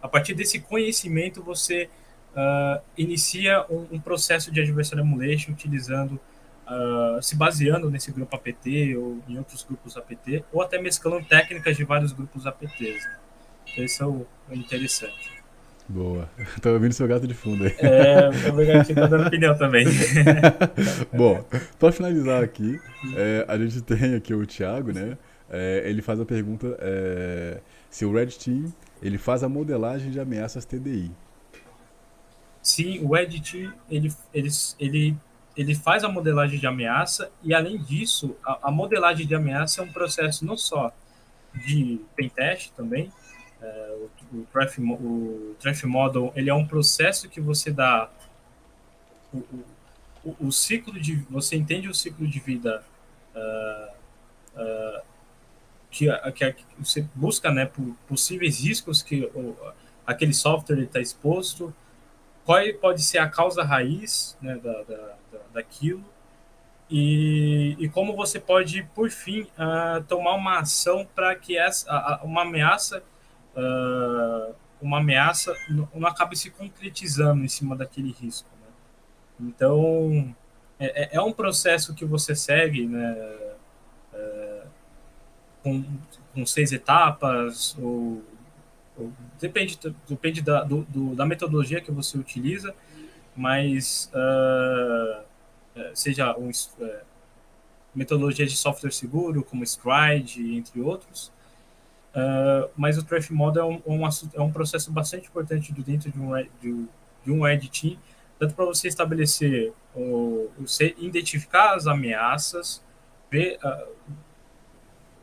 [0.00, 1.88] a partir desse conhecimento, você
[2.36, 6.20] uh, inicia um, um, processo de adversário emulation utilizando,
[7.20, 11.84] se baseando nesse grupo APT ou em outros grupos APT, ou até mesclando técnicas de
[11.84, 13.04] vários grupos APTs.
[13.04, 13.18] Né?
[13.70, 15.41] Então, isso é o, é interessante.
[15.92, 16.26] Boa.
[16.62, 17.76] Tô ouvindo seu gato de fundo aí.
[17.78, 19.84] É, meu gatinho tá dando opinião também.
[21.12, 21.44] Bom,
[21.78, 22.80] para finalizar aqui,
[23.14, 25.18] é, a gente tem aqui o Thiago, né?
[25.50, 27.60] É, ele faz a pergunta é,
[27.90, 31.10] se o Red Team ele faz a modelagem de ameaças TDI.
[32.62, 34.48] Sim, o Red Team ele, ele,
[34.80, 35.16] ele,
[35.54, 39.84] ele faz a modelagem de ameaça e, além disso, a, a modelagem de ameaça é
[39.84, 40.90] um processo não só
[41.54, 43.12] de pentest também,
[43.60, 48.10] é, o, o, Traf, o Traf Model ele é um processo que você dá
[49.32, 49.38] o,
[50.24, 52.84] o, o, ciclo de você entende o ciclo de vida
[53.34, 53.92] uh,
[54.56, 55.02] uh,
[55.90, 59.56] que, que, que, você busca né por possíveis riscos que o,
[60.06, 61.74] aquele software está exposto
[62.44, 66.04] qual pode ser a causa raiz né, da, da, da daquilo
[66.94, 72.42] e, e, como você pode, por fim, uh, tomar uma ação para que essa, uma
[72.42, 73.02] ameaça
[73.56, 78.48] uh, uma ameaça não, acabe se concretizando em cima daquele risco.
[78.60, 79.48] Né?
[79.48, 80.34] Então,
[80.78, 83.16] é, é, é um processo que você segue né,
[84.12, 84.62] é,
[85.62, 85.84] com,
[86.34, 88.22] com seis etapas, ou,
[88.96, 92.74] ou depende, depende da, do, do, da metodologia que você utiliza,
[93.34, 95.22] mas uh,
[95.94, 97.00] seja um, uh,
[97.94, 101.32] metodologia de software seguro, como Stride, entre outros,
[102.14, 106.20] Uh, mas o Trash Model é um, um, é um processo bastante importante dentro de
[106.20, 106.88] um, de,
[107.24, 107.96] de um Red Team,
[108.38, 112.84] tanto para você estabelecer, o, você identificar as ameaças,
[113.30, 114.20] ver uh,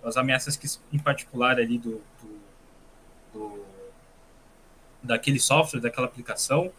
[0.03, 2.39] as ameaças que, em particular ali do, do,
[3.33, 3.65] do,
[5.03, 6.71] daquele software, daquela aplicação,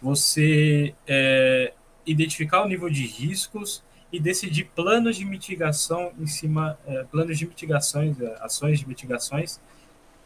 [0.00, 1.72] você é,
[2.06, 7.46] identificar o nível de riscos e decidir planos de mitigação em cima, é, planos de
[7.46, 9.60] mitigações, é, ações de mitigações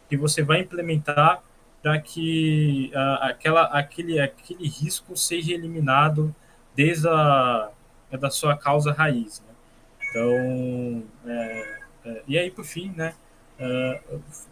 [0.08, 1.42] que você vai implementar
[1.82, 2.90] para que
[3.22, 6.34] aquela, aquele, aquele risco seja eliminado
[6.74, 7.70] desde a
[8.18, 9.40] da sua causa raiz.
[9.40, 9.54] Né?
[10.08, 13.14] Então, é, é, e aí, por fim, né,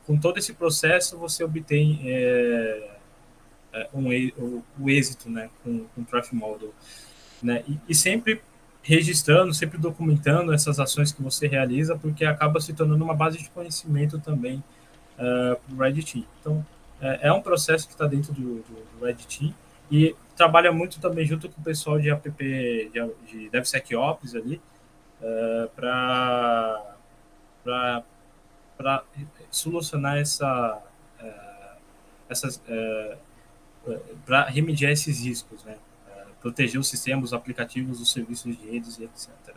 [0.06, 2.90] com todo esse processo, você obtém é,
[3.72, 6.72] é um, o, o, êxito né, com, com o Traffic Model.
[7.42, 7.64] Né?
[7.66, 8.42] E, e sempre
[8.82, 13.50] registrando, sempre documentando essas ações que você realiza, porque acaba se tornando uma base de
[13.50, 14.62] conhecimento também
[15.18, 16.24] uh, para o Red Team.
[16.40, 16.66] Então,
[17.00, 19.54] é, é um processo que está dentro do, do, do, Red Team
[19.90, 22.90] e trabalha muito também junto com o pessoal de app, de,
[23.26, 24.60] de DevSecOps ali,
[25.20, 26.84] uh, para
[28.78, 29.02] para
[29.50, 30.80] solucionar essa,
[31.20, 31.80] uh,
[32.30, 33.18] essas, uh,
[34.24, 35.76] para remediar esses riscos, né?
[36.40, 39.56] Proteger os sistemas, os aplicativos, os serviços de redes e etc.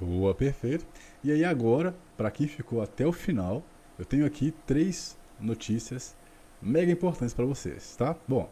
[0.00, 0.86] Boa, perfeito.
[1.24, 3.64] E aí agora, para quem ficou até o final,
[3.98, 6.16] eu tenho aqui três notícias
[6.60, 8.16] mega importantes para vocês, tá?
[8.28, 8.50] Bom,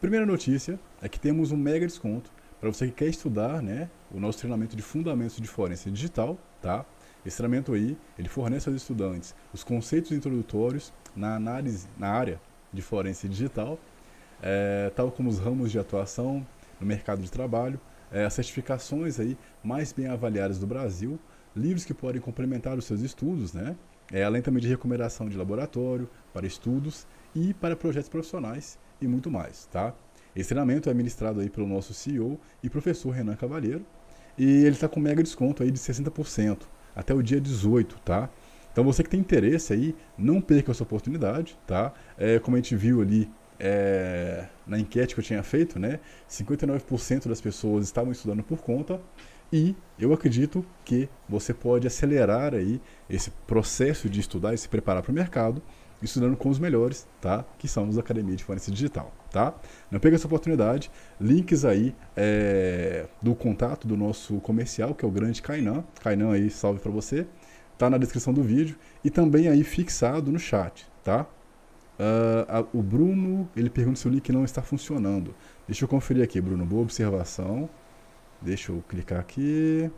[0.00, 4.20] primeira notícia é que temos um mega desconto para você que quer estudar, né, o
[4.20, 6.84] nosso treinamento de fundamentos de forense digital, tá?
[7.24, 12.40] Esse treinamento aí, ele fornece aos estudantes os conceitos introdutórios na análise, na área
[12.72, 13.78] de forense digital
[14.42, 16.46] é, tal como os ramos de atuação
[16.80, 17.80] no mercado de trabalho,
[18.10, 21.18] é, as certificações aí mais bem avaliadas do Brasil,
[21.54, 23.76] livros que podem complementar os seus estudos, né?
[24.12, 29.30] É, além também de recomendação de laboratório para estudos e para projetos profissionais e muito
[29.30, 29.94] mais, tá?
[30.34, 33.84] Esse treinamento é ministrado aí pelo nosso CEO e professor Renan Cavalheiro
[34.36, 36.62] e ele está com mega desconto aí de 60%
[36.94, 38.28] até o dia 18, tá?
[38.72, 41.92] Então você que tem interesse aí, não perca essa oportunidade, tá?
[42.16, 43.30] É, como a gente viu ali
[43.60, 49.00] é, na enquete que eu tinha feito, né, 59% das pessoas estavam estudando por conta
[49.52, 55.02] e eu acredito que você pode acelerar aí esse processo de estudar e se preparar
[55.02, 55.62] para o mercado
[56.02, 57.44] estudando com os melhores, tá?
[57.58, 59.54] Que são os Academia de Forense Digital, tá?
[59.90, 60.90] Não perca essa oportunidade.
[61.20, 65.84] Links aí é, do contato do nosso comercial, que é o grande Kainan.
[66.00, 67.26] Kainan aí, salve para você.
[67.76, 71.26] Tá na descrição do vídeo e também aí fixado no chat, tá?
[72.00, 75.34] Uh, a, o Bruno, ele pergunta se o link não está funcionando.
[75.68, 76.64] Deixa eu conferir aqui, Bruno.
[76.64, 77.68] Boa observação.
[78.40, 79.90] Deixa eu clicar aqui.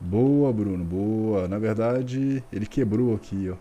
[0.00, 1.48] Boa, Bruno, boa.
[1.48, 3.56] Na verdade, ele quebrou aqui, ó.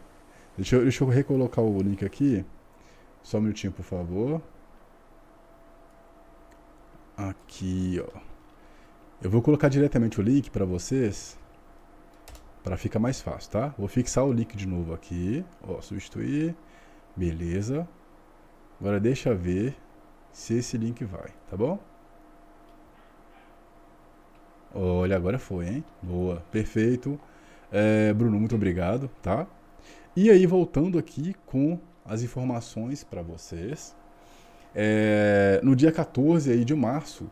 [0.56, 2.46] Deixa eu, deixa eu recolocar o link aqui.
[3.24, 4.40] Só um minutinho, por favor.
[7.18, 8.20] Aqui, ó.
[9.20, 11.40] Eu vou colocar diretamente o link para vocês.
[12.64, 13.74] Para ficar mais fácil, tá?
[13.80, 15.44] Vou fixar o link de novo aqui.
[15.68, 16.56] Ó, substituir.
[17.16, 17.88] Beleza.
[18.80, 19.76] Agora deixa ver
[20.32, 21.80] se esse link vai, tá bom?
[24.74, 25.84] Olha, agora foi, hein?
[26.02, 27.20] Boa, perfeito.
[27.72, 29.48] É, Bruno, muito obrigado, tá?
[30.16, 33.96] E aí, voltando aqui com as informações para vocês.
[34.74, 37.30] É, no dia 14 aí de março,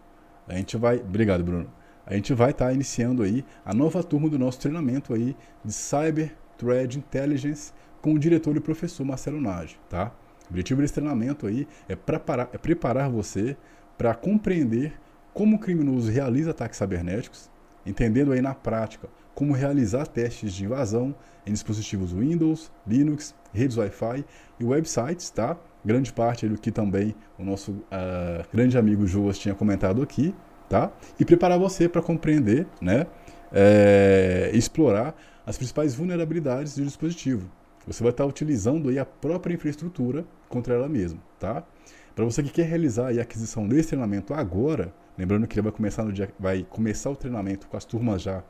[0.47, 0.97] a gente vai.
[0.97, 1.71] Obrigado, Bruno.
[2.05, 5.73] A gente vai estar tá iniciando aí a nova turma do nosso treinamento aí de
[5.73, 10.11] Cyber Threat Intelligence com o diretor e professor Marcelo Nage, tá?
[10.47, 13.57] O objetivo desse treinamento aí é preparar, é preparar você
[13.97, 14.93] para compreender
[15.33, 17.49] como o criminoso realiza ataques cibernéticos,
[17.85, 21.13] entendendo aí na prática como realizar testes de invasão
[21.45, 24.25] em dispositivos Windows, Linux, redes Wi-Fi
[24.59, 25.55] e websites, tá?
[25.85, 30.33] Grande parte do que também o nosso uh, grande amigo Joas tinha comentado aqui,
[30.67, 30.91] tá?
[31.19, 33.05] E preparar você para compreender, né?
[33.51, 35.15] É, explorar
[35.45, 37.49] as principais vulnerabilidades do dispositivo,
[37.87, 41.65] você vai estar utilizando aí a própria infraestrutura contra ela mesma, tá?
[42.13, 46.03] Para você que quer realizar a aquisição desse treinamento agora, lembrando que ele vai começar
[46.03, 48.43] no dia, vai começar o treinamento com as turmas já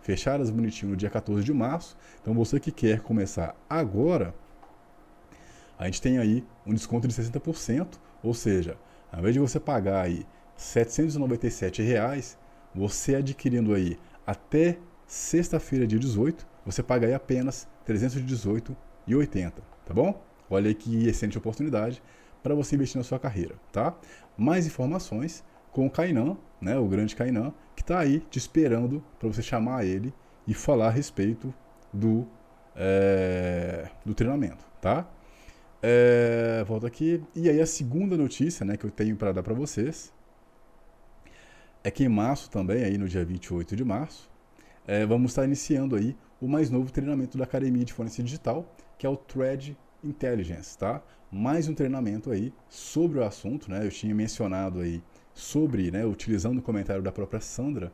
[0.00, 1.96] fechadas bonitinho no dia 14 de março.
[2.20, 4.34] Então você que quer começar agora,
[5.78, 8.76] a gente tem aí um desconto de 60%, ou seja,
[9.10, 10.24] ao invés de você pagar aí
[10.56, 12.38] 797 reais,
[12.74, 18.76] você adquirindo aí até sexta-feira, dia 18, você paga aí apenas 318,80,
[19.84, 20.22] tá bom?
[20.48, 22.02] Olha aí que excelente oportunidade
[22.42, 23.94] para você investir na sua carreira, tá?
[24.36, 29.28] Mais informações com o Kainan, né, o grande Kainan, que está aí te esperando para
[29.28, 30.12] você chamar ele
[30.46, 31.52] e falar a respeito
[31.92, 32.26] do,
[32.76, 35.08] é, do treinamento, tá?
[35.82, 37.22] É, volta aqui.
[37.34, 40.12] E aí a segunda notícia né, que eu tenho para dar para vocês
[41.82, 44.30] é que em março também, aí no dia 28 de março,
[44.86, 48.66] é, vamos estar iniciando aí o mais novo treinamento da Academia de Forense Digital,
[49.04, 51.02] que é o Thread Intelligence, tá?
[51.30, 53.84] Mais um treinamento aí sobre o assunto, né?
[53.84, 55.02] Eu tinha mencionado aí
[55.34, 57.92] sobre, né, utilizando o comentário da própria Sandra,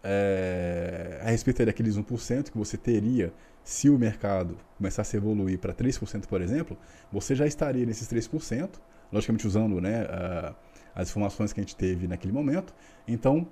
[0.00, 3.32] é, a respeito daqueles 1% que você teria
[3.64, 6.78] se o mercado começasse a evoluir para 3%, por exemplo,
[7.10, 8.78] você já estaria nesses 3%,
[9.10, 10.54] logicamente usando né, a,
[10.94, 12.72] as informações que a gente teve naquele momento.
[13.08, 13.44] Então,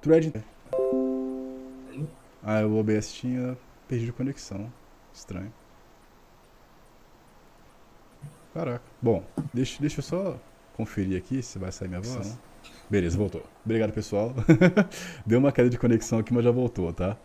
[0.00, 0.32] Thread
[2.44, 3.58] ah, o OBS tinha
[3.88, 4.72] perdido conexão.
[5.12, 5.52] Estranho.
[8.54, 8.84] Caraca.
[9.02, 10.40] Bom, deixa, deixa eu só
[10.76, 12.38] conferir aqui se vai sair minha voz.
[12.88, 13.42] Beleza, voltou.
[13.64, 14.32] Obrigado, pessoal.
[15.26, 17.16] Deu uma queda de conexão aqui, mas já voltou, tá?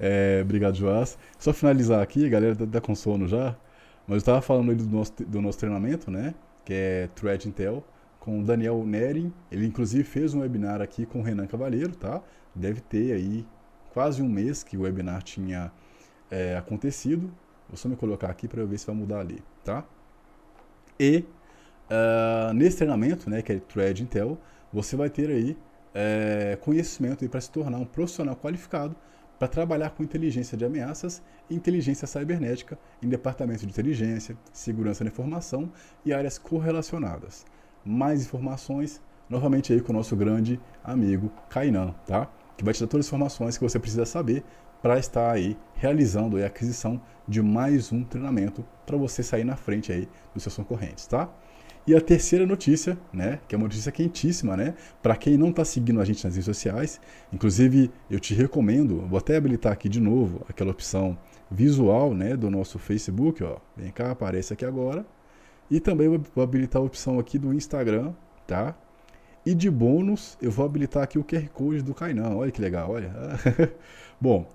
[0.00, 1.18] É, obrigado, Joás.
[1.38, 3.54] Só finalizar aqui, galera tá, tá com sono já.
[4.06, 6.34] Mas eu estava falando do nosso, do nosso treinamento, né?
[6.64, 7.84] Que é Thread Intel,
[8.18, 9.30] com o Daniel Nering.
[9.50, 12.22] Ele, inclusive, fez um webinar aqui com o Renan Cavaleiro, tá?
[12.54, 13.46] Deve ter aí
[13.92, 15.70] quase um mês que o webinar tinha
[16.30, 17.30] é, acontecido.
[17.68, 19.84] Vou só me colocar aqui para eu ver se vai mudar ali, tá?
[21.02, 21.24] E
[21.90, 24.38] uh, nesse treinamento, né, que é Thread Intel,
[24.72, 25.58] você vai ter aí
[25.92, 28.94] é, conhecimento para se tornar um profissional qualificado
[29.36, 31.20] para trabalhar com inteligência de ameaças
[31.50, 35.72] e inteligência cibernética em departamentos de inteligência, segurança da informação
[36.04, 37.44] e áreas correlacionadas.
[37.84, 42.30] Mais informações, novamente aí com o nosso grande amigo Kainan, tá?
[42.56, 44.44] que vai te dar todas as informações que você precisa saber
[44.82, 49.92] para estar aí realizando a aquisição de mais um treinamento para você sair na frente
[49.92, 51.30] aí dos seus concorrentes, tá?
[51.86, 55.64] E a terceira notícia, né, que é uma notícia quentíssima, né, para quem não está
[55.64, 57.00] seguindo a gente nas redes sociais,
[57.32, 61.18] inclusive eu te recomendo, vou até habilitar aqui de novo aquela opção
[61.50, 65.04] visual, né, do nosso Facebook, ó, vem cá, aparece aqui agora,
[65.70, 68.12] e também vou habilitar a opção aqui do Instagram,
[68.46, 68.76] tá?
[69.44, 72.36] E de bônus, eu vou habilitar aqui o QR Code do Kainan.
[72.36, 73.10] Olha que legal, olha.
[74.20, 74.46] Bom,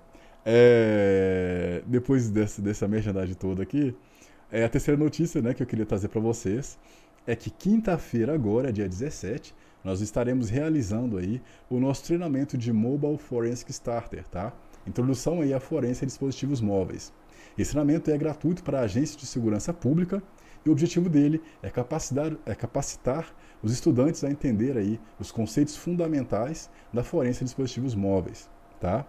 [0.44, 1.82] é...
[1.86, 3.94] depois dessa, dessa merchandising toda aqui,
[4.50, 6.78] é a terceira notícia né, que eu queria trazer para vocês
[7.26, 9.54] é que quinta-feira, agora, dia 17,
[9.84, 14.50] nós estaremos realizando aí o nosso treinamento de Mobile Forensic Starter, tá?
[14.86, 17.12] Introdução aí à forense a dispositivos móveis.
[17.58, 20.22] Esse treinamento é gratuito para agências de segurança pública
[20.64, 23.26] e o objetivo dele é capacitar, é capacitar
[23.62, 28.48] os estudantes a entender aí os conceitos fundamentais da forense de dispositivos móveis,
[28.80, 29.06] tá?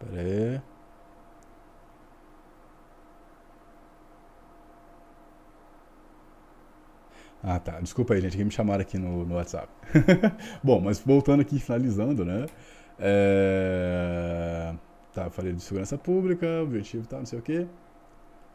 [0.00, 0.60] Pera aí.
[7.42, 7.80] Ah, tá.
[7.80, 9.68] Desculpa aí, gente, que me chamaram aqui no, no WhatsApp.
[10.62, 12.46] Bom, mas voltando aqui, finalizando, né?
[12.98, 14.74] É...
[15.14, 17.66] Tá, falei de segurança pública, objetivo tá, não sei o quê.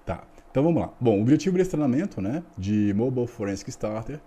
[0.06, 0.94] Tá, então vamos lá.
[1.02, 4.22] Bom, o objetivo desse treinamento, né, de Mobile Forensic Starter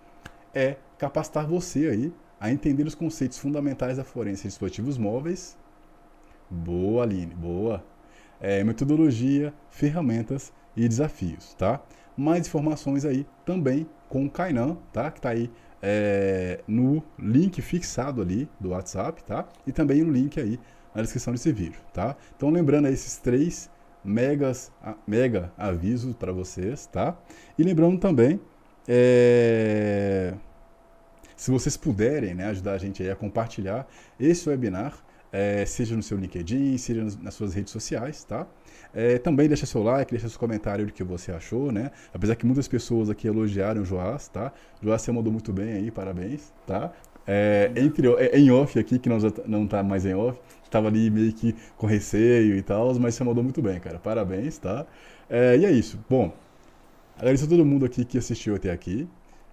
[0.55, 5.57] é capacitar você aí a entender os conceitos fundamentais da forense de dispositivos móveis.
[6.51, 7.85] Boa, Aline, boa.
[8.41, 11.83] É, metodologia, ferramentas e desafios, tá?
[12.17, 15.11] Mais informações aí também com o Kainan, tá?
[15.11, 15.51] Que tá aí
[15.83, 19.47] é, no link fixado ali do WhatsApp, tá?
[19.67, 20.59] E também no link aí
[20.95, 22.17] na descrição desse vídeo, tá?
[22.37, 23.71] Então lembrando aí esses três
[24.05, 24.73] megas,
[25.07, 27.17] mega avisos para vocês, tá?
[27.59, 28.41] E lembrando também,
[28.87, 30.35] é,
[31.37, 33.87] se vocês puderem né, ajudar a gente a compartilhar
[34.19, 34.99] esse webinar,
[35.33, 38.47] é, seja no seu LinkedIn, seja nas suas redes sociais, tá?
[38.95, 41.91] É, também deixa seu like, deixa seu comentário do que você achou, né?
[42.13, 44.53] Apesar que muitas pessoas aqui elogiaram o Joás, tá?
[44.83, 46.93] Joás, você mandou muito bem aí, parabéns, tá?
[47.27, 51.11] É, entre, é, em off aqui, que não, não tá mais em off, estava ali
[51.11, 53.99] meio que com receio e tal, mas você mandou muito bem, cara.
[53.99, 54.87] Parabéns, tá?
[55.29, 55.99] É, e é isso.
[56.09, 56.33] Bom,
[57.19, 59.07] agradeço a todo mundo aqui que assistiu até aqui.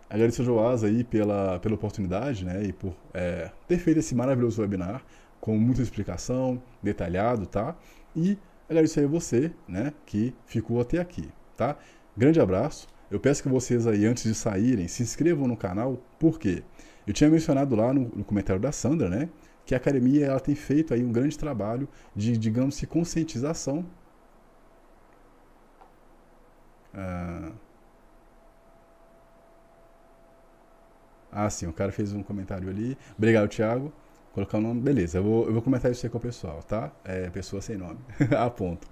[0.10, 2.64] Agradeço a Joás aí pela, pela oportunidade, né?
[2.64, 5.03] E por é, ter feito esse maravilhoso webinar
[5.45, 7.76] com muita explicação, detalhado, tá?
[8.15, 8.35] E
[8.67, 11.77] agradeço aí a você, né, que ficou até aqui, tá?
[12.17, 12.88] Grande abraço.
[13.11, 16.63] Eu peço que vocês aí, antes de saírem, se inscrevam no canal, por quê?
[17.05, 19.30] Eu tinha mencionado lá no, no, comentário da Sandra, né,
[19.67, 23.85] que a academia ela tem feito aí um grande trabalho de, digamos, de conscientização.
[26.91, 27.51] Ah,
[31.31, 32.97] ah, sim, o cara fez um comentário ali.
[33.15, 33.93] Obrigado, Thiago.
[34.36, 35.20] Colocar o nome, beleza.
[35.20, 36.91] Eu vou, eu vou comentar isso aí com o pessoal, tá?
[37.06, 37.99] É, pessoa sem nome.
[38.38, 38.86] a ponto.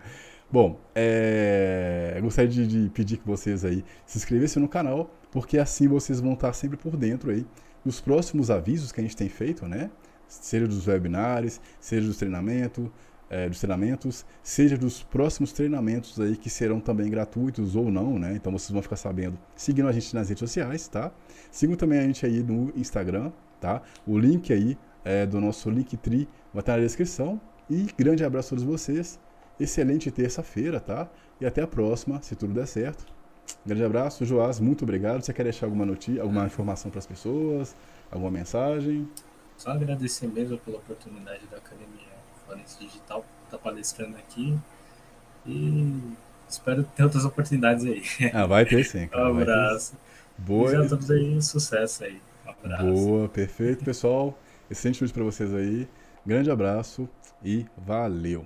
[0.49, 5.85] Bom, é, gostaria de, de, pedir que vocês aí se inscrevessem no canal, porque assim
[5.85, 7.45] vocês vão estar sempre por dentro aí
[7.83, 9.91] dos próximos avisos que a gente tem feito, né?
[10.29, 12.89] Seja dos webinars, seja dos treinamentos,
[13.29, 18.33] é, dos treinamentos, seja dos próximos treinamentos aí que serão também gratuitos ou não, né?
[18.33, 21.11] Então vocês vão ficar sabendo seguindo a gente nas redes sociais, tá?
[21.51, 23.29] Sigam também a gente aí no Instagram,
[23.59, 23.81] tá?
[24.07, 27.39] O link aí é, do nosso Linktree vai estar na descrição.
[27.69, 29.19] E grande abraço a todos vocês.
[29.59, 31.09] Excelente terça-feira, tá?
[31.39, 33.05] E até a próxima, se tudo der certo.
[33.65, 35.21] Grande abraço, Joás, muito obrigado.
[35.21, 37.75] Você quer deixar alguma notícia, alguma informação para as pessoas?
[38.11, 39.07] Alguma mensagem?
[39.57, 42.13] Só agradecer mesmo pela oportunidade da Academia
[42.45, 44.57] Forense Digital estar tá palestrando aqui.
[45.45, 46.01] E
[46.47, 48.03] espero ter outras oportunidades aí.
[48.33, 49.07] Ah, vai ter sim.
[49.07, 49.31] Cara.
[49.33, 49.93] Um abraço.
[50.37, 50.71] Boa.
[50.71, 52.21] E a todos aí, sucesso aí.
[52.45, 52.85] Um abraço.
[52.85, 54.37] Boa, perfeito, pessoal.
[54.73, 55.87] Excelente noite para vocês aí.
[56.25, 57.07] Grande abraço
[57.43, 58.43] e valeu!